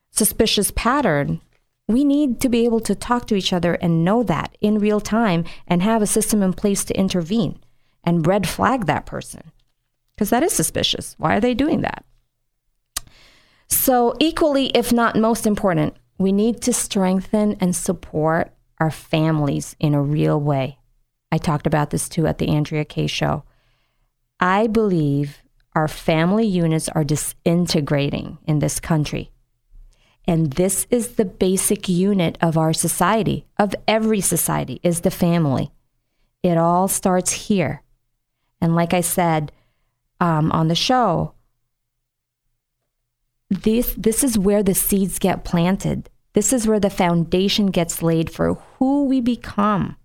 suspicious 0.10 0.72
pattern, 0.72 1.42
we 1.90 2.06
need 2.06 2.40
to 2.40 2.48
be 2.48 2.64
able 2.64 2.80
to 2.80 2.96
talk 2.96 3.28
to 3.28 3.36
each 3.36 3.52
other 3.52 3.74
and 3.76 4.06
know 4.06 4.24
that 4.24 4.58
in 4.62 4.80
real 4.80 5.02
time 5.02 5.44
and 5.68 5.84
have 5.84 6.02
a 6.02 6.08
system 6.08 6.42
in 6.42 6.54
place 6.54 6.86
to 6.86 6.98
intervene 6.98 7.60
and 8.06 8.26
red 8.26 8.48
flag 8.48 8.86
that 8.86 9.06
person. 9.06 9.52
Because 10.16 10.30
that 10.30 10.44
is 10.44 10.54
suspicious. 10.54 11.14
Why 11.18 11.36
are 11.36 11.42
they 11.42 11.54
doing 11.54 11.82
that? 11.82 12.06
So, 13.68 14.16
equally, 14.20 14.68
if 14.68 14.94
not 14.94 15.18
most 15.18 15.46
important, 15.46 15.98
we 16.18 16.32
need 16.32 16.62
to 16.62 16.72
strengthen 16.72 17.58
and 17.60 17.76
support 17.76 18.54
our 18.80 18.92
families 18.92 19.76
in 19.80 19.94
a 19.94 20.02
real 20.02 20.40
way. 20.40 20.78
I 21.32 21.38
talked 21.38 21.68
about 21.68 21.90
this 21.90 22.08
too 22.08 22.28
at 22.28 22.38
the 22.38 22.50
Andrea 22.50 22.86
Kaye 22.86 23.08
show. 23.08 23.44
I 24.40 24.68
believe 24.68 25.42
our 25.74 25.88
family 25.88 26.46
units 26.46 26.90
are 26.90 27.04
disintegrating 27.04 28.38
in 28.46 28.60
this 28.60 28.80
country. 28.80 29.32
And 30.26 30.54
this 30.54 30.88
is 30.90 31.16
the 31.16 31.26
basic 31.26 31.90
unit 31.90 32.38
of 32.42 32.58
our 32.58 32.72
society, 32.72 33.46
of 33.60 33.76
every 33.88 34.22
society, 34.22 34.80
is 34.84 35.02
the 35.02 35.12
family. 35.12 35.72
It 36.44 36.58
all 36.58 36.88
starts 36.88 37.32
here. 37.32 37.82
And 38.62 38.76
like 38.76 38.94
I 38.94 39.02
said 39.02 39.52
um, 40.20 40.52
on 40.52 40.68
the 40.68 40.76
show, 40.76 41.34
this, 43.50 43.94
this 43.98 44.24
is 44.24 44.38
where 44.38 44.64
the 44.64 44.74
seeds 44.74 45.20
get 45.20 45.44
planted. 45.44 46.10
This 46.34 46.52
is 46.52 46.68
where 46.68 46.80
the 46.80 46.90
foundation 46.90 47.68
gets 47.68 48.02
laid 48.02 48.30
for 48.30 48.56
who 48.78 49.06
we 49.06 49.22
become. 49.22 49.96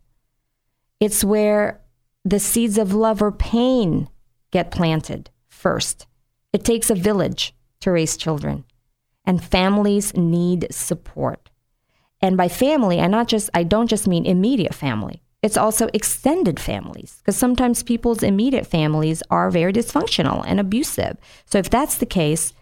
It's 1.00 1.24
where 1.24 1.80
the 2.24 2.38
seeds 2.38 2.76
of 2.76 2.92
love 2.92 3.22
or 3.22 3.32
pain 3.32 4.08
get 4.50 4.70
planted 4.70 5.30
first. 5.48 6.06
It 6.52 6.64
takes 6.64 6.90
a 6.90 6.94
village 6.94 7.54
to 7.80 7.90
raise 7.90 8.16
children, 8.16 8.64
and 9.24 9.42
families 9.42 10.14
need 10.16 10.66
support. 10.70 11.50
And 12.20 12.36
by 12.36 12.48
family, 12.48 13.00
I 13.00 13.06
not 13.06 13.28
just 13.28 13.48
I 13.54 13.62
don't 13.62 13.88
just 13.88 14.08
mean 14.08 14.26
immediate 14.26 14.74
family. 14.74 15.22
It's 15.40 15.56
also 15.56 15.88
extended 15.94 16.58
families 16.58 17.18
because 17.18 17.36
sometimes 17.36 17.84
people's 17.84 18.24
immediate 18.24 18.66
families 18.66 19.22
are 19.30 19.50
very 19.50 19.72
dysfunctional 19.72 20.42
and 20.46 20.58
abusive. 20.58 21.16
So 21.46 21.58
if 21.58 21.70
that's 21.70 21.96
the 21.96 22.06
case, 22.06 22.52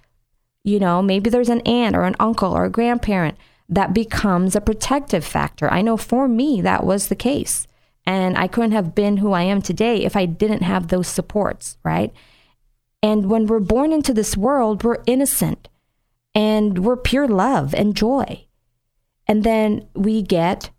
you 0.63 0.79
know, 0.79 1.01
maybe 1.01 1.31
there's 1.31 1.49
an 1.49 1.63
aunt 1.63 1.97
or 1.97 2.05
an 2.05 2.17
uncle 2.21 2.53
or 2.53 2.67
a 2.67 2.71
grandparent 2.71 3.39
that 3.69 3.95
becomes 3.95 4.55
a 4.55 4.61
protective 4.61 5.25
factor. 5.25 5.71
I 5.71 5.83
know 5.83 5.97
for 5.97 6.29
me 6.29 6.61
that 6.61 6.85
was 6.85 7.09
the 7.09 7.17
case. 7.17 7.67
And 8.05 8.39
I 8.39 8.47
couldn't 8.47 8.73
have 8.73 8.95
been 8.95 9.17
who 9.17 9.33
I 9.33 9.43
am 9.43 9.61
today 9.61 10.05
if 10.05 10.17
I 10.17 10.27
didn't 10.27 10.63
have 10.63 10.89
those 10.89 11.09
supports, 11.09 11.77
right? 11.83 12.13
And 13.03 13.29
when 13.29 13.47
we're 13.47 13.61
born 13.61 13.93
into 13.93 14.15
this 14.15 14.37
world, 14.37 14.85
we're 14.85 15.03
innocent 15.07 15.69
and 16.35 16.85
we're 16.85 16.97
pure 16.97 17.27
love 17.27 17.75
and 17.75 17.97
joy. 17.97 18.47
And 19.27 19.43
then 19.43 19.89
we 19.95 20.23
get 20.23 20.71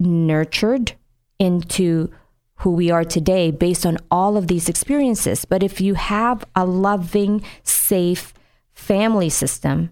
nurtured 0.00 0.94
into 1.38 2.10
who 2.58 2.70
we 2.72 2.90
are 2.90 3.04
today 3.04 3.50
based 3.50 3.84
on 3.86 3.98
all 4.10 4.36
of 4.36 4.48
these 4.48 4.68
experiences. 4.68 5.44
But 5.44 5.62
if 5.62 5.80
you 5.80 5.94
have 5.94 6.44
a 6.56 6.64
loving, 6.64 7.42
safe 7.62 8.32
family 8.72 9.28
system, 9.28 9.90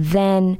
then 0.00 0.58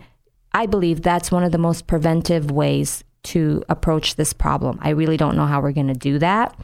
I 0.52 0.66
believe 0.66 1.02
that's 1.02 1.32
one 1.32 1.44
of 1.44 1.52
the 1.52 1.58
most 1.58 1.86
preventive 1.86 2.50
ways 2.50 3.04
to 3.22 3.62
approach 3.68 4.16
this 4.16 4.32
problem. 4.32 4.78
I 4.82 4.90
really 4.90 5.16
don't 5.16 5.36
know 5.36 5.46
how 5.46 5.60
we're 5.60 5.72
going 5.72 5.88
to 5.88 5.94
do 5.94 6.18
that. 6.18 6.58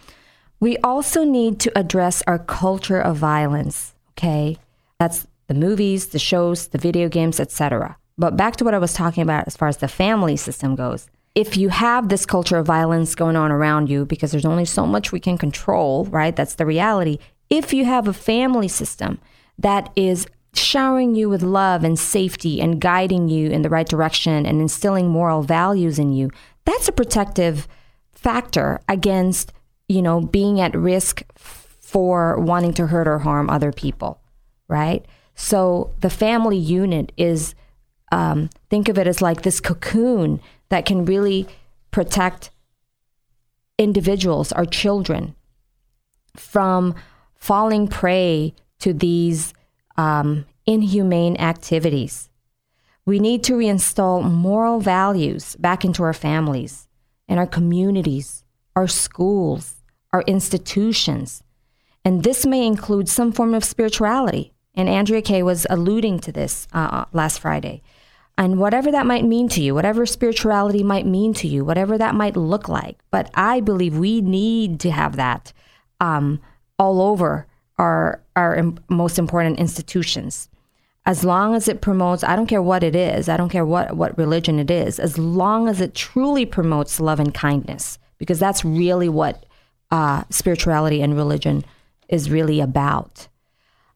We 0.61 0.77
also 0.79 1.25
need 1.25 1.61
to 1.61 1.79
address 1.79 2.23
our 2.27 2.39
culture 2.39 3.01
of 3.01 3.17
violence, 3.17 3.95
okay? 4.13 4.59
That's 4.99 5.27
the 5.47 5.55
movies, 5.55 6.09
the 6.09 6.19
shows, 6.19 6.69
the 6.69 6.79
video 6.79 7.09
games, 7.09 7.41
etc. 7.41 7.97
But 8.19 8.37
back 8.37 8.57
to 8.57 8.65
what 8.65 8.75
I 8.75 8.79
was 8.79 8.95
talking 8.95 9.23
about 9.23 9.47
as 9.47 9.57
far 9.57 9.69
as 9.69 9.79
the 9.79 9.89
family 9.89 10.37
system 10.37 10.75
goes. 10.75 11.09
If 11.35 11.57
you 11.57 11.69
have 11.69 12.09
this 12.09 12.25
culture 12.25 12.57
of 12.57 12.67
violence 12.67 13.15
going 13.15 13.37
on 13.37 13.53
around 13.53 13.91
you 13.91 14.07
because 14.07 14.33
there's 14.33 14.47
only 14.47 14.65
so 14.65 14.87
much 14.87 15.13
we 15.13 15.21
can 15.21 15.37
control, 15.37 16.07
right? 16.07 16.35
That's 16.35 16.55
the 16.55 16.65
reality. 16.65 17.19
If 17.51 17.75
you 17.75 17.85
have 17.85 18.09
a 18.09 18.15
family 18.15 18.69
system 18.69 19.19
that 19.59 19.93
is 19.97 20.27
showering 20.59 21.15
you 21.15 21.29
with 21.29 21.43
love 21.43 21.85
and 21.85 21.99
safety 21.99 22.61
and 22.61 22.81
guiding 22.81 23.29
you 23.29 23.51
in 23.51 23.63
the 23.63 23.71
right 23.71 23.89
direction 23.89 24.47
and 24.47 24.61
instilling 24.61 25.09
moral 25.09 25.43
values 25.43 25.99
in 25.99 26.13
you, 26.13 26.31
that's 26.65 26.89
a 26.89 26.93
protective 26.93 27.69
factor 28.13 28.81
against, 28.89 29.53
you 29.89 30.03
know, 30.03 30.21
being 30.21 30.61
at 30.61 30.75
risk 30.75 31.23
for 31.37 32.39
wanting 32.39 32.75
to 32.75 32.89
hurt 32.89 33.07
or 33.07 33.19
harm 33.19 33.49
other 33.49 33.73
people, 33.73 34.21
right? 34.69 35.07
So 35.35 35.95
the 36.01 36.11
family 36.11 36.57
unit 36.57 37.13
is, 37.17 37.55
um, 38.11 38.51
think 38.71 38.89
of 38.89 38.99
it 38.99 39.07
as 39.07 39.23
like 39.23 39.43
this 39.43 39.61
cocoon 39.61 40.41
that 40.69 40.87
can 40.87 41.05
really 41.05 41.47
protect 41.91 42.51
individuals, 43.79 44.53
our 44.53 44.65
children, 44.65 45.35
from 46.35 46.95
falling 47.35 47.87
prey 47.87 48.55
to 48.81 48.93
these 48.93 49.55
um, 49.97 50.47
inhumane 50.67 51.37
activities. 51.37 52.29
We 53.05 53.21
need 53.21 53.45
to 53.45 53.53
reinstall 53.53 54.29
moral 54.31 54.81
values 54.81 55.55
back 55.57 55.85
into 55.85 56.03
our 56.03 56.13
families 56.13 56.89
and 57.29 57.39
our 57.39 57.47
communities, 57.47 58.45
our 58.75 58.89
schools, 58.89 59.77
our 60.13 60.23
institutions. 60.23 61.43
And 62.05 62.25
this 62.25 62.45
may 62.45 62.67
include 62.67 63.09
some 63.09 63.33
form 63.33 63.55
of 63.55 63.65
spirituality. 63.65 64.53
And 64.75 64.89
Andrea 64.89 65.23
Kaye 65.23 65.43
was 65.43 65.67
alluding 65.71 66.21
to 66.21 66.33
this 66.33 66.67
uh, 66.73 66.89
uh, 66.91 67.05
last 67.13 67.41
Friday. 67.41 67.83
And 68.39 68.59
whatever 68.59 68.91
that 68.91 69.07
might 69.07 69.25
mean 69.25 69.49
to 69.51 69.63
you, 69.63 69.75
whatever 69.75 70.05
spirituality 70.05 70.83
might 70.83 71.07
mean 71.07 71.33
to 71.35 71.49
you, 71.49 71.65
whatever 71.65 71.97
that 71.97 72.15
might 72.15 72.37
look 72.37 72.69
like. 72.69 72.99
But 73.11 73.31
I 73.35 73.61
believe 73.61 73.97
we 73.97 74.21
need 74.21 74.79
to 74.81 74.91
have 74.91 75.17
that 75.17 75.53
um, 76.01 76.41
all 76.79 77.01
over 77.01 77.47
our, 77.79 78.23
our 78.35 78.63
most 78.89 79.19
important 79.19 79.59
institutions. 79.59 80.49
As 81.05 81.25
long 81.25 81.55
as 81.55 81.69
it 81.69 81.81
promotes 81.81 82.25
i 82.25 82.35
don't 82.35 82.49
care 82.49 82.61
what 82.61 82.83
it 82.83 82.97
is 82.97 83.29
i 83.29 83.37
don't 83.37 83.49
care 83.49 83.65
what, 83.65 83.97
what 83.97 84.19
religion 84.19 84.59
it 84.59 84.73
is 84.73 84.99
as 84.99 85.17
long 85.17 85.69
as 85.69 85.81
it 85.81 85.95
truly 85.95 86.45
promotes 86.45 86.99
love 86.99 87.21
and 87.21 87.33
kindness 87.33 88.01
because 88.19 88.41
that's 88.41 88.65
really 88.65 89.09
what 89.09 89.47
uh, 89.91 90.25
spirituality 90.31 91.01
and 91.01 91.17
religion 91.17 91.65
is 92.09 92.31
really 92.31 92.61
about. 92.61 93.29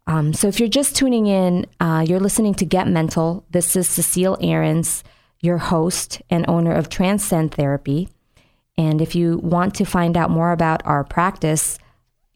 Um, 0.07 0.33
so 0.33 0.49
if 0.49 0.59
you're 0.59 0.69
just 0.69 0.97
tuning 0.97 1.27
in 1.27 1.67
uh, 1.79 2.05
you're 2.07 2.21
listening 2.21 2.55
to 2.55 2.65
get 2.65 2.89
mental. 2.89 3.45
This 3.51 3.77
is 3.77 3.89
cecile 3.89 4.39
ahrens 4.41 5.05
your 5.41 5.59
host 5.59 6.21
and 6.29 6.45
owner 6.49 6.73
of 6.73 6.89
transcend 6.89 7.55
therapy. 7.55 8.09
And 8.77 9.01
if 9.01 9.15
you 9.15 9.39
want 9.39 9.75
to 9.77 9.85
find 9.85 10.17
out 10.17 10.31
more 10.31 10.53
about 10.53 10.85
our 10.85 11.05
practice 11.05 11.79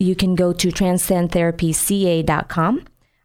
you 0.04 0.14
can 0.14 0.34
go 0.34 0.52
to 0.52 0.68
transcendtherapyca.com 0.68 2.84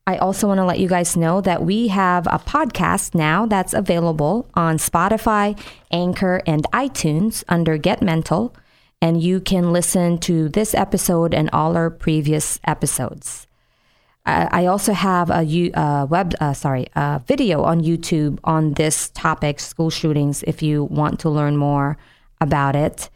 I 0.09 0.17
also 0.17 0.47
want 0.47 0.57
to 0.57 0.65
let 0.65 0.79
you 0.79 0.87
guys 0.87 1.15
know 1.15 1.39
that 1.41 1.61
we 1.61 1.89
have 1.89 2.25
a 2.25 2.39
podcast 2.39 3.13
now 3.13 3.45
that's 3.45 3.75
available 3.75 4.49
on 4.55 4.79
Spotify, 4.79 5.55
Anchor, 5.91 6.41
and 6.47 6.65
iTunes 6.73 7.43
under 7.47 7.77
Get 7.77 8.01
Mental. 8.01 8.55
And 9.03 9.21
you 9.21 9.39
can 9.39 9.71
listen 9.71 10.17
to 10.21 10.49
this 10.49 10.73
episode 10.73 11.35
and 11.35 11.47
all 11.53 11.77
our 11.77 11.91
previous 11.91 12.59
episodes. 12.63 13.45
I 14.25 14.65
also 14.65 14.93
have 14.93 15.29
a 15.29 15.71
uh, 15.73 16.07
web, 16.07 16.33
uh, 16.39 16.53
sorry, 16.53 16.87
a 16.95 17.21
video 17.27 17.61
on 17.61 17.81
YouTube 17.81 18.39
on 18.43 18.73
this 18.73 19.09
topic, 19.09 19.59
school 19.59 19.91
shootings, 19.91 20.41
if 20.47 20.63
you 20.63 20.85
want 20.85 21.19
to 21.19 21.29
learn 21.29 21.55
more 21.55 21.99
about 22.41 22.75
it. 22.75 23.11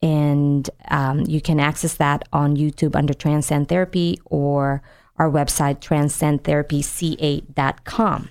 And 0.00 0.70
um, 0.90 1.24
you 1.26 1.40
can 1.40 1.58
access 1.58 1.94
that 1.94 2.28
on 2.32 2.56
YouTube 2.56 2.94
under 2.94 3.14
Transcend 3.14 3.68
Therapy 3.68 4.20
or 4.26 4.80
our 5.16 5.28
website, 5.30 5.80
transcendtherapyca.com. 5.80 8.30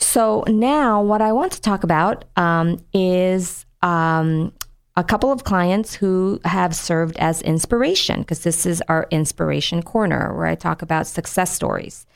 So 0.00 0.44
now, 0.46 1.02
what 1.02 1.20
I 1.22 1.32
want 1.32 1.52
to 1.52 1.60
talk 1.60 1.84
about 1.84 2.24
um, 2.36 2.78
is 2.92 3.66
um, 3.82 4.52
a 4.96 5.04
couple 5.04 5.30
of 5.30 5.44
clients 5.44 5.94
who 5.94 6.40
have 6.44 6.74
served 6.74 7.16
as 7.18 7.42
inspiration, 7.42 8.20
because 8.20 8.42
this 8.42 8.66
is 8.66 8.82
our 8.88 9.06
inspiration 9.10 9.82
corner 9.82 10.36
where 10.36 10.46
I 10.46 10.54
talk 10.54 10.82
about 10.82 11.06
success 11.06 11.54
stories. 11.54 12.06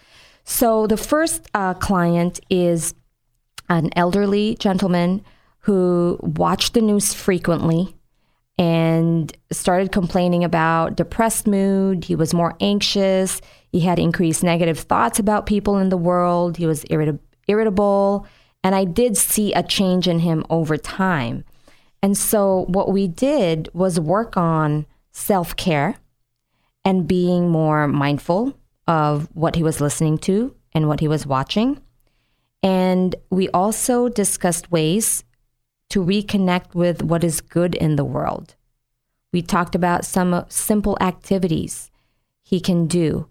So 0.44 0.86
the 0.86 0.96
first 0.96 1.48
uh, 1.54 1.74
client 1.74 2.40
is 2.50 2.94
an 3.68 3.90
elderly 3.94 4.56
gentleman 4.56 5.24
who 5.60 6.18
watched 6.20 6.74
the 6.74 6.80
news 6.80 7.14
frequently 7.14 7.94
and 8.58 9.36
started 9.50 9.92
complaining 9.92 10.44
about 10.44 10.96
depressed 10.96 11.46
mood. 11.46 12.04
He 12.04 12.14
was 12.14 12.34
more 12.34 12.54
anxious. 12.60 13.40
He 13.70 13.80
had 13.80 13.98
increased 13.98 14.42
negative 14.42 14.78
thoughts 14.78 15.18
about 15.18 15.46
people 15.46 15.78
in 15.78 15.88
the 15.88 15.96
world. 15.96 16.56
He 16.56 16.66
was 16.66 16.84
irrit- 16.84 17.18
irritable. 17.48 18.26
And 18.62 18.74
I 18.74 18.84
did 18.84 19.16
see 19.16 19.52
a 19.54 19.62
change 19.62 20.06
in 20.06 20.20
him 20.20 20.44
over 20.50 20.76
time. 20.76 21.44
And 22.02 22.16
so, 22.16 22.66
what 22.68 22.92
we 22.92 23.08
did 23.08 23.68
was 23.72 23.98
work 23.98 24.36
on 24.36 24.86
self 25.12 25.56
care 25.56 25.96
and 26.84 27.06
being 27.06 27.48
more 27.48 27.86
mindful 27.86 28.58
of 28.88 29.28
what 29.34 29.54
he 29.54 29.62
was 29.62 29.80
listening 29.80 30.18
to 30.18 30.54
and 30.72 30.88
what 30.88 31.00
he 31.00 31.08
was 31.08 31.26
watching. 31.26 31.80
And 32.62 33.14
we 33.30 33.48
also 33.50 34.08
discussed 34.08 34.70
ways 34.70 35.24
to 35.92 36.02
reconnect 36.02 36.74
with 36.74 37.02
what 37.02 37.22
is 37.22 37.42
good 37.42 37.74
in 37.74 37.96
the 37.96 38.04
world. 38.04 38.54
We 39.30 39.42
talked 39.42 39.74
about 39.74 40.06
some 40.06 40.46
simple 40.48 40.96
activities 41.02 41.90
he 42.42 42.60
can 42.60 42.86
do 42.86 43.28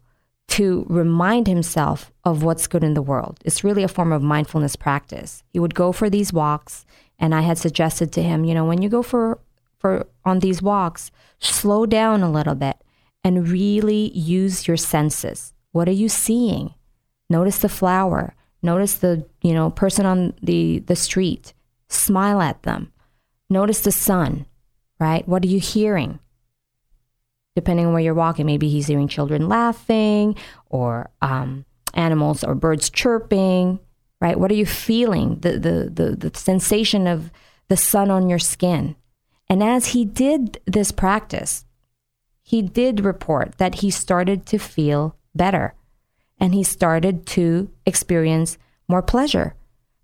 to 0.50 0.86
remind 0.88 1.48
himself 1.48 2.12
of 2.24 2.44
what's 2.44 2.68
good 2.68 2.84
in 2.84 2.94
the 2.94 3.02
world. 3.02 3.40
It's 3.44 3.64
really 3.64 3.82
a 3.82 3.88
form 3.88 4.12
of 4.12 4.22
mindfulness 4.22 4.76
practice. 4.76 5.44
He 5.50 5.60
would 5.60 5.74
go 5.74 5.92
for 5.92 6.08
these 6.08 6.32
walks, 6.32 6.86
and 7.18 7.34
I 7.34 7.42
had 7.42 7.58
suggested 7.58 8.12
to 8.12 8.22
him, 8.22 8.46
you 8.46 8.54
know, 8.54 8.66
when 8.66 8.84
you 8.84 8.90
go 8.90 9.02
for 9.02 9.40
for 9.80 10.06
on 10.24 10.40
these 10.40 10.62
walks, 10.62 11.10
slow 11.40 11.88
down 11.88 12.22
a 12.22 12.30
little 12.30 12.54
bit 12.54 12.78
and 13.24 13.50
really 13.50 14.12
use 14.12 14.68
your 14.68 14.78
senses. 14.78 15.56
What 15.72 15.90
are 15.90 16.00
you 16.04 16.10
seeing? 16.10 16.76
Notice 17.28 17.58
the 17.58 17.70
flower. 17.70 18.36
Notice 18.62 18.94
the, 18.94 19.26
you 19.42 19.56
know, 19.56 19.72
person 19.72 20.06
on 20.06 20.36
the, 20.44 20.84
the 20.86 20.96
street. 20.96 21.54
Smile 21.92 22.42
at 22.42 22.64
them. 22.64 22.92
Notice 23.50 23.82
the 23.82 23.92
sun, 23.92 24.46
right? 25.00 25.28
What 25.28 25.44
are 25.44 25.48
you 25.48 25.60
hearing? 25.60 26.20
Depending 27.54 27.86
on 27.86 27.92
where 27.92 28.02
you're 28.02 28.14
walking, 28.14 28.46
maybe 28.46 28.70
he's 28.70 28.88
hearing 28.88 29.10
children 29.10 29.50
laughing 29.50 30.38
or 30.70 31.10
um, 31.22 31.66
animals 31.94 32.46
or 32.46 32.56
birds 32.56 32.90
chirping, 32.90 33.78
right? 34.22 34.40
What 34.40 34.52
are 34.52 34.56
you 34.56 34.66
feeling? 34.66 35.40
The, 35.42 35.60
the, 35.60 35.92
the, 35.94 36.30
the 36.30 36.40
sensation 36.40 37.08
of 37.08 37.30
the 37.68 37.76
sun 37.76 38.10
on 38.10 38.30
your 38.30 38.40
skin. 38.40 38.96
And 39.50 39.62
as 39.62 39.88
he 39.88 40.06
did 40.06 40.62
this 40.66 40.94
practice, 40.94 41.66
he 42.42 42.62
did 42.62 43.04
report 43.04 43.58
that 43.58 43.76
he 43.76 43.92
started 43.92 44.46
to 44.46 44.58
feel 44.58 45.18
better 45.36 45.74
and 46.40 46.54
he 46.54 46.64
started 46.64 47.26
to 47.28 47.70
experience 47.86 48.58
more 48.88 49.02
pleasure 49.02 49.56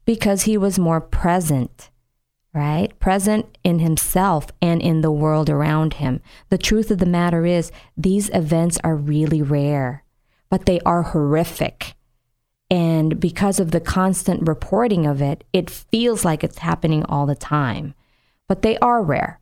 because 0.08 0.44
he 0.44 0.58
was 0.58 0.80
more 0.80 1.02
present, 1.02 1.92
right? 2.54 2.98
Present 2.98 3.58
in 3.66 3.80
himself 3.80 4.48
and 4.62 4.82
in 4.82 5.02
the 5.02 5.12
world 5.12 5.50
around 5.50 5.96
him. 5.96 6.22
The 6.48 6.58
truth 6.58 6.90
of 6.90 7.00
the 7.00 7.06
matter 7.06 7.46
is, 7.46 7.74
these 7.98 8.30
events 8.34 8.80
are 8.86 8.96
really 8.96 9.42
rare, 9.42 10.06
but 10.50 10.66
they 10.66 10.80
are 10.86 11.04
horrific. 11.04 11.94
And 12.72 13.20
because 13.20 13.60
of 13.60 13.72
the 13.72 13.82
constant 13.82 14.48
reporting 14.48 15.06
of 15.06 15.22
it, 15.22 15.44
it 15.52 15.70
feels 15.70 16.24
like 16.24 16.42
it's 16.42 16.60
happening 16.60 17.04
all 17.04 17.26
the 17.26 17.36
time. 17.36 17.94
But 18.48 18.62
they 18.62 18.78
are 18.78 19.04
rare. 19.04 19.42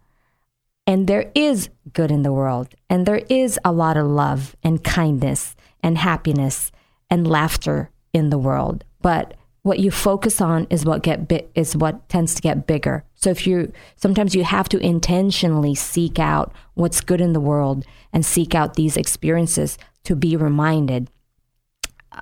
And 0.88 1.06
there 1.06 1.32
is 1.36 1.70
good 1.94 2.10
in 2.10 2.24
the 2.24 2.34
world, 2.34 2.74
and 2.90 3.06
there 3.06 3.22
is 3.30 3.60
a 3.64 3.72
lot 3.72 3.98
of 3.98 4.08
love 4.08 4.56
and 4.64 4.84
kindness 4.84 5.56
and 5.84 6.00
happiness 6.00 6.72
and 7.08 7.28
laughter 7.28 7.92
in 8.14 8.32
the 8.32 8.40
world. 8.40 8.84
But 9.00 9.36
what 9.66 9.80
you 9.80 9.90
focus 9.90 10.42
on 10.42 10.68
is 10.70 10.86
what 10.86 11.02
get 11.02 11.50
is 11.56 11.76
what 11.76 12.08
tends 12.08 12.36
to 12.36 12.42
get 12.44 12.68
bigger. 12.68 13.04
So 13.16 13.32
if 13.32 13.48
you 13.48 13.74
sometimes 13.96 14.36
you 14.36 14.44
have 14.44 14.70
to 14.70 14.78
intentionally 14.78 15.74
seek 15.74 16.20
out 16.20 16.54
what's 16.76 17.02
good 17.02 17.20
in 17.20 17.34
the 17.34 17.40
world 17.40 17.84
and 18.14 18.24
seek 18.24 18.54
out 18.54 18.76
these 18.76 18.96
experiences 18.96 19.80
to 20.04 20.16
be 20.16 20.38
reminded 20.38 21.10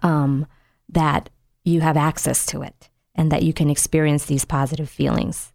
um, 0.04 0.48
that 0.88 1.30
you 1.66 1.82
have 1.82 1.98
access 1.98 2.46
to 2.46 2.62
it 2.62 2.90
and 3.14 3.30
that 3.30 3.44
you 3.44 3.52
can 3.52 3.70
experience 3.70 4.24
these 4.24 4.46
positive 4.46 4.90
feelings. 4.90 5.52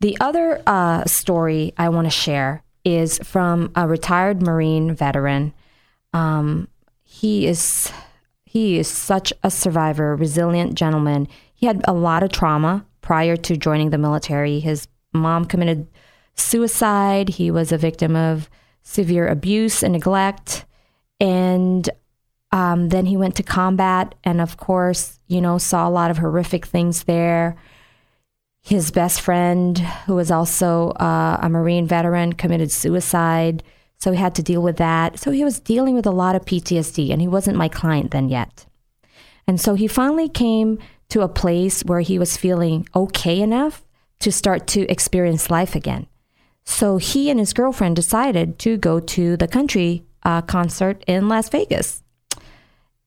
The 0.00 0.16
other 0.18 0.62
uh, 0.66 1.04
story 1.04 1.74
I 1.76 1.90
want 1.90 2.06
to 2.06 2.10
share 2.10 2.64
is 2.86 3.18
from 3.18 3.70
a 3.74 3.86
retired 3.86 4.40
Marine 4.40 4.94
veteran. 4.94 5.52
Um, 6.14 6.68
he 7.04 7.46
is 7.46 7.92
he 8.56 8.78
is 8.78 8.88
such 8.88 9.34
a 9.42 9.50
survivor, 9.50 10.16
resilient 10.16 10.76
gentleman. 10.76 11.28
He 11.52 11.66
had 11.66 11.82
a 11.86 11.92
lot 11.92 12.22
of 12.22 12.32
trauma 12.32 12.86
prior 13.02 13.36
to 13.36 13.54
joining 13.54 13.90
the 13.90 13.98
military. 13.98 14.60
His 14.60 14.88
mom 15.12 15.44
committed 15.44 15.86
suicide. 16.36 17.28
He 17.28 17.50
was 17.50 17.70
a 17.70 17.76
victim 17.76 18.16
of 18.16 18.48
severe 18.82 19.28
abuse 19.28 19.82
and 19.82 19.92
neglect, 19.92 20.64
and 21.20 21.86
um, 22.50 22.88
then 22.88 23.04
he 23.04 23.18
went 23.18 23.36
to 23.36 23.42
combat, 23.42 24.14
and 24.24 24.40
of 24.40 24.56
course, 24.56 25.20
you 25.26 25.42
know, 25.42 25.58
saw 25.58 25.86
a 25.86 25.90
lot 25.90 26.10
of 26.10 26.16
horrific 26.16 26.64
things 26.64 27.04
there 27.04 27.58
his 28.62 28.90
best 28.90 29.20
friend, 29.20 29.78
who 29.78 30.16
was 30.16 30.32
also 30.32 30.88
uh, 30.98 31.38
a 31.40 31.48
Marine 31.48 31.86
veteran, 31.86 32.32
committed 32.32 32.72
suicide. 32.72 33.62
So 33.98 34.12
he 34.12 34.18
had 34.18 34.34
to 34.36 34.42
deal 34.42 34.62
with 34.62 34.76
that. 34.76 35.18
So 35.18 35.30
he 35.30 35.44
was 35.44 35.60
dealing 35.60 35.94
with 35.94 36.06
a 36.06 36.10
lot 36.10 36.36
of 36.36 36.44
PTSD, 36.44 37.10
and 37.10 37.20
he 37.20 37.28
wasn't 37.28 37.56
my 37.56 37.68
client 37.68 38.10
then 38.10 38.28
yet. 38.28 38.66
And 39.46 39.60
so 39.60 39.74
he 39.74 39.86
finally 39.86 40.28
came 40.28 40.78
to 41.08 41.22
a 41.22 41.28
place 41.28 41.82
where 41.82 42.00
he 42.00 42.18
was 42.18 42.36
feeling 42.36 42.88
okay 42.94 43.40
enough 43.40 43.84
to 44.20 44.32
start 44.32 44.66
to 44.68 44.90
experience 44.90 45.50
life 45.50 45.74
again. 45.74 46.06
So 46.64 46.96
he 46.96 47.30
and 47.30 47.38
his 47.38 47.52
girlfriend 47.52 47.96
decided 47.96 48.58
to 48.60 48.76
go 48.76 48.98
to 48.98 49.36
the 49.36 49.46
country 49.46 50.04
uh, 50.24 50.42
concert 50.42 51.04
in 51.06 51.28
Las 51.28 51.48
Vegas. 51.48 52.02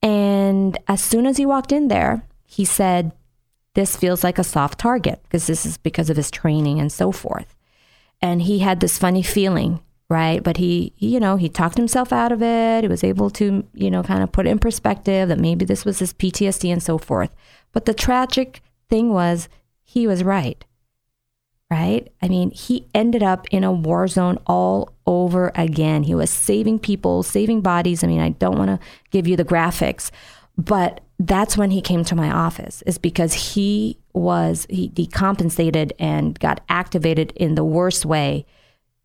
And 0.02 0.78
as 0.88 1.02
soon 1.02 1.26
as 1.26 1.38
he 1.38 1.46
walked 1.46 1.74
in 1.74 1.90
there, 1.90 2.24
he 2.46 2.64
said, 2.64 3.12
this 3.76 3.96
feels 3.96 4.24
like 4.24 4.40
a 4.40 4.44
soft 4.44 4.80
target 4.80 5.22
because 5.24 5.46
this 5.46 5.66
is 5.66 5.78
because 5.78 6.10
of 6.10 6.18
his 6.18 6.32
training 6.32 6.80
and 6.80 6.92
so 6.92 7.12
forth. 7.12 7.56
And 8.22 8.42
he 8.42 8.60
had 8.60 8.80
this 8.80 8.98
funny 8.98 9.22
feeling, 9.22 9.82
right? 10.10 10.43
But 10.43 10.57
he, 10.57 10.93
you 10.97 11.20
know, 11.20 11.36
he 11.36 11.49
talked 11.49 11.78
himself 11.78 12.12
out 12.12 12.32
of 12.32 12.41
it. 12.41 12.84
He 12.84 12.88
was 12.88 13.03
able 13.03 13.30
to, 13.32 13.64
you 13.74 13.91
know, 13.91 14.01
kind 14.01 14.24
of 14.24 14.32
put 14.32 14.47
it 14.47 14.49
in 14.49 14.60
perspective 14.60 15.30
that 15.30 15.39
maybe 15.39 15.66
this 15.66 15.86
was 15.86 15.99
his 15.99 16.14
PTSD 16.14 16.72
and 16.72 16.82
so 16.82 16.97
forth. 16.97 17.36
But 17.72 17.86
the 17.86 17.93
tragic 17.93 18.62
thing 18.89 19.12
was 19.14 19.47
he 19.84 20.07
was 20.07 20.24
right, 20.24 20.66
right? 21.70 22.12
I 22.22 22.28
mean, 22.28 22.49
he 22.51 22.88
ended 22.95 23.22
up 23.22 23.47
in 23.51 23.64
a 23.64 23.72
war 23.72 24.07
zone 24.07 24.39
all 24.47 24.93
over 25.05 25.51
again. 25.53 26.03
He 26.03 26.16
was 26.16 26.32
saving 26.32 26.80
people, 26.80 27.22
saving 27.22 27.62
bodies. 27.62 28.03
I 28.03 28.07
mean, 28.07 28.22
I 28.22 28.30
don't 28.30 28.57
want 28.57 28.70
to 28.70 28.88
give 29.12 29.28
you 29.28 29.36
the 29.36 29.45
graphics, 29.45 30.10
but 30.57 31.01
that's 31.20 31.57
when 31.57 31.70
he 31.72 31.82
came 31.82 32.03
to 32.05 32.16
my 32.16 32.32
office 32.32 32.82
is 32.84 32.97
because 32.97 33.34
he 33.53 33.99
was 34.14 34.66
he 34.70 34.89
decompensated 34.89 35.91
and 35.99 36.39
got 36.39 36.62
activated 36.70 37.32
in 37.36 37.55
the 37.55 37.64
worst 37.64 38.05
way 38.05 38.45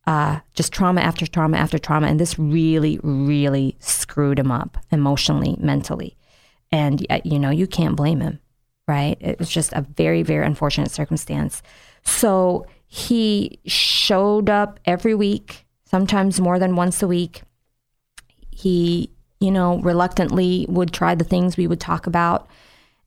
uh, 0.06 0.40
just 0.54 0.72
trauma 0.72 1.00
after 1.00 1.26
trauma 1.26 1.56
after 1.56 1.78
trauma. 1.78 2.06
And 2.06 2.20
this 2.20 2.38
really 2.38 2.98
really 3.02 3.76
screwed 3.80 4.38
him 4.38 4.50
up 4.50 4.78
emotionally 4.90 5.56
mentally. 5.58 6.16
And 6.72 7.06
you 7.24 7.38
know 7.38 7.50
you 7.50 7.66
can't 7.66 7.96
blame 7.96 8.20
him 8.20 8.40
right? 8.86 9.16
It 9.18 9.38
was 9.38 9.48
just 9.48 9.72
a 9.72 9.80
very 9.80 10.22
very 10.22 10.44
unfortunate 10.44 10.90
circumstance. 10.90 11.62
So 12.04 12.66
he 12.86 13.58
showed 13.64 14.50
up 14.50 14.78
every 14.84 15.14
week 15.14 15.64
sometimes 15.86 16.40
more 16.40 16.58
than 16.58 16.76
once 16.76 17.02
a 17.02 17.08
week. 17.08 17.42
He 18.50 19.14
you 19.44 19.50
know, 19.50 19.78
reluctantly 19.80 20.64
would 20.70 20.90
try 20.90 21.14
the 21.14 21.24
things 21.24 21.56
we 21.56 21.66
would 21.66 21.80
talk 21.80 22.06
about. 22.06 22.48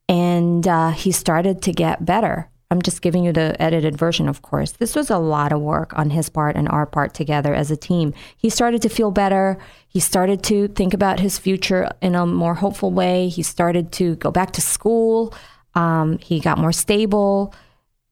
And 0.08 0.68
uh, 0.68 0.92
he 0.92 1.12
started 1.12 1.64
to 1.64 1.72
get 1.72 2.06
better. 2.06 2.50
I'm 2.70 2.82
just 2.82 3.02
giving 3.02 3.24
you 3.24 3.32
the 3.32 3.60
edited 3.62 3.98
version, 3.98 4.28
of 4.28 4.42
course. 4.42 4.74
This 4.74 4.94
was 4.94 5.10
a 5.10 5.18
lot 5.18 5.54
of 5.54 5.62
work 5.62 5.98
on 5.98 6.10
his 6.10 6.28
part 6.28 6.58
and 6.58 6.68
our 6.68 6.86
part 6.86 7.14
together 7.14 7.54
as 7.54 7.72
a 7.72 7.78
team. 7.78 8.14
He 8.36 8.50
started 8.50 8.82
to 8.82 8.90
feel 8.90 9.10
better. 9.10 9.58
He 9.88 10.02
started 10.02 10.44
to 10.44 10.68
think 10.68 10.94
about 10.94 11.22
his 11.22 11.40
future 11.40 11.90
in 12.02 12.14
a 12.14 12.26
more 12.26 12.56
hopeful 12.56 12.92
way. 12.92 13.30
He 13.30 13.42
started 13.42 13.94
to 13.94 14.16
go 14.18 14.32
back 14.32 14.52
to 14.52 14.62
school. 14.62 15.34
Um, 15.76 16.18
he 16.18 16.42
got 16.42 16.58
more 16.58 16.74
stable. 16.74 17.54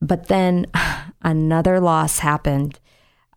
But 0.00 0.28
then 0.28 0.66
another 1.22 1.78
loss 1.78 2.20
happened, 2.20 2.80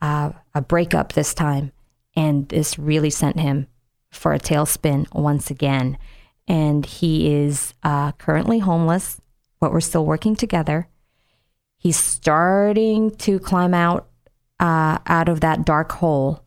uh, 0.02 0.32
a 0.56 0.62
breakup 0.62 1.14
this 1.14 1.34
time. 1.34 1.74
And 2.16 2.48
this 2.48 2.80
really 2.80 3.10
sent 3.10 3.40
him 3.40 3.68
for 4.10 4.34
a 4.34 4.40
tailspin 4.40 5.14
once 5.14 5.52
again. 5.52 5.98
And 6.48 6.86
he 6.86 7.34
is 7.34 7.74
uh, 7.84 8.14
currently 8.14 8.60
homeless, 8.60 9.20
but 9.60 9.74
we're 9.74 9.82
still 9.82 10.06
working 10.06 10.38
together. 10.38 10.88
He's 11.80 11.98
starting 11.98 13.12
to 13.18 13.40
climb 13.40 13.74
out 13.74 14.08
uh, 14.60 15.00
out 15.08 15.30
of 15.30 15.40
that 15.40 15.66
dark 15.66 15.92
hole. 15.94 16.46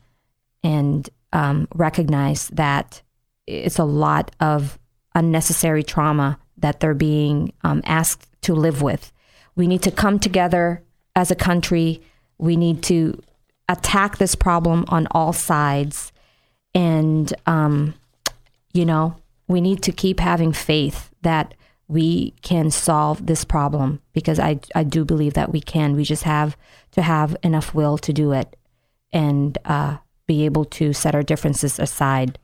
and 0.63 1.09
um, 1.31 1.69
recognize 1.73 2.49
that 2.49 3.01
it's 3.47 3.79
a 3.79 3.85
lot 3.85 4.35
of 4.41 4.77
unnecessary 5.15 5.83
trauma 5.83 6.37
that 6.57 6.81
they're 6.81 6.93
being 6.93 7.53
um, 7.63 7.81
asked 7.85 8.27
to 8.41 8.53
live 8.53 8.81
with 8.81 9.13
we 9.59 9.67
need 9.67 9.81
to 9.81 9.91
come 9.91 10.19
together 10.19 10.81
as 11.17 11.31
a 11.31 11.35
country. 11.35 12.01
We 12.37 12.55
need 12.55 12.81
to 12.83 13.21
attack 13.67 14.17
this 14.17 14.33
problem 14.33 14.85
on 14.87 15.05
all 15.11 15.33
sides. 15.33 16.13
And, 16.73 17.33
um, 17.45 17.93
you 18.73 18.85
know, 18.85 19.17
we 19.49 19.59
need 19.59 19.81
to 19.83 19.91
keep 19.91 20.21
having 20.21 20.53
faith 20.53 21.09
that 21.23 21.55
we 21.89 22.31
can 22.43 22.69
solve 22.69 23.25
this 23.25 23.43
problem 23.43 23.99
because 24.13 24.39
I, 24.39 24.59
I 24.75 24.83
do 24.83 25.03
believe 25.03 25.33
that 25.33 25.51
we 25.51 25.59
can. 25.59 25.95
We 25.95 26.03
just 26.03 26.23
have 26.23 26.55
to 26.91 27.01
have 27.01 27.35
enough 27.43 27.73
will 27.73 27.97
to 27.97 28.13
do 28.13 28.31
it 28.31 28.55
and 29.11 29.57
uh, 29.65 29.97
be 30.27 30.45
able 30.45 30.65
to 30.65 30.93
set 30.93 31.15
our 31.15 31.23
differences 31.23 31.79
aside. 31.79 32.37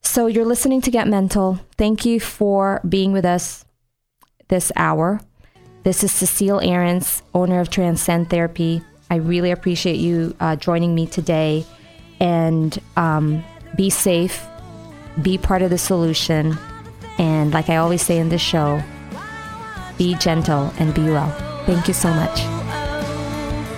So 0.00 0.26
you're 0.26 0.46
listening 0.46 0.80
to 0.80 0.90
Get 0.90 1.06
Mental. 1.06 1.60
Thank 1.76 2.06
you 2.06 2.18
for 2.18 2.80
being 2.88 3.12
with 3.12 3.26
us 3.26 3.66
this 4.48 4.72
hour. 4.74 5.20
This 5.82 6.02
is 6.02 6.12
Cecile 6.12 6.62
Ahrens, 6.62 7.22
owner 7.34 7.60
of 7.60 7.68
Transcend 7.68 8.30
Therapy. 8.30 8.82
I 9.10 9.16
really 9.16 9.50
appreciate 9.50 9.96
you 9.96 10.34
uh, 10.40 10.56
joining 10.56 10.94
me 10.94 11.06
today. 11.06 11.66
And 12.20 12.80
um, 12.96 13.44
be 13.76 13.90
safe, 13.90 14.46
be 15.20 15.36
part 15.36 15.62
of 15.62 15.70
the 15.70 15.78
solution. 15.78 16.56
And 17.18 17.52
like 17.52 17.68
I 17.68 17.76
always 17.76 18.02
say 18.02 18.18
in 18.18 18.28
this 18.28 18.40
show, 18.40 18.82
be 19.98 20.14
gentle 20.16 20.72
and 20.78 20.94
be 20.94 21.04
well. 21.04 21.30
Thank 21.66 21.88
you 21.88 21.94
so 21.94 22.12
much. 22.12 22.40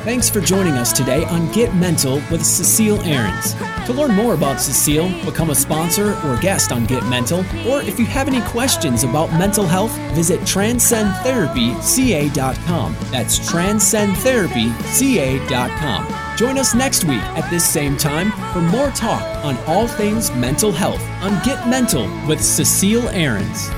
Thanks 0.05 0.29
for 0.29 0.43
joining 0.43 0.75
us 0.75 0.93
today 0.93 1.25
on 1.25 1.51
Get 1.53 1.75
Mental 1.75 2.17
with 2.31 2.45
Cecile 2.45 3.01
Ahrens. 3.05 3.55
To 3.87 3.95
learn 3.95 4.13
more 4.13 4.35
about 4.35 4.61
Cecile, 4.61 5.09
become 5.25 5.49
a 5.49 5.55
sponsor 5.55 6.15
or 6.27 6.37
guest 6.37 6.73
on 6.73 6.85
Get 6.85 7.07
Mental, 7.07 7.39
or 7.67 7.81
if 7.81 7.99
you 7.99 8.05
have 8.05 8.29
any 8.29 8.43
questions 8.43 9.03
about 9.03 9.33
mental 9.33 9.65
health, 9.65 9.97
visit 10.15 10.41
transcendtherapyca.com. 10.41 12.97
That's 13.11 13.39
transcendtherapyca.com. 13.39 16.24
Join 16.37 16.59
us 16.59 16.75
next 16.75 17.05
week 17.05 17.23
at 17.37 17.49
this 17.49 17.65
same 17.65 17.97
time 17.97 18.33
for 18.53 18.61
more 18.61 18.91
talk 18.91 19.23
on 19.45 19.57
all 19.69 19.87
things 19.87 20.33
mental 20.33 20.73
health 20.73 21.01
on 21.23 21.41
Get 21.45 21.69
Mental 21.69 22.09
with 22.27 22.43
Cecile 22.43 23.09
Ahrens. 23.11 23.71